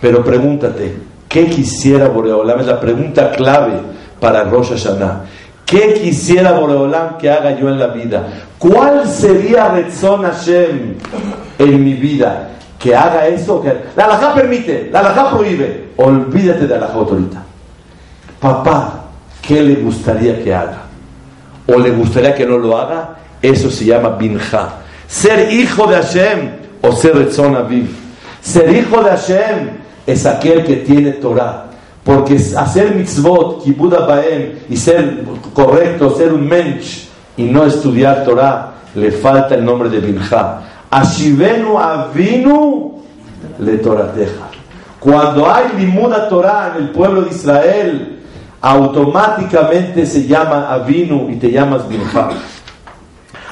pero 0.02 0.22
pregúntate, 0.24 1.10
¿Qué 1.30 1.46
quisiera 1.46 2.08
Boreolam? 2.08 2.60
Es 2.60 2.66
la 2.66 2.80
pregunta 2.80 3.32
clave 3.32 3.74
para 4.20 4.44
Rosh 4.46 4.72
Hashanah. 4.72 5.26
¿Qué 5.70 5.94
quisiera 5.94 6.54
Boreolam 6.54 7.20
que 7.20 7.30
haga 7.30 7.56
yo 7.56 7.70
en 7.70 7.78
la 7.78 7.88
vida? 7.88 8.28
¿Cuál 8.58 9.08
sería 9.08 9.70
Retzon 9.70 10.24
Hashem 10.24 10.96
en 11.60 11.84
mi 11.84 11.94
vida? 11.94 12.50
Que 12.80 12.96
haga 12.96 13.28
eso. 13.28 13.62
Que... 13.62 13.78
La 13.96 14.06
alajá 14.06 14.34
permite, 14.34 14.90
la 14.92 15.02
alajá 15.02 15.30
prohíbe. 15.30 15.90
Olvídate 15.98 16.66
de 16.66 16.80
la 16.80 16.88
autorita. 16.88 17.44
Papá, 18.40 19.04
¿qué 19.44 19.62
le 19.62 19.76
gustaría 19.76 20.44
que 20.44 20.56
haga? 20.56 20.82
¿O 21.68 21.78
le 21.78 21.92
gustaría 21.92 22.34
que 22.34 22.48
no 22.48 22.58
lo 22.58 22.76
haga? 22.76 23.18
Eso 23.40 23.70
se 23.70 23.86
llama 23.86 24.10
binja. 24.10 24.70
Ser 25.08 25.54
hijo 25.54 25.86
de 25.86 25.98
Hashem 25.98 26.50
o 26.82 26.92
ser 26.94 27.16
Retzon 27.16 27.56
Aviv. 27.56 27.90
Ser 28.42 28.76
hijo 28.76 29.04
de 29.04 29.12
Hashem 29.12 29.70
es 30.08 30.26
aquel 30.26 30.64
que 30.64 30.78
tiene 30.78 31.12
Torah. 31.12 31.69
Porque 32.04 32.36
hacer 32.36 32.96
mitzvot, 32.96 33.64
kibuda 33.64 34.06
baem, 34.06 34.60
y 34.70 34.78
ser 34.78 35.24
correcto, 35.54 36.16
ser 36.16 36.34
un 36.34 36.48
mensch, 36.48 37.08
y 37.38 37.44
no 37.44 37.66
estudiar 37.66 38.24
Torah, 38.24 38.74
le 38.96 39.12
falta 39.12 39.56
el 39.56 39.64
nombre 39.64 39.90
de 39.90 40.00
Binja. 40.00 40.62
Ashivenu 40.90 41.78
avinu 41.78 43.02
le 43.60 43.78
torateja. 43.78 44.50
Cuando 45.00 45.50
hay 45.50 45.70
limuda 45.78 46.28
Torah 46.28 46.74
en 46.76 46.84
el 46.84 46.90
pueblo 46.90 47.22
de 47.22 47.30
Israel, 47.30 48.20
automáticamente 48.62 50.06
se 50.06 50.26
llama 50.26 50.70
avinu 50.74 51.30
y 51.30 51.36
te 51.36 51.52
llamas 51.52 51.88
Binja. 51.88 52.30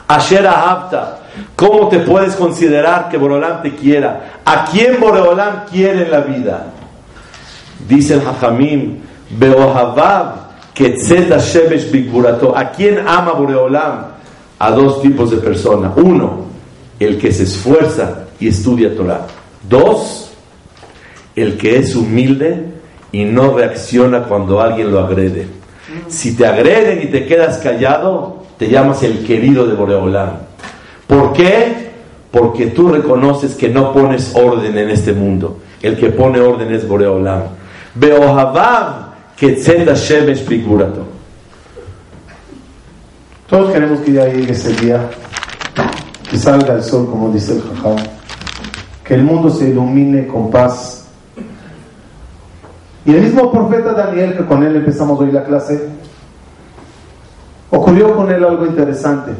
Asher 0.08 0.48
ahabta. 0.48 1.20
¿Cómo 1.56 1.88
te 1.90 2.00
puedes 2.00 2.36
considerar 2.36 3.10
que 3.10 3.18
Borolam 3.18 3.62
te 3.62 3.76
quiera? 3.76 4.40
¿A 4.44 4.66
quién 4.66 5.00
Boreolam 5.00 5.66
quiere 5.70 6.04
en 6.04 6.12
la 6.12 6.22
vida? 6.22 6.66
Dice 7.88 8.16
el 8.16 8.22
Hajamim, 8.22 8.98
Shemesh 11.40 11.92
Bigburato. 11.92 12.58
¿A 12.58 12.72
quién 12.72 13.00
ama 13.08 13.34
Boreolam? 13.34 14.06
A 14.60 14.72
dos 14.72 15.02
tipos 15.02 15.32
de 15.32 15.38
personas. 15.38 15.94
Uno, 15.96 16.46
el 17.00 17.18
que 17.18 17.32
se 17.32 17.44
esfuerza 17.44 18.28
y 18.40 18.48
estudia 18.48 18.96
Torah. 18.96 19.26
Dos, 19.68 20.32
el 21.36 21.58
que 21.58 21.78
es 21.78 21.96
humilde 21.96 22.66
y 23.12 23.26
no 23.26 23.56
reacciona 23.56 24.24
cuando 24.24 24.62
alguien 24.62 24.92
lo 24.92 25.00
agrede. 25.00 25.48
Si 26.08 26.36
te 26.36 26.46
agreden 26.46 27.02
y 27.04 27.08
te 27.08 27.26
quedas 27.26 27.58
callado, 27.58 28.44
te 28.58 28.70
llamas 28.70 29.04
el 29.04 29.26
querido 29.26 29.66
de 29.66 29.76
Boreolam. 29.76 30.32
¿Por 31.08 31.34
qué? 31.34 31.88
Porque 32.32 32.68
tú 32.68 32.90
reconoces 32.90 33.56
que 33.56 33.70
no 33.70 33.94
pones 33.94 34.36
orden 34.36 34.78
en 34.78 34.90
este 34.90 35.14
mundo. 35.14 35.60
El 35.82 35.98
que 35.98 36.10
pone 36.10 36.40
orden 36.40 36.74
es 36.74 36.88
Boreolam. 36.88 37.44
Todos 43.50 43.72
queremos 43.72 44.02
que 44.02 44.12
ya 44.14 44.26
llegue 44.26 44.52
ese 44.52 44.74
día 44.74 45.10
que 46.30 46.38
salga 46.38 46.74
el 46.74 46.84
sol, 46.84 47.08
como 47.10 47.32
dice 47.32 47.54
el 47.54 47.62
Jajam, 47.62 47.96
que 49.04 49.14
el 49.16 49.24
mundo 49.24 49.50
se 49.50 49.70
ilumine 49.70 50.28
con 50.28 50.52
paz. 50.52 51.08
Y 53.06 53.14
el 53.14 53.22
mismo 53.22 53.50
profeta 53.50 53.94
Daniel, 53.94 54.36
que 54.36 54.46
con 54.46 54.64
él 54.64 54.76
empezamos 54.76 55.18
hoy 55.20 55.32
la 55.32 55.46
clase, 55.46 55.88
ocurrió 57.72 58.16
con 58.16 58.30
él 58.30 58.44
algo 58.44 58.66
interesante. 58.66 59.32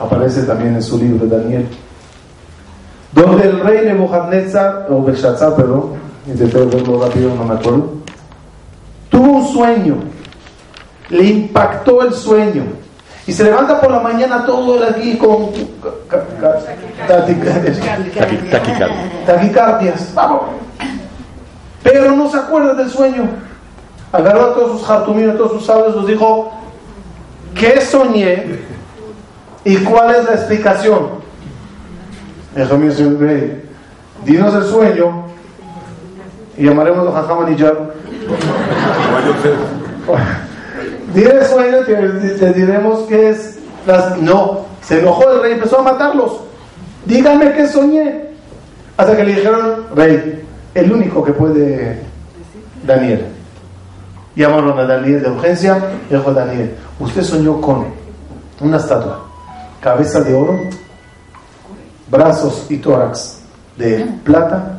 Aparece 0.00 0.44
también 0.44 0.76
en 0.76 0.82
su 0.82 0.96
libro 0.96 1.26
Daniel. 1.26 1.66
Donde 3.12 3.42
el 3.42 3.60
rey 3.60 3.84
Nebuchadnezzar, 3.86 4.86
o 4.88 5.02
Belshazzar, 5.02 5.56
perdón, 5.56 5.94
intenté 6.28 6.64
verlo 6.64 7.04
rápido, 7.04 7.34
no 7.34 7.44
me 7.44 7.54
acuerdo, 7.54 7.97
un 9.38 9.52
sueño, 9.52 9.96
le 11.08 11.24
impactó 11.24 12.02
el 12.02 12.12
sueño 12.12 12.64
y 13.26 13.32
se 13.32 13.44
levanta 13.44 13.80
por 13.80 13.90
la 13.90 14.00
mañana 14.00 14.44
todo 14.44 14.76
el 14.76 14.94
aquí 14.94 15.16
con 15.16 15.50
taquicardias. 19.26 20.14
Pero 21.82 22.12
no 22.12 22.30
se 22.30 22.38
acuerda 22.38 22.74
del 22.74 22.90
sueño. 22.90 23.28
Agarró 24.12 24.46
a 24.46 24.54
todos 24.54 24.78
sus 24.78 24.88
jartuminos, 24.88 25.36
todos 25.36 25.52
sus 25.52 25.66
sabios, 25.66 25.94
los 25.94 26.06
dijo, 26.06 26.52
¿qué 27.54 27.80
soñé? 27.82 28.60
¿Y 29.64 29.76
cuál 29.78 30.14
es 30.14 30.24
la 30.24 30.32
explicación? 30.32 31.18
Dijo 32.56 32.76
dinos 34.24 34.54
el 34.54 34.64
sueño 34.64 35.24
y 36.58 36.64
llamaremos 36.64 37.14
a 37.14 37.22
Jajam 37.22 37.56
ya 37.56 37.72
Dile 41.14 41.44
sueño 41.46 41.84
que 41.86 41.96
le 41.96 42.52
diremos 42.52 43.00
que 43.08 43.30
es. 43.30 43.58
Las... 43.86 44.20
No, 44.20 44.66
se 44.82 45.00
enojó 45.00 45.30
el 45.30 45.40
rey, 45.40 45.52
empezó 45.52 45.78
a 45.78 45.82
matarlos. 45.82 46.40
Díganme 47.06 47.52
qué 47.52 47.66
soñé. 47.68 48.28
Hasta 48.96 49.16
que 49.16 49.24
le 49.24 49.34
dijeron, 49.36 49.86
rey, 49.94 50.44
el 50.74 50.92
único 50.92 51.24
que 51.24 51.32
puede, 51.32 52.02
Daniel. 52.84 53.26
Llamaron 54.34 54.78
a 54.78 54.84
Daniel 54.84 55.22
de 55.22 55.30
urgencia 55.30 55.78
y 56.10 56.14
dijo 56.14 56.32
Daniel, 56.32 56.74
usted 57.00 57.22
soñó 57.22 57.60
con 57.60 57.86
una 58.60 58.76
estatua, 58.76 59.24
cabeza 59.80 60.20
de 60.20 60.34
oro, 60.34 60.60
brazos 62.10 62.66
y 62.68 62.76
tórax 62.78 63.40
de 63.76 64.04
plata, 64.24 64.77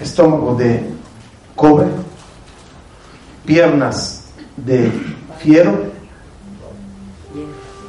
estómago 0.00 0.54
de 0.54 0.82
cobre, 1.54 1.86
piernas 3.44 4.24
de 4.56 4.90
fiero 5.38 5.96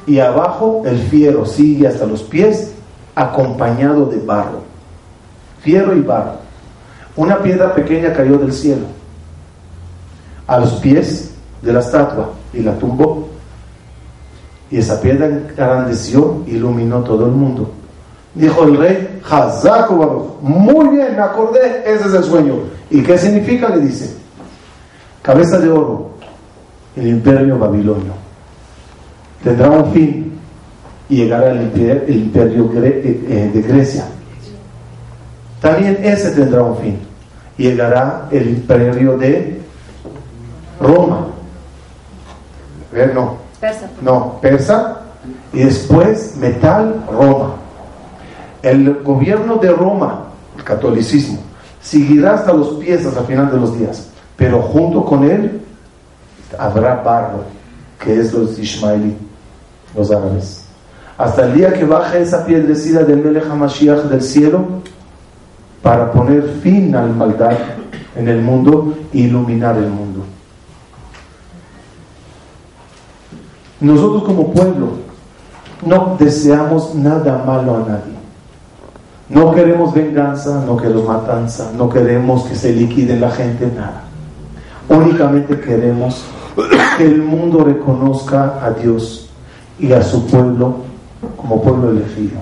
y 0.08 0.20
abajo 0.20 0.84
el 0.86 0.98
fiero 0.98 1.46
sigue 1.46 1.88
hasta 1.88 2.06
los 2.06 2.24
pies 2.24 2.74
acompañado 3.14 4.06
de 4.06 4.18
barro. 4.18 4.64
Fiero 5.62 5.96
y 5.96 6.02
barro. 6.02 6.38
Una 7.16 7.40
piedra 7.40 7.76
pequeña 7.76 8.14
cayó 8.14 8.38
del 8.38 8.54
cielo 8.54 8.86
a 10.48 10.58
los 10.60 10.74
pies 10.76 11.32
de 11.62 11.74
la 11.74 11.82
estatua 11.82 12.32
y 12.54 12.62
la 12.62 12.78
tumbó. 12.78 13.28
Y 14.72 14.78
esa 14.78 15.02
piedra 15.02 15.26
engrandeció, 15.26 16.44
iluminó 16.48 17.02
todo 17.02 17.26
el 17.26 17.32
mundo. 17.34 17.72
Dijo 18.34 18.64
el 18.64 18.78
rey, 18.78 19.07
muy 20.42 20.90
bien, 20.90 21.16
me 21.16 21.22
acordé, 21.22 21.84
ese 21.86 22.08
es 22.08 22.14
el 22.14 22.24
sueño. 22.24 22.56
¿Y 22.90 23.04
qué 23.04 23.18
significa? 23.18 23.70
Le 23.70 23.82
dice, 23.82 24.16
cabeza 25.22 25.60
de 25.60 25.70
oro, 25.70 26.12
el 26.96 27.08
imperio 27.08 27.60
babilonio. 27.60 28.14
Tendrá 29.44 29.70
un 29.70 29.94
fin 29.94 30.40
y 31.10 31.18
llegará 31.18 31.52
el 31.52 31.64
imperio, 32.08 32.72
eh, 32.84 33.26
eh, 33.30 33.52
de 33.54 33.62
Grecia. 33.62 34.06
También 35.62 35.98
ese 36.02 36.32
tendrá 36.32 36.64
un 36.64 36.78
fin. 36.78 37.00
Llegará 37.58 38.28
el 38.32 38.50
imperio 38.50 39.18
de 39.18 39.60
Roma. 40.80 41.28
ver 42.92 43.14
no. 43.14 43.38
Persa. 43.60 43.90
No, 44.02 44.40
persa. 44.42 45.02
Y 45.54 45.64
después 45.64 46.36
metal, 46.38 47.04
Roma. 47.12 47.56
El 48.68 49.02
gobierno 49.02 49.56
de 49.56 49.72
Roma, 49.72 50.26
el 50.58 50.64
catolicismo, 50.66 51.40
seguirá 51.82 52.34
hasta 52.34 52.52
los 52.52 52.76
pies 52.80 53.06
hasta 53.06 53.22
el 53.22 53.26
final 53.26 53.50
de 53.50 53.58
los 53.58 53.80
días. 53.80 54.10
Pero 54.36 54.62
junto 54.62 55.06
con 55.06 55.24
él 55.24 55.62
habrá 56.60 56.96
barro, 56.96 57.46
que 57.98 58.20
es 58.20 58.34
los 58.34 58.60
ismaelí, 58.60 59.16
los 59.96 60.12
árabes. 60.12 60.66
Hasta 61.18 61.46
el 61.46 61.54
día 61.54 61.72
que 61.72 61.86
baje 61.86 62.22
esa 62.22 62.46
piedrecida 62.46 63.04
del 63.06 63.24
Melech 63.24 63.50
HaMashiach 63.50 64.04
del 64.04 64.22
cielo 64.22 64.66
para 65.82 66.12
poner 66.12 66.44
fin 66.62 66.94
al 66.94 67.16
maldad 67.16 67.58
en 68.18 68.28
el 68.28 68.42
mundo 68.42 68.98
e 69.14 69.20
iluminar 69.20 69.78
el 69.78 69.88
mundo. 69.90 70.26
Nosotros 73.80 74.24
como 74.24 74.52
pueblo 74.52 74.90
no 75.86 76.18
deseamos 76.20 76.94
nada 76.96 77.42
malo 77.46 77.78
a 77.78 77.80
nadie. 77.80 78.17
No 79.30 79.54
queremos 79.54 79.94
venganza, 79.94 80.64
no 80.66 80.78
queremos 80.78 81.06
matanza, 81.06 81.72
no 81.78 81.90
queremos 81.90 82.44
que 82.44 82.56
se 82.56 82.72
liquide 82.72 83.20
la 83.20 83.30
gente, 83.30 83.70
nada. 83.76 84.04
Únicamente 84.88 85.60
queremos 85.60 86.24
que 86.98 87.06
el 87.06 87.22
mundo 87.22 87.64
reconozca 87.64 88.60
a 88.64 88.72
Dios 88.72 89.30
y 89.80 89.92
a 89.92 90.02
su 90.02 90.26
pueblo 90.28 90.76
como 91.36 91.62
pueblo 91.62 91.92
elegido. 91.92 92.40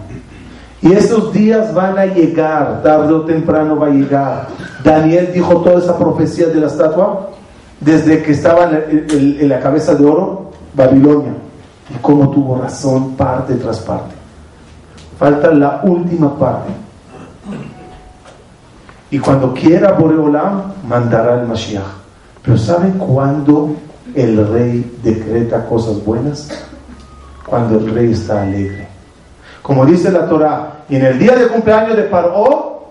Y 0.81 0.93
esos 0.93 1.33
días 1.33 1.73
van 1.73 1.97
a 1.97 2.05
llegar, 2.05 2.83
tarde 2.83 3.11
o 3.13 3.21
temprano 3.21 3.77
va 3.77 3.87
a 3.87 3.89
llegar. 3.89 4.47
Daniel 4.83 5.31
dijo 5.33 5.57
toda 5.61 5.79
esa 5.79 5.97
profecía 5.97 6.47
de 6.47 6.59
la 6.59 6.67
estatua 6.67 7.31
desde 7.79 8.21
que 8.21 8.33
estaba 8.33 8.69
en 8.69 9.49
la 9.49 9.59
cabeza 9.59 9.95
de 9.95 10.05
oro, 10.05 10.51
Babilonia, 10.75 11.33
y 11.89 11.97
cómo 12.01 12.29
tuvo 12.29 12.61
razón 12.61 13.15
parte 13.15 13.55
tras 13.55 13.79
parte. 13.79 14.13
Falta 15.17 15.51
la 15.51 15.81
última 15.83 16.37
parte. 16.37 16.71
Y 19.11 19.19
cuando 19.19 19.53
quiera 19.53 19.93
Boreolam, 19.93 20.73
mandará 20.87 21.41
el 21.41 21.47
Mashiach. 21.47 21.83
Pero 22.41 22.57
¿saben 22.57 22.93
cuándo 22.93 23.75
el 24.13 24.47
rey 24.47 24.97
decreta 25.01 25.65
cosas 25.65 26.03
buenas? 26.03 26.49
Cuando 27.45 27.79
el 27.79 27.93
rey 27.93 28.11
está 28.11 28.41
alegre. 28.41 28.87
Como 29.61 29.85
dice 29.85 30.11
la 30.11 30.27
Torah, 30.27 30.83
y 30.89 30.95
en 30.95 31.05
el 31.05 31.17
día 31.17 31.35
de 31.35 31.47
cumpleaños 31.47 31.95
de 31.95 32.03
Paró, 32.03 32.87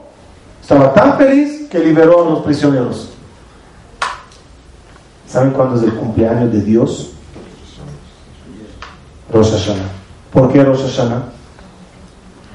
estaba 0.60 0.92
tan 0.94 1.16
feliz 1.18 1.68
que 1.68 1.78
liberó 1.78 2.26
a 2.26 2.30
los 2.30 2.40
prisioneros. 2.40 3.10
¿Saben 5.28 5.50
cuándo 5.50 5.76
es 5.76 5.82
el 5.82 5.94
cumpleaños 5.94 6.52
de 6.52 6.62
Dios? 6.62 7.10
Rosh 9.32 9.50
Hashanah. 9.50 9.90
¿Por 10.32 10.52
qué 10.52 10.64
Rosh 10.64 10.82
Hashanah? 10.82 11.33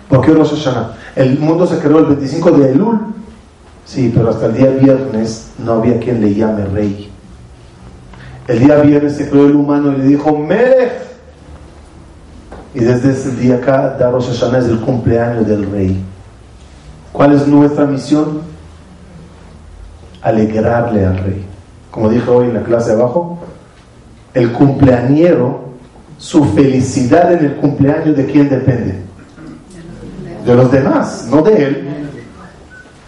¿Por 0.09 0.25
qué 0.25 0.31
Rosh 0.31 0.55
Hashanah? 0.55 0.95
El 1.15 1.39
mundo 1.39 1.67
se 1.67 1.77
creó 1.77 1.99
el 1.99 2.07
25 2.07 2.51
de 2.51 2.71
Elul. 2.71 2.99
Sí, 3.85 4.11
pero 4.13 4.31
hasta 4.31 4.47
el 4.47 4.55
día 4.55 4.69
viernes 4.71 5.51
no 5.59 5.73
había 5.73 5.99
quien 5.99 6.19
le 6.19 6.33
llame 6.33 6.65
rey. 6.65 7.11
El 8.47 8.59
día 8.59 8.81
viernes 8.81 9.15
se 9.15 9.29
creó 9.29 9.45
el 9.45 9.55
humano 9.55 9.93
y 9.93 9.97
le 9.97 10.03
dijo, 10.05 10.35
Melech. 10.35 10.93
Y 12.73 12.79
desde 12.79 13.11
ese 13.11 13.35
día 13.35 13.55
acá, 13.55 13.97
Rosh 14.11 14.29
Hashanah 14.29 14.57
es 14.59 14.65
el 14.65 14.79
cumpleaños 14.79 15.47
del 15.47 15.69
rey. 15.71 16.03
¿Cuál 17.11 17.33
es 17.33 17.47
nuestra 17.47 17.85
misión? 17.85 18.41
Alegrarle 20.23 21.05
al 21.05 21.17
rey. 21.17 21.45
Como 21.91 22.09
dije 22.09 22.29
hoy 22.29 22.47
en 22.47 22.55
la 22.55 22.63
clase 22.63 22.93
abajo, 22.93 23.39
el 24.33 24.51
cumpleañero, 24.53 25.69
su 26.17 26.45
felicidad 26.45 27.31
en 27.33 27.45
el 27.45 27.55
cumpleaños 27.55 28.15
de 28.17 28.25
quién 28.25 28.49
depende? 28.49 29.08
De 30.45 30.55
los 30.55 30.71
demás, 30.71 31.27
no 31.29 31.41
de 31.41 31.63
él 31.63 31.99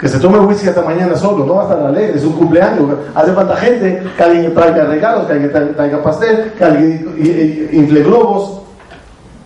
que 0.02 0.08
se 0.08 0.18
tome 0.18 0.40
whisky 0.40 0.68
hasta 0.68 0.82
mañana 0.82 1.16
solo, 1.16 1.46
no 1.46 1.54
va 1.54 1.62
a 1.62 1.64
estar 1.66 1.86
alegre, 1.86 2.18
es 2.18 2.24
un 2.24 2.34
cumpleaños, 2.34 2.90
hace 3.14 3.34
falta 3.34 3.56
gente, 3.58 4.02
que 4.18 4.24
alguien 4.24 4.52
traiga 4.52 4.86
regalos, 4.86 5.28
que 5.28 5.34
alguien 5.34 5.76
traiga 5.76 6.02
pastel, 6.02 6.54
que 6.58 6.64
alguien 6.64 7.70
infle 7.72 8.02
globos. 8.02 8.62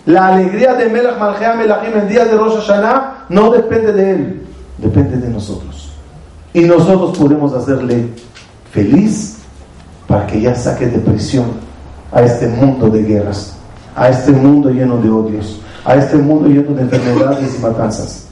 La 0.05 0.27
alegría 0.27 0.73
de 0.75 0.87
Melach 0.87 1.19
Malchea 1.19 1.55
Melachim 1.55 1.97
el 1.97 2.07
día 2.07 2.23
de 2.23 2.37
Rosh 2.37 2.55
Hashanah 2.55 3.25
no 3.27 3.51
depende 3.51 3.91
de 3.91 4.11
él, 4.11 4.41
depende 4.77 5.17
de 5.17 5.27
nosotros. 5.27 5.91
Y 6.53 6.61
nosotros 6.61 7.17
podemos 7.17 7.51
hacerle 7.51 8.07
feliz 8.71 9.39
para 10.07 10.25
que 10.25 10.39
ya 10.39 10.55
saque 10.55 10.87
de 10.87 10.99
prisión 10.99 11.47
a 12.13 12.21
este 12.21 12.47
mundo 12.47 12.89
de 12.89 13.03
guerras, 13.03 13.57
a 13.93 14.07
este 14.07 14.31
mundo 14.31 14.69
lleno 14.69 14.99
de 14.99 15.09
odios, 15.09 15.59
a 15.85 15.95
este 15.95 16.17
mundo 16.17 16.49
lleno 16.49 16.75
de 16.75 16.81
enfermedades 16.81 17.55
y 17.57 17.61
matanzas. 17.61 18.27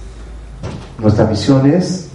Nuestra 0.98 1.26
misión 1.26 1.72
es 1.72 2.10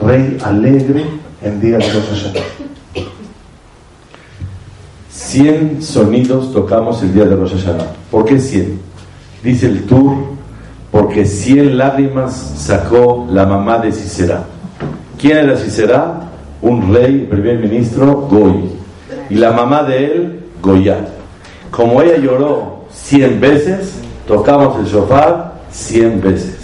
rey 0.00 0.38
alegre 0.44 1.04
en 1.42 1.60
día 1.60 1.78
de 1.78 1.92
Rosh 1.92 2.08
Hashanah. 2.08 2.40
100 5.10 5.82
sonidos 5.82 6.52
tocamos 6.52 7.02
el 7.02 7.12
día 7.12 7.24
de 7.24 7.36
Rosh 7.36 7.52
Hashanah. 7.52 7.86
¿Por 8.10 8.24
qué 8.24 8.38
100? 8.38 8.80
Dice 9.42 9.66
el 9.66 9.84
tour, 9.84 10.16
porque 10.90 11.24
100 11.24 11.76
lágrimas 11.76 12.34
sacó 12.56 13.26
la 13.30 13.44
mamá 13.44 13.78
de 13.78 13.92
Sisera. 13.92 14.44
¿Quién 15.18 15.38
era 15.38 15.56
Sisera? 15.56 16.20
Un 16.62 16.94
rey, 16.94 17.26
primer 17.28 17.58
ministro, 17.58 18.28
Goy. 18.28 18.70
Y 19.30 19.34
la 19.34 19.52
mamá 19.52 19.82
de 19.82 20.04
él, 20.04 20.40
Goya. 20.62 20.98
Como 21.70 22.02
ella 22.02 22.18
lloró 22.18 22.79
100 22.92 23.40
veces, 23.40 23.94
tocamos 24.26 24.78
el 24.78 24.86
shofar 24.86 25.60
100 25.70 26.20
veces. 26.20 26.56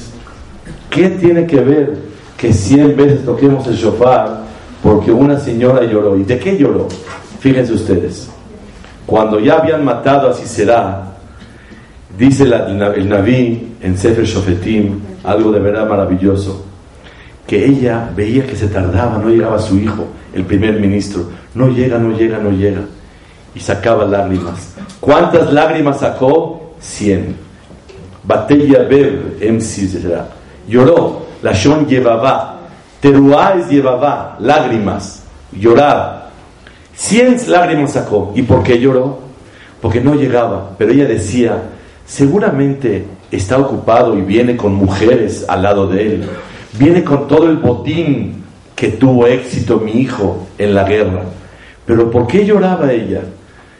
¿Qué 0.91 1.11
tiene 1.11 1.47
que 1.47 1.61
ver 1.61 1.99
que 2.37 2.53
100 2.53 2.97
veces 2.97 3.24
toquemos 3.24 3.66
el 3.66 3.74
shofar 3.74 4.45
porque 4.83 5.11
una 5.11 5.39
señora 5.39 5.85
lloró? 5.85 6.16
¿Y 6.16 6.24
de 6.24 6.39
qué 6.39 6.57
lloró? 6.57 6.89
Fíjense 7.41 7.72
ustedes. 7.72 8.29
Cuando 9.07 9.39
ya 9.39 9.59
habían 9.59 9.85
matado 9.85 10.31
a 10.31 10.35
Sisera, 10.35 11.14
dice 12.18 12.45
el 12.45 13.09
Naví 13.09 13.74
en 13.81 13.97
Sefer 13.97 14.24
Shofetim, 14.24 14.99
algo 15.22 15.53
de 15.53 15.61
verdad 15.61 15.89
maravilloso, 15.89 16.64
que 17.47 17.64
ella 17.64 18.11
veía 18.16 18.45
que 18.47 18.57
se 18.57 18.66
tardaba, 18.66 19.18
no 19.18 19.29
llegaba 19.29 19.59
su 19.61 19.79
hijo, 19.79 20.07
el 20.35 20.45
primer 20.45 20.81
ministro, 20.81 21.24
no 21.55 21.68
llega, 21.68 21.99
no 21.99 22.16
llega, 22.16 22.39
no 22.39 22.51
llega, 22.51 22.81
y 23.57 23.61
sacaba 23.61 24.04
lágrimas. 24.04 24.74
¿Cuántas 25.00 25.50
lágrimas 25.50 26.00
sacó? 26.00 26.74
Cien. 26.78 27.34
Batella 28.22 28.80
Bev, 28.82 29.38
MC, 29.40 29.88
Lloró, 30.68 31.22
la 31.42 31.52
Shon 31.52 31.86
llevaba, 31.86 32.61
Teruáez 33.00 33.68
llevaba, 33.68 34.36
lágrimas, 34.40 35.22
llorar. 35.52 36.30
Cien 36.94 37.36
lágrimas 37.46 37.92
sacó. 37.92 38.32
¿Y 38.34 38.42
por 38.42 38.62
qué 38.62 38.78
lloró? 38.78 39.20
Porque 39.80 40.00
no 40.00 40.14
llegaba. 40.14 40.72
Pero 40.76 40.92
ella 40.92 41.07
decía, 41.07 41.62
seguramente 42.04 43.07
está 43.30 43.59
ocupado 43.59 44.18
y 44.18 44.22
viene 44.22 44.57
con 44.57 44.74
mujeres 44.74 45.46
al 45.48 45.62
lado 45.62 45.86
de 45.86 46.02
él. 46.02 46.28
Viene 46.78 47.02
con 47.02 47.26
todo 47.26 47.48
el 47.48 47.57
botín 47.57 48.44
que 48.74 48.88
tuvo 48.88 49.26
éxito 49.26 49.78
mi 49.78 49.92
hijo 49.92 50.46
en 50.59 50.74
la 50.74 50.84
guerra. 50.84 51.22
Pero 51.86 52.11
¿por 52.11 52.26
qué 52.26 52.44
lloraba 52.44 52.92
ella? 52.92 53.22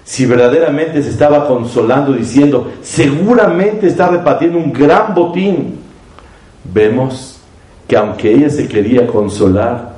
Si 0.07 0.25
verdaderamente 0.25 1.03
se 1.03 1.11
estaba 1.11 1.49
consolando 1.49 2.13
diciendo, 2.13 2.73
seguramente 2.81 3.89
está 3.89 4.07
repartiendo 4.07 4.57
un 4.57 4.73
gran 4.73 5.13
botín. 5.13 5.81
Vemos 6.73 7.41
que 7.89 7.97
aunque 7.97 8.33
ella 8.33 8.49
se 8.49 8.69
quería 8.69 9.09
consolar, 9.09 9.97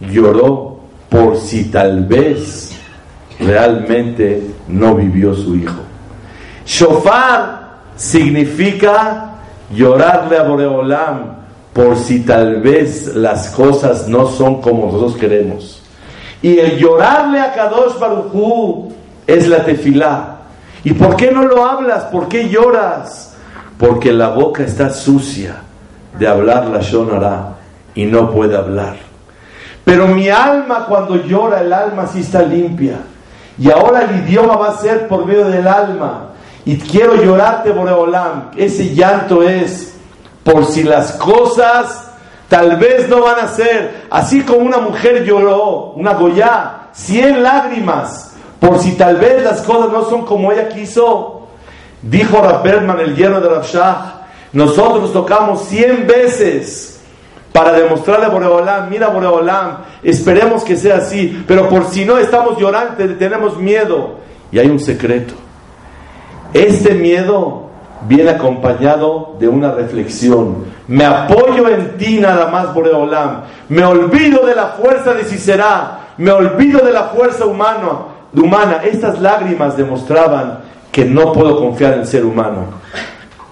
lloró 0.00 0.78
por 1.10 1.36
si 1.36 1.66
tal 1.66 2.06
vez 2.06 2.72
realmente 3.38 4.42
no 4.68 4.94
vivió 4.94 5.34
su 5.34 5.54
hijo. 5.54 5.82
Shofar 6.64 7.80
significa 7.94 9.34
llorarle 9.70 10.38
a 10.38 10.44
Boreolam 10.44 11.36
por 11.74 11.98
si 11.98 12.20
tal 12.20 12.62
vez 12.62 13.14
las 13.14 13.50
cosas 13.50 14.08
no 14.08 14.28
son 14.28 14.62
como 14.62 14.86
nosotros 14.86 15.16
queremos. 15.16 15.82
Y 16.40 16.58
el 16.58 16.78
llorarle 16.78 17.38
a 17.38 17.52
Kadosh 17.52 17.98
Baruchú 17.98 18.91
es 19.32 19.48
la 19.48 19.64
tefilá. 19.64 20.36
¿Y 20.84 20.92
por 20.92 21.16
qué 21.16 21.30
no 21.30 21.44
lo 21.44 21.64
hablas? 21.64 22.04
¿Por 22.04 22.28
qué 22.28 22.48
lloras? 22.48 23.34
Porque 23.78 24.12
la 24.12 24.28
boca 24.28 24.62
está 24.62 24.90
sucia 24.90 25.56
de 26.18 26.28
hablar 26.28 26.66
la 26.66 26.80
Shonara 26.80 27.56
y 27.94 28.04
no 28.04 28.30
puede 28.30 28.56
hablar. 28.56 28.96
Pero 29.84 30.06
mi 30.06 30.28
alma 30.28 30.86
cuando 30.86 31.16
llora, 31.16 31.60
el 31.60 31.72
alma 31.72 32.06
sí 32.06 32.20
está 32.20 32.42
limpia. 32.42 32.98
Y 33.58 33.70
ahora 33.70 34.02
el 34.02 34.26
idioma 34.26 34.56
va 34.56 34.70
a 34.70 34.78
ser 34.78 35.08
por 35.08 35.26
medio 35.26 35.46
del 35.46 35.66
alma. 35.66 36.28
Y 36.64 36.76
quiero 36.76 37.16
llorarte, 37.16 37.70
Boreolam. 37.70 38.50
Ese 38.56 38.94
llanto 38.94 39.42
es 39.42 39.94
por 40.44 40.64
si 40.66 40.84
las 40.84 41.12
cosas 41.12 42.10
tal 42.48 42.76
vez 42.76 43.08
no 43.08 43.22
van 43.22 43.40
a 43.40 43.48
ser. 43.48 44.04
Así 44.10 44.42
como 44.42 44.60
una 44.60 44.78
mujer 44.78 45.24
lloró, 45.24 45.92
una 45.96 46.14
Goya, 46.14 46.88
cien 46.92 47.42
lágrimas, 47.42 48.31
por 48.62 48.78
si 48.78 48.92
tal 48.92 49.16
vez 49.16 49.42
las 49.42 49.60
cosas 49.62 49.90
no 49.90 50.04
son 50.08 50.24
como 50.24 50.52
ella 50.52 50.68
quiso. 50.68 51.48
Dijo 52.00 52.40
Rab 52.40 52.64
el 53.00 53.16
hierro 53.16 53.40
de 53.40 53.48
Rabshah, 53.48 54.22
nosotros 54.52 55.12
tocamos 55.12 55.64
cien 55.64 56.06
veces 56.06 57.00
para 57.52 57.72
demostrarle 57.72 58.26
a 58.26 58.28
Boreolam, 58.28 58.88
mira 58.88 59.08
Boreolam, 59.08 59.78
esperemos 60.04 60.62
que 60.62 60.76
sea 60.76 60.98
así, 60.98 61.44
pero 61.46 61.68
por 61.68 61.86
si 61.86 62.04
no 62.04 62.18
estamos 62.18 62.56
llorando, 62.56 62.94
tenemos 63.18 63.56
miedo. 63.58 64.18
Y 64.52 64.60
hay 64.60 64.68
un 64.68 64.78
secreto. 64.78 65.34
Este 66.54 66.94
miedo 66.94 67.64
viene 68.06 68.30
acompañado 68.30 69.34
de 69.40 69.48
una 69.48 69.72
reflexión. 69.72 70.66
Me 70.86 71.04
apoyo 71.04 71.68
en 71.68 71.96
ti 71.96 72.20
nada 72.20 72.46
más, 72.46 72.72
Boreolam. 72.72 73.42
Me 73.68 73.84
olvido 73.84 74.46
de 74.46 74.54
la 74.54 74.66
fuerza 74.68 75.14
de 75.14 75.24
Cicerá. 75.24 75.98
Me 76.16 76.30
olvido 76.30 76.80
de 76.84 76.92
la 76.92 77.04
fuerza 77.04 77.46
humana. 77.46 78.11
Humana. 78.40 78.80
Estas 78.84 79.20
lágrimas 79.20 79.76
demostraban 79.76 80.60
que 80.90 81.04
no 81.04 81.32
puedo 81.32 81.58
confiar 81.58 81.94
en 81.94 82.00
el 82.00 82.06
ser 82.06 82.24
humano. 82.24 82.66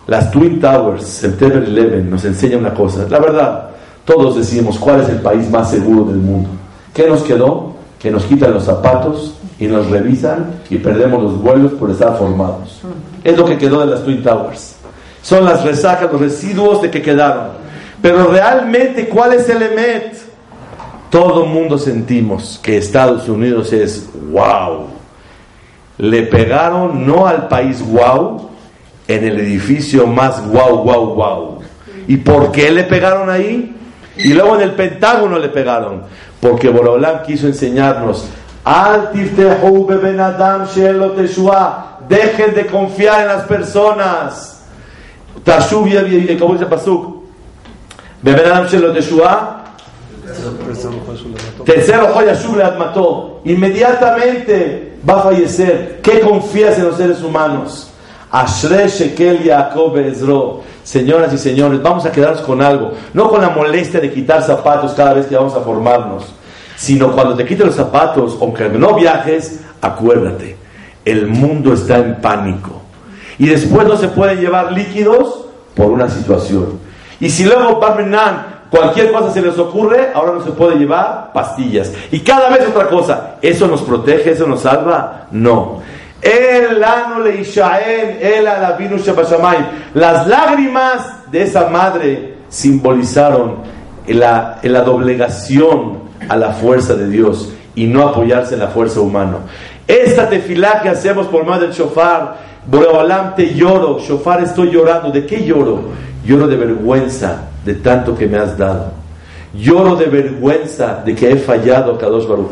Las 0.07 0.31
Twin 0.31 0.61
Towers, 0.61 1.05
September 1.05 1.65
11, 1.67 2.03
nos 2.03 2.25
enseña 2.25 2.59
una 2.59 2.75
cosa. 2.75 3.07
La 3.09 3.19
verdad, 3.19 3.71
todos 4.05 4.37
decimos, 4.37 4.79
¿cuál 4.79 5.03
es 5.03 5.09
el 5.09 5.21
país 5.21 5.49
más 5.51 5.71
seguro 5.71 6.05
del 6.05 6.17
mundo? 6.17 6.51
¿Qué 6.93 7.07
nos 7.07 7.23
quedó? 7.23 7.75
Que 7.99 8.11
nos 8.11 8.25
quitan 8.25 8.53
los 8.53 8.65
zapatos 8.65 9.35
y 9.59 9.67
nos 9.67 9.89
revisan 9.89 10.47
y 10.69 10.79
perdemos 10.79 11.23
los 11.23 11.41
vuelos 11.41 11.73
por 11.73 11.91
estar 11.91 12.17
formados. 12.17 12.81
Es 13.23 13.37
lo 13.37 13.45
que 13.45 13.59
quedó 13.59 13.81
de 13.81 13.87
las 13.87 14.03
Twin 14.03 14.23
Towers. 14.23 14.77
Son 15.23 15.45
las 15.45 15.63
resacas, 15.65 16.11
los 16.11 16.21
residuos 16.21 16.83
de 16.83 16.91
que 16.91 17.03
quedaron. 17.03 17.49
Pero 18.01 18.29
realmente, 18.33 19.09
¿cuál 19.09 19.35
es 19.35 19.49
el 19.49 19.63
EMET? 19.63 20.20
Todo 21.11 21.45
mundo 21.45 21.77
sentimos 21.77 22.61
que 22.63 22.77
Estados 22.77 23.29
Unidos 23.29 23.73
es 23.73 24.09
wow. 24.31 24.87
Le 25.99 26.23
pegaron 26.23 27.05
no 27.05 27.27
al 27.27 27.49
país 27.49 27.85
wow, 27.85 28.49
en 29.09 29.25
el 29.25 29.41
edificio 29.41 30.07
más 30.07 30.47
wow, 30.47 30.85
wow, 30.85 31.15
wow. 31.15 31.59
¿Y 32.07 32.17
por 32.19 32.53
qué 32.53 32.71
le 32.71 32.85
pegaron 32.85 33.29
ahí? 33.29 33.77
Y 34.17 34.33
luego 34.33 34.55
en 34.55 34.63
el 34.63 34.73
Pentágono 34.73 35.39
le 35.39 35.49
pegaron. 35.49 36.03
Porque 36.41 36.69
Borolam 36.69 37.23
quiso 37.25 37.49
enseñarnos. 37.49 38.29
Dejen 42.09 42.55
de 42.55 42.67
confiar 42.67 43.23
en 43.23 43.29
las 43.29 43.45
personas. 43.45 44.65
¿Cómo 46.39 46.55
dice 46.55 46.67
Pasuk? 46.67 47.21
Tercero, 51.65 52.09
mató. 52.79 53.41
Inmediatamente 53.45 54.99
va 55.09 55.21
a 55.21 55.23
fallecer. 55.23 56.01
¿Qué 56.03 56.21
confías 56.21 56.79
en 56.79 56.85
los 56.85 56.97
seres 56.97 57.23
humanos? 57.23 57.91
Ashre 58.31 58.89
Shekel 58.89 59.43
Yaakov 59.43 59.99
Ezro. 59.99 60.63
Señoras 60.83 61.33
y 61.33 61.39
señores, 61.39 61.83
vamos 61.83 62.07
a 62.07 62.13
quedarnos 62.13 62.41
con 62.43 62.63
algo, 62.63 62.93
no 63.13 63.29
con 63.29 63.41
la 63.41 63.51
molestia 63.51 64.01
de 64.01 64.11
quitar 64.11 64.43
zapatos 64.43 64.93
cada 64.95 65.15
vez 65.15 65.27
que 65.27 65.37
vamos 65.37 65.55
a 65.55 65.61
formarnos, 65.61 66.35
sino 66.77 67.13
cuando 67.13 67.37
te 67.37 67.45
quites 67.45 67.67
los 67.67 67.75
zapatos, 67.77 68.37
aunque 68.41 68.69
no 68.71 68.95
viajes, 68.95 69.61
acuérdate, 69.81 70.57
el 71.05 71.27
mundo 71.27 71.75
está 71.75 71.99
en 71.99 72.21
pánico. 72.21 72.81
Y 73.39 73.47
después 73.47 73.87
no 73.87 73.97
se 73.97 74.09
pueden 74.09 74.41
llevar 74.41 74.73
líquidos 74.73 75.45
por 75.75 75.87
una 75.87 76.09
situación. 76.09 76.81
Y 77.21 77.31
si 77.31 77.45
luego 77.45 77.79
Parmenan, 77.79 78.50
cualquier 78.71 79.13
cosa 79.13 79.33
se 79.33 79.43
les 79.43 79.59
ocurre, 79.59 80.11
ahora 80.15 80.33
no 80.33 80.45
se 80.45 80.53
puede 80.53 80.77
llevar 80.77 81.33
pastillas. 81.33 81.93
Y 82.11 82.21
cada 82.21 82.49
vez 82.51 82.67
otra 82.69 82.89
cosa, 82.89 83.37
¿eso 83.43 83.67
nos 83.67 83.83
protege, 83.83 84.31
eso 84.31 84.47
nos 84.47 84.63
salva? 84.63 85.27
No. 85.31 85.83
Las 89.95 90.27
lágrimas 90.27 91.31
de 91.31 91.43
esa 91.43 91.69
madre 91.69 92.35
simbolizaron 92.49 93.57
la, 94.07 94.59
doblegación 94.85 96.01
a 96.29 96.37
la 96.37 96.53
fuerza 96.53 96.95
de 96.95 97.09
Dios 97.09 97.53
y 97.75 97.87
no 97.87 98.09
apoyarse 98.09 98.55
en 98.55 98.61
la 98.61 98.69
fuerza 98.69 99.01
humana. 99.01 99.39
Esta 99.89 100.29
tefilá 100.29 100.81
que 100.83 100.91
hacemos 100.91 101.27
por 101.27 101.45
medio 101.45 101.61
del 101.61 101.73
shofar, 101.73 102.51
Boreolam 102.67 103.35
te 103.35 103.55
lloro, 103.55 103.99
shofar 103.99 104.43
estoy 104.43 104.71
llorando. 104.71 105.11
¿De 105.11 105.27
qué 105.27 105.45
lloro? 105.45 105.91
Lloro 106.25 106.47
de 106.47 106.57
vergüenza 106.57 107.50
de 107.65 107.75
tanto 107.75 108.17
que 108.17 108.27
me 108.27 108.39
has 108.39 108.57
dado. 108.57 108.93
Lloro 109.55 109.97
de 109.97 110.07
vergüenza 110.07 111.03
de 111.05 111.15
que 111.15 111.33
he 111.33 111.37
fallado 111.37 111.95
a 111.95 111.99
Kadosh 111.99 112.27
Baruj 112.27 112.51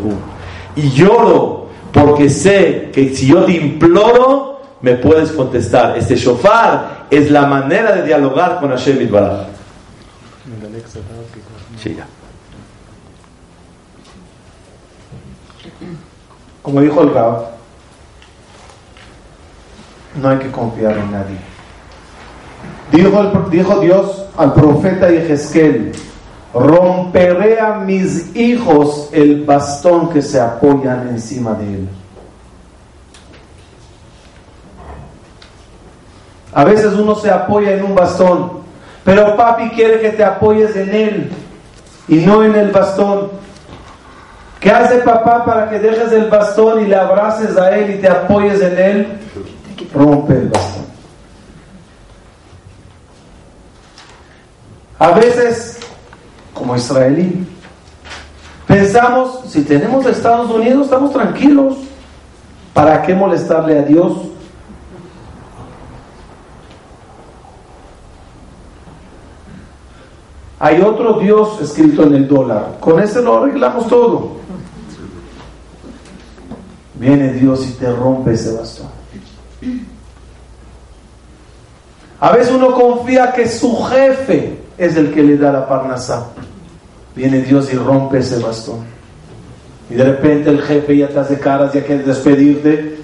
Y 0.75 0.91
lloro 0.91 1.69
porque 1.93 2.29
sé 2.29 2.91
que 2.93 3.15
si 3.15 3.29
yo 3.29 3.45
te 3.45 3.53
imploro, 3.53 4.61
me 4.81 4.95
puedes 4.95 5.33
contestar. 5.33 5.97
Este 5.97 6.17
shofar 6.17 7.07
es 7.11 7.31
la 7.31 7.47
manera 7.47 7.93
de 7.93 8.03
dialogar 8.05 8.61
con 8.61 8.71
Hashem 8.71 9.01
Itbaraj. 9.03 9.47
Sí, 11.83 11.97
Como 16.63 16.81
dijo 16.83 17.01
el 17.03 17.15
Rab, 17.15 17.47
no 20.21 20.29
hay 20.29 20.39
que 20.39 20.51
confiar 20.51 20.99
en 20.99 21.13
nadie. 21.13 21.39
Dijo, 22.93 23.23
dijo 23.51 23.81
Dios 23.81 24.25
al 24.37 24.55
profeta 24.55 25.09
Yehezkel, 25.11 25.93
romperé 26.55 27.61
a 27.61 27.75
mis 27.75 28.35
hijos 28.35 29.11
el 29.13 29.45
bastón 29.45 30.11
que 30.11 30.23
se 30.23 30.41
apoyan 30.41 31.09
encima 31.09 31.55
de 31.55 31.65
él. 31.67 31.89
A 36.53 36.65
veces 36.65 36.95
uno 36.95 37.15
se 37.15 37.31
apoya 37.31 37.73
en 37.73 37.85
un 37.85 37.95
bastón, 37.95 38.51
pero 39.05 39.37
papi 39.37 39.69
quiere 39.71 40.01
que 40.01 40.11
te 40.11 40.25
apoyes 40.25 40.75
en 40.77 40.95
él 40.95 41.31
y 42.09 42.17
no 42.17 42.43
en 42.43 42.55
el 42.55 42.71
bastón. 42.71 43.29
¿Qué 44.59 44.71
hace 44.71 44.99
papá 44.99 45.45
para 45.45 45.71
que 45.71 45.79
dejes 45.79 46.11
el 46.11 46.29
bastón 46.29 46.85
y 46.85 46.89
le 46.89 46.97
abraces 46.97 47.57
a 47.57 47.77
él 47.77 47.95
y 47.95 47.99
te 48.01 48.09
apoyes 48.09 48.61
en 48.61 48.79
él? 48.79 49.19
Rompe 49.95 50.33
el 50.33 50.49
bastón. 50.49 50.78
A 54.99 55.13
veces, 55.13 55.79
como 56.53 56.75
israelí, 56.75 57.47
pensamos, 58.67 59.43
si 59.47 59.63
tenemos 59.63 60.05
Estados 60.07 60.51
Unidos, 60.51 60.87
estamos 60.87 61.13
tranquilos. 61.13 61.77
¿Para 62.75 63.03
qué 63.03 63.15
molestarle 63.15 63.79
a 63.79 63.83
Dios? 63.83 64.13
Hay 70.61 70.81
otro 70.81 71.21
Dios 71.21 71.61
escrito 71.61 72.03
en 72.03 72.15
el 72.15 72.29
dólar. 72.29 72.79
Con 72.81 73.01
ese 73.01 73.23
lo 73.23 73.39
arreglamos 73.39 73.87
todo. 73.87 74.39
Viene 76.95 77.33
Dios 77.35 77.65
y 77.69 77.73
te 77.73 77.93
rompe 77.93 78.33
ese 78.33 78.57
bastón. 78.57 78.89
A 82.21 82.33
veces 82.33 82.53
uno 82.53 82.73
confía 82.73 83.33
que 83.33 83.49
su 83.49 83.77
jefe 83.85 84.58
es 84.79 84.97
el 84.97 85.13
que 85.13 85.23
le 85.23 85.37
da 85.37 85.53
la 85.53 85.69
parnasá. 85.69 86.27
Viene 87.15 87.41
Dios 87.41 87.73
y 87.73 87.77
rompe 87.77 88.19
ese 88.19 88.39
bastón. 88.39 88.85
Y 89.91 89.95
de 89.95 90.05
repente 90.05 90.51
el 90.51 90.63
jefe 90.63 90.97
ya 90.97 91.09
te 91.09 91.19
hace 91.19 91.39
caras, 91.41 91.73
ya 91.73 91.83
quiere 91.83 92.05
despedirte. 92.05 92.99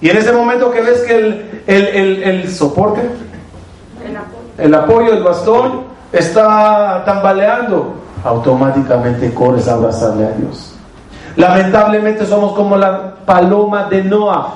Y 0.00 0.08
en 0.08 0.16
ese 0.16 0.32
momento 0.32 0.70
que 0.70 0.80
ves 0.80 1.00
que 1.00 1.16
el, 1.16 1.62
el, 1.66 2.22
el, 2.22 2.50
soporte, 2.50 3.02
el 4.06 4.16
apoyo. 4.16 4.38
el 4.58 4.74
apoyo 4.74 5.10
del 5.12 5.22
bastón 5.22 5.84
está 6.12 7.02
tambaleando, 7.04 7.94
automáticamente 8.24 9.32
corres 9.34 9.68
a 9.68 9.74
abrazarle 9.74 10.26
a 10.26 10.30
Dios. 10.30 10.74
Lamentablemente 11.36 12.24
somos 12.26 12.52
como 12.52 12.76
la 12.76 13.14
paloma 13.26 13.84
de 13.84 14.04
Noah, 14.04 14.54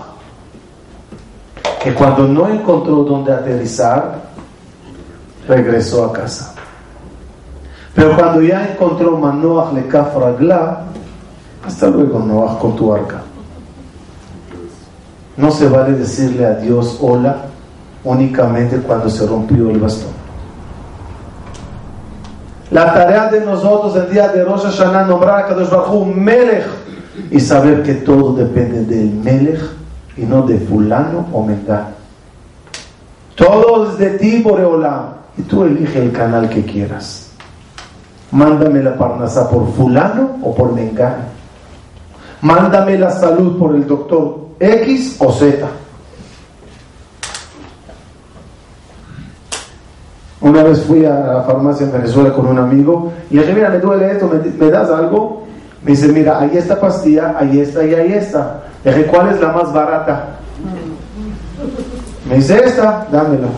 que 1.83 1.93
cuando 1.93 2.27
no 2.29 2.49
encontró 2.49 3.03
dónde 3.03 3.33
aterrizar, 3.33 4.28
regresó 5.49 6.05
a 6.05 6.13
casa. 6.13 6.55
Pero 7.95 8.15
cuando 8.15 8.43
ya 8.43 8.71
encontró 8.71 9.17
Manoach 9.17 9.73
le 9.73 9.91
Ragla, 9.91 10.83
hasta 11.67 11.89
luego 11.89 12.21
Noach 12.21 12.59
con 12.59 12.77
tu 12.77 12.95
arca. 12.95 13.23
No 15.37 15.51
se 15.51 15.69
vale 15.69 15.93
decirle 15.93 16.47
a 16.47 16.55
Dios 16.55 16.99
hola 17.01 17.47
únicamente 18.05 18.77
cuando 18.79 19.11
se 19.11 19.27
rompió 19.27 19.71
el 19.71 19.79
bastón. 19.79 20.13
La 22.71 22.93
tarea 22.93 23.29
de 23.29 23.41
nosotros 23.41 23.97
el 23.97 24.13
día 24.13 24.29
de 24.29 24.45
Rosh 24.45 24.63
Hashanah 24.65 25.07
nombrar 25.07 25.45
a 25.45 25.47
Kadosh 25.47 25.71
Baruj 25.71 26.07
Melech 26.15 26.67
y 27.31 27.41
saber 27.41 27.83
que 27.83 27.95
todo 27.95 28.35
depende 28.35 28.85
del 28.85 29.11
Melech 29.11 29.61
y 30.17 30.23
no 30.23 30.43
de 30.43 30.59
fulano 30.59 31.27
o 31.33 31.43
mengano. 31.43 31.99
Todo 33.35 33.91
es 33.91 33.99
de 33.99 34.11
ti, 34.19 34.43
Boreolam. 34.43 35.18
Y 35.39 35.43
tú 35.43 35.65
elige 35.65 36.03
el 36.03 36.13
canal 36.13 36.49
que 36.49 36.65
quieras. 36.65 37.31
Mándame 38.31 38.83
la 38.83 38.97
parnasa 38.97 39.49
por 39.49 39.73
fulano 39.73 40.39
o 40.43 40.55
por 40.55 40.73
mengano. 40.73 41.25
Mándame 42.43 42.99
la 42.99 43.11
salud 43.11 43.59
por 43.59 43.75
el 43.75 43.87
doctor 43.87 44.49
X 44.61 45.17
o 45.21 45.33
Z. 45.33 45.67
Una 50.41 50.63
vez 50.63 50.81
fui 50.83 51.05
a 51.05 51.19
la 51.19 51.43
farmacia 51.43 51.87
en 51.87 51.93
Venezuela 51.93 52.33
con 52.33 52.47
un 52.47 52.59
amigo 52.59 53.13
y 53.31 53.35
le 53.35 53.43
dije, 53.43 53.55
mira, 53.55 53.71
me 53.71 53.79
duele 53.79 54.13
esto, 54.13 54.31
¿me, 54.59 54.71
das 54.71 54.89
algo? 54.89 55.45
Me 55.83 55.91
dice, 55.91 56.09
mira, 56.09 56.39
ahí 56.41 56.57
está 56.57 56.79
pastilla, 56.79 57.35
ahí 57.39 57.61
está 57.61 57.85
y 57.85 57.95
ahí 57.95 58.13
está. 58.13 58.63
Le 58.85 58.95
dije, 58.95 59.07
¿cuál 59.11 59.31
es 59.31 59.41
la 59.41 59.53
más 59.53 59.73
barata? 59.73 60.37
Me 62.29 62.37
dice, 62.37 62.61
esta, 62.65 63.07
dámela. 63.11 63.49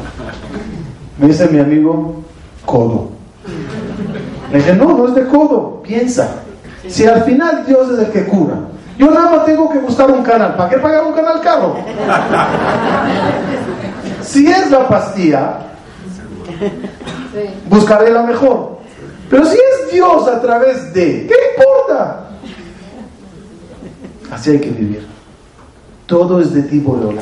Me 1.20 1.28
dice 1.28 1.46
mi 1.48 1.58
amigo, 1.58 2.14
codo. 2.64 3.10
Le 4.50 4.58
dije, 4.58 4.74
no, 4.74 4.96
no 4.96 5.08
es 5.08 5.14
de 5.14 5.26
codo, 5.26 5.82
piensa. 5.82 6.36
Si 6.88 7.06
al 7.06 7.22
final 7.24 7.64
Dios 7.66 7.90
es 7.90 7.98
el 7.98 8.10
que 8.10 8.24
cura, 8.24 8.54
yo 8.98 9.10
nada 9.10 9.30
más 9.36 9.44
tengo 9.44 9.70
que 9.70 9.78
buscar 9.78 10.10
un 10.10 10.22
canal. 10.22 10.56
¿Para 10.56 10.70
qué 10.70 10.78
pagar 10.78 11.04
un 11.04 11.12
canal 11.12 11.40
caro? 11.40 11.76
Si 14.22 14.46
es 14.46 14.70
la 14.70 14.86
pastilla, 14.86 15.58
buscaré 17.68 18.10
la 18.10 18.22
mejor. 18.22 18.78
Pero 19.28 19.44
si 19.44 19.56
es 19.56 19.92
Dios 19.92 20.28
a 20.28 20.40
través 20.40 20.92
de, 20.92 21.26
¿qué 21.26 21.34
importa? 21.56 22.28
Así 24.30 24.50
hay 24.50 24.60
que 24.60 24.70
vivir. 24.70 25.06
Todo 26.06 26.40
es 26.40 26.52
de 26.52 26.62
tipo 26.62 26.96
de. 26.96 27.18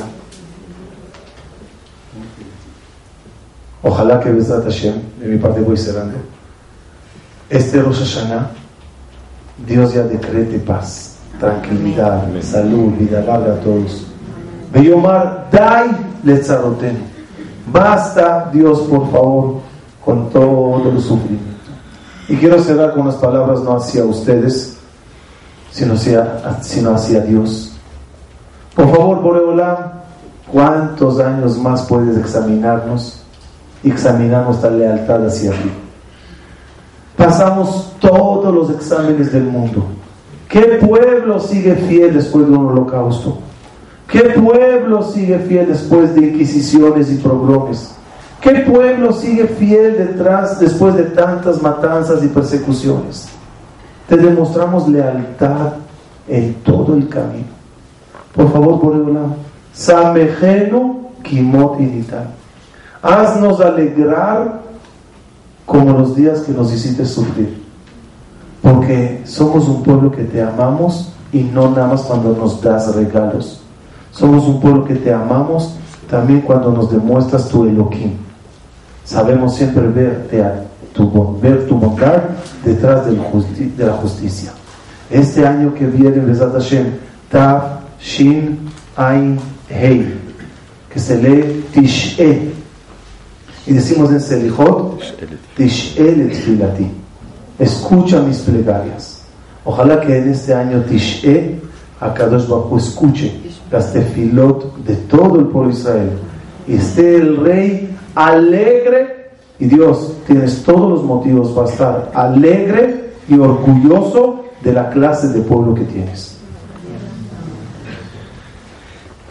Ojalá 3.81 4.19
que 4.19 4.31
Besat 4.31 4.63
Hashem, 4.63 4.95
de 5.19 5.27
mi 5.27 5.37
parte 5.37 5.61
voy 5.61 5.77
cerrando. 5.77 6.17
Este 7.49 7.81
Rosh 7.81 7.99
Hashanah, 7.99 8.51
Dios 9.65 9.93
ya 9.93 10.03
decrete 10.03 10.59
paz, 10.59 11.17
tranquilidad, 11.39 12.27
salud, 12.41 12.93
vida 12.97 13.21
larga 13.21 13.53
a 13.53 13.59
todos. 13.61 14.05
Beyomar, 14.71 15.47
dai 15.51 15.89
letzarotenu. 16.23 16.99
Basta, 17.71 18.49
Dios, 18.51 18.81
por 18.81 19.09
favor, 19.11 19.61
con 20.03 20.29
todo 20.29 20.89
el 20.89 21.01
sufrimiento. 21.01 21.45
Y 22.27 22.35
quiero 22.35 22.61
cerrar 22.61 22.91
con 22.91 23.01
unas 23.01 23.15
palabras 23.15 23.61
no 23.61 23.77
hacia 23.77 24.03
ustedes, 24.03 24.77
sino 25.71 25.93
hacia, 25.93 26.61
sino 26.61 26.93
hacia 26.93 27.21
Dios. 27.21 27.71
Por 28.75 28.89
favor, 28.91 29.21
Boreolam, 29.21 29.77
¿cuántos 30.51 31.19
años 31.19 31.57
más 31.57 31.83
puedes 31.83 32.17
examinarnos? 32.17 33.18
Examinar 33.83 34.45
nuestra 34.45 34.69
lealtad 34.69 35.25
hacia 35.25 35.51
ti. 35.51 35.71
Pasamos 37.15 37.93
todos 37.99 38.53
los 38.53 38.69
exámenes 38.69 39.31
del 39.31 39.43
mundo. 39.43 39.83
¿Qué 40.47 40.79
pueblo 40.81 41.39
sigue 41.39 41.75
fiel 41.75 42.13
después 42.13 42.47
de 42.47 42.53
un 42.53 42.67
holocausto? 42.67 43.37
¿Qué 44.07 44.21
pueblo 44.21 45.03
sigue 45.03 45.37
fiel 45.39 45.67
después 45.67 46.15
de 46.15 46.27
inquisiciones 46.27 47.11
y 47.11 47.17
pogromes? 47.17 47.93
¿Qué 48.41 48.61
pueblo 48.61 49.11
sigue 49.11 49.47
fiel 49.47 49.97
detrás 49.97 50.59
después 50.59 50.95
de 50.95 51.03
tantas 51.03 51.61
matanzas 51.61 52.23
y 52.23 52.27
persecuciones? 52.27 53.27
Te 54.07 54.17
demostramos 54.17 54.87
lealtad 54.87 55.73
en 56.27 56.53
todo 56.63 56.95
el 56.95 57.07
camino. 57.09 57.47
Por 58.33 58.51
favor, 58.51 58.79
por 58.79 58.95
el 58.95 59.13
lado. 59.13 59.35
Samejeno 59.73 61.09
Kimot. 61.21 61.77
Haznos 63.01 63.61
alegrar 63.61 64.61
como 65.65 65.97
los 65.97 66.15
días 66.15 66.41
que 66.41 66.51
nos 66.51 66.73
hiciste 66.73 67.05
sufrir. 67.05 67.63
Porque 68.61 69.21
somos 69.25 69.67
un 69.67 69.83
pueblo 69.83 70.11
que 70.11 70.23
te 70.23 70.41
amamos 70.41 71.13
y 71.31 71.43
no 71.43 71.69
nada 71.69 71.87
más 71.87 72.01
cuando 72.01 72.35
nos 72.35 72.61
das 72.61 72.93
regalos. 72.95 73.61
Somos 74.11 74.43
un 74.45 74.59
pueblo 74.59 74.83
que 74.83 74.95
te 74.95 75.13
amamos 75.13 75.75
también 76.09 76.41
cuando 76.41 76.71
nos 76.71 76.91
demuestras 76.91 77.47
tu 77.47 77.65
Elohim. 77.65 78.13
Sabemos 79.05 79.55
siempre 79.55 79.87
verte 79.87 80.43
tu, 80.93 81.39
ver 81.39 81.67
tu 81.67 81.75
bondad 81.75 82.23
detrás 82.65 83.05
de 83.05 83.13
la 83.85 83.93
justicia. 83.93 84.51
Este 85.09 85.45
año 85.47 85.73
que 85.73 85.87
viene, 85.87 86.19
Besat 86.19 86.53
Hashem, 86.53 86.93
Tav, 87.31 87.79
Shin, 87.99 88.59
Ain, 88.95 89.39
Hei, 89.69 90.15
que 90.91 90.99
se 90.99 91.17
lee 91.17 91.65
Tish'e, 91.73 92.53
y 93.69 93.73
decimos 93.73 94.09
en 94.09 94.19
Selijot, 94.19 94.99
Tish'el 95.55 96.31
Tfilati. 96.31 96.87
Escucha 97.59 98.19
mis 98.19 98.39
plegarias. 98.39 99.21
Ojalá 99.63 100.01
que 100.01 100.17
en 100.17 100.31
este 100.31 100.55
año 100.55 100.83
Tish'e, 100.89 101.59
Akadosh 101.99 102.47
Bajo 102.47 102.79
escuche 102.79 103.31
las 103.69 103.93
tefilot 103.93 104.75
de 104.77 104.95
todo 104.95 105.39
el 105.39 105.45
pueblo 105.47 105.71
de 105.71 105.77
Israel. 105.77 106.09
Y 106.67 106.75
esté 106.77 107.17
el 107.17 107.37
rey 107.37 107.95
alegre. 108.15 109.29
Y 109.59 109.65
Dios, 109.65 110.13
tienes 110.25 110.63
todos 110.63 110.89
los 110.89 111.03
motivos 111.03 111.49
para 111.49 111.69
estar 111.69 112.11
alegre 112.15 113.11
y 113.27 113.37
orgulloso 113.37 114.45
de 114.63 114.73
la 114.73 114.89
clase 114.89 115.27
de 115.27 115.41
pueblo 115.41 115.75
que 115.75 115.83
tienes. 115.83 116.39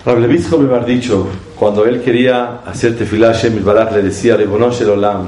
Rablevizco 0.07 0.59
me 0.59 0.73
ha 0.73 0.85
dicho, 0.85 1.27
cuando 1.59 1.85
él 1.85 2.03
quería 2.03 2.61
hacer 2.65 2.97
tefilá 2.97 3.33
Hashem 3.33 3.65
Baraj, 3.65 3.93
le 3.93 4.03
decía, 4.03 4.37
Rebonosh 4.37 4.83
el 4.83 4.91
Olam, 4.91 5.27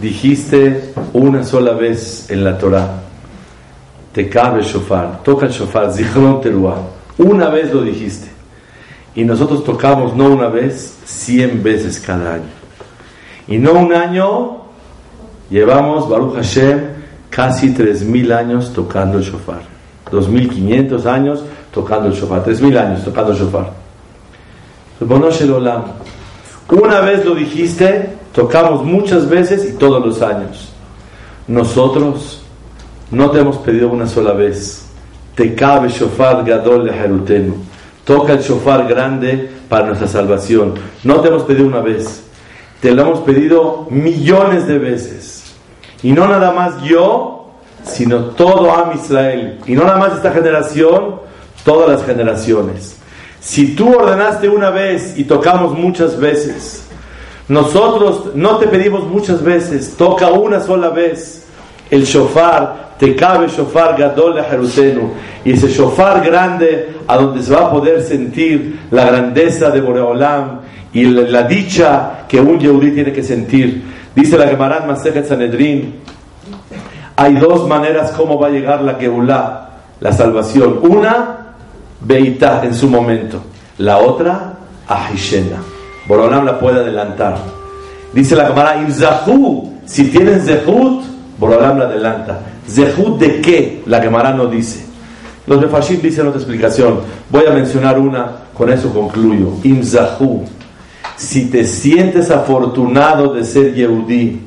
dijiste 0.00 0.92
una 1.14 1.42
sola 1.42 1.72
vez 1.72 2.30
en 2.30 2.44
la 2.44 2.58
Torah, 2.58 3.00
te 4.12 4.28
cabe 4.28 4.60
el 4.60 4.66
shofar, 4.66 5.22
toca 5.22 5.46
el 5.46 5.52
shofar, 5.52 5.90
zichron 5.90 6.40
teruah. 6.42 6.76
Una 7.16 7.48
vez 7.48 7.72
lo 7.72 7.82
dijiste. 7.82 8.28
Y 9.14 9.24
nosotros 9.24 9.64
tocamos 9.64 10.14
no 10.14 10.26
una 10.26 10.48
vez, 10.48 10.98
cien 11.04 11.62
veces 11.62 11.98
cada 12.00 12.34
año. 12.34 12.50
Y 13.48 13.58
no 13.58 13.72
un 13.72 13.92
año, 13.92 14.62
llevamos, 15.50 16.08
Baruch 16.08 16.34
Hashem, 16.34 16.80
casi 17.30 17.72
tres 17.72 18.02
mil 18.02 18.32
años 18.32 18.72
tocando 18.74 19.18
el 19.18 19.24
shofar. 19.24 19.62
Dos 20.10 20.28
mil 20.28 20.50
quinientos 20.50 21.06
años 21.06 21.42
tocando 21.72 22.08
el 22.08 22.14
shofar. 22.14 22.44
Tres 22.44 22.60
mil 22.60 22.76
años 22.76 23.02
tocando 23.02 23.32
el 23.32 23.38
shofar. 23.38 23.81
Una 26.68 27.00
vez 27.00 27.24
lo 27.24 27.34
dijiste, 27.34 28.10
tocamos 28.32 28.84
muchas 28.84 29.28
veces 29.28 29.68
y 29.68 29.72
todos 29.74 30.04
los 30.04 30.22
años. 30.22 30.72
Nosotros 31.46 32.42
no 33.10 33.30
te 33.30 33.40
hemos 33.40 33.58
pedido 33.58 33.88
una 33.88 34.06
sola 34.06 34.32
vez. 34.32 34.86
Te 35.34 35.54
cabe 35.54 35.88
shofar 35.88 36.44
gadol 36.44 36.84
de 36.84 36.92
Jerutenu. 36.92 37.54
Toca 38.04 38.32
el 38.32 38.40
shofar 38.40 38.86
grande 38.86 39.50
para 39.68 39.86
nuestra 39.86 40.08
salvación. 40.08 40.74
No 41.04 41.20
te 41.20 41.28
hemos 41.28 41.42
pedido 41.42 41.66
una 41.66 41.80
vez. 41.80 42.24
Te 42.80 42.92
lo 42.92 43.02
hemos 43.02 43.20
pedido 43.20 43.86
millones 43.90 44.66
de 44.66 44.78
veces. 44.78 45.44
Y 46.02 46.12
no 46.12 46.26
nada 46.26 46.52
más 46.52 46.82
yo, 46.82 47.50
sino 47.84 48.30
todo 48.30 48.72
Am 48.72 48.92
Israel. 48.96 49.60
Y 49.66 49.74
no 49.74 49.84
nada 49.84 49.98
más 49.98 50.14
esta 50.14 50.32
generación, 50.32 51.16
todas 51.64 51.88
las 51.88 52.04
generaciones. 52.04 52.96
Si 53.42 53.74
tú 53.74 53.92
ordenaste 53.94 54.48
una 54.48 54.70
vez 54.70 55.18
y 55.18 55.24
tocamos 55.24 55.76
muchas 55.76 56.18
veces, 56.18 56.86
nosotros 57.48 58.34
no 58.34 58.56
te 58.56 58.68
pedimos 58.68 59.04
muchas 59.04 59.42
veces, 59.42 59.96
toca 59.98 60.30
una 60.30 60.60
sola 60.60 60.88
vez 60.88 61.44
el 61.90 62.04
shofar 62.04 62.92
te 63.02 63.16
cabe 63.16 63.48
shofar 63.48 63.96
gadol 63.98 64.36
de 64.36 64.44
Jerutenu 64.44 65.10
y 65.44 65.54
ese 65.54 65.66
shofar 65.66 66.24
grande 66.24 66.94
a 67.08 67.16
donde 67.16 67.42
se 67.42 67.52
va 67.52 67.66
a 67.66 67.70
poder 67.72 68.00
sentir 68.00 68.78
la 68.92 69.06
grandeza 69.06 69.70
de 69.70 69.80
Boreolam 69.80 70.60
y 70.92 71.06
la, 71.06 71.42
dicha 71.42 72.26
que 72.28 72.40
un 72.40 72.60
yehudí 72.60 72.92
tiene 72.92 73.12
que 73.12 73.24
sentir. 73.24 73.82
Dice 74.14 74.38
la 74.38 74.46
Gemara 74.46 74.84
Masejet 74.86 75.26
Sanedrin, 75.26 75.96
hay 77.16 77.34
dos 77.34 77.66
maneras 77.66 78.12
cómo 78.12 78.38
va 78.38 78.46
a 78.46 78.50
llegar 78.50 78.82
la 78.82 78.94
Geulah, 78.94 79.70
la 79.98 80.12
salvación. 80.12 80.78
Una, 80.82 81.41
Beitá 82.04 82.62
en 82.64 82.74
su 82.74 82.88
momento. 82.88 83.40
La 83.78 83.98
otra, 83.98 84.54
Ahishena. 84.88 85.62
Boreolam 86.06 86.44
la 86.44 86.58
puede 86.58 86.80
adelantar. 86.80 87.38
Dice 88.12 88.36
la 88.36 88.46
Gemara, 88.48 88.76
Imzahu, 88.82 89.72
si 89.86 90.04
tienen 90.04 90.40
Zehut, 90.40 91.02
Boreolam 91.38 91.78
la 91.78 91.84
adelanta. 91.84 92.40
¿Zehut 92.68 93.18
de 93.18 93.40
qué? 93.40 93.82
La 93.86 94.00
Gemara 94.00 94.32
no 94.32 94.46
dice. 94.46 94.84
Los 95.46 95.60
Mefashim 95.60 96.00
dicen 96.00 96.26
otra 96.26 96.40
explicación. 96.40 97.00
Voy 97.30 97.44
a 97.46 97.50
mencionar 97.50 97.98
una, 97.98 98.30
con 98.54 98.70
eso 98.70 98.92
concluyo. 98.92 99.54
Imzahu. 99.64 100.44
Si 101.16 101.50
te 101.50 101.64
sientes 101.64 102.30
afortunado 102.30 103.34
de 103.34 103.44
ser 103.44 103.74
Yehudí, 103.74 104.40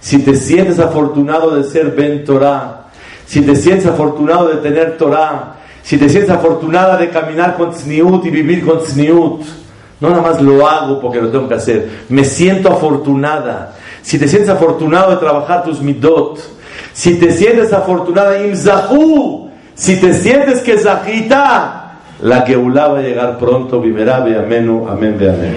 si 0.00 0.18
te 0.18 0.34
sientes 0.34 0.78
afortunado 0.78 1.54
de 1.54 1.64
ser 1.64 1.92
Ben 1.92 2.24
Torah, 2.24 2.86
si 3.26 3.42
te 3.42 3.54
sientes 3.54 3.86
afortunado 3.86 4.48
de 4.48 4.56
tener 4.56 4.96
Torah, 4.98 5.56
si 5.82 5.98
te 5.98 6.08
sientes 6.08 6.30
afortunada 6.30 6.96
de 6.96 7.10
caminar 7.10 7.56
con 7.56 7.70
Tzniut 7.70 8.24
y 8.24 8.30
vivir 8.30 8.64
con 8.64 8.80
Tzniut, 8.80 9.42
no 10.00 10.10
nada 10.10 10.22
más 10.22 10.40
lo 10.40 10.66
hago 10.66 11.00
porque 11.00 11.20
lo 11.20 11.30
tengo 11.30 11.48
que 11.48 11.54
hacer, 11.54 11.88
me 12.08 12.24
siento 12.24 12.72
afortunada. 12.72 13.74
Si 14.02 14.18
te 14.18 14.26
sientes 14.26 14.50
afortunado 14.50 15.10
de 15.12 15.16
trabajar 15.16 15.62
tus 15.62 15.80
midot, 15.80 16.38
si 16.92 17.18
te 17.18 17.32
sientes 17.32 17.72
afortunada, 17.72 18.44
imzahu, 18.44 19.50
si 19.74 20.00
te 20.00 20.12
sientes 20.14 20.60
que 20.60 20.78
zahita, 20.78 21.98
la 22.20 22.44
que 22.44 22.56
va 22.56 23.00
llegar 23.00 23.38
pronto, 23.38 23.80
vivirá, 23.80 24.20
ve 24.20 24.36
amén, 24.36 24.84
amén, 24.88 25.16
amén. 25.20 25.56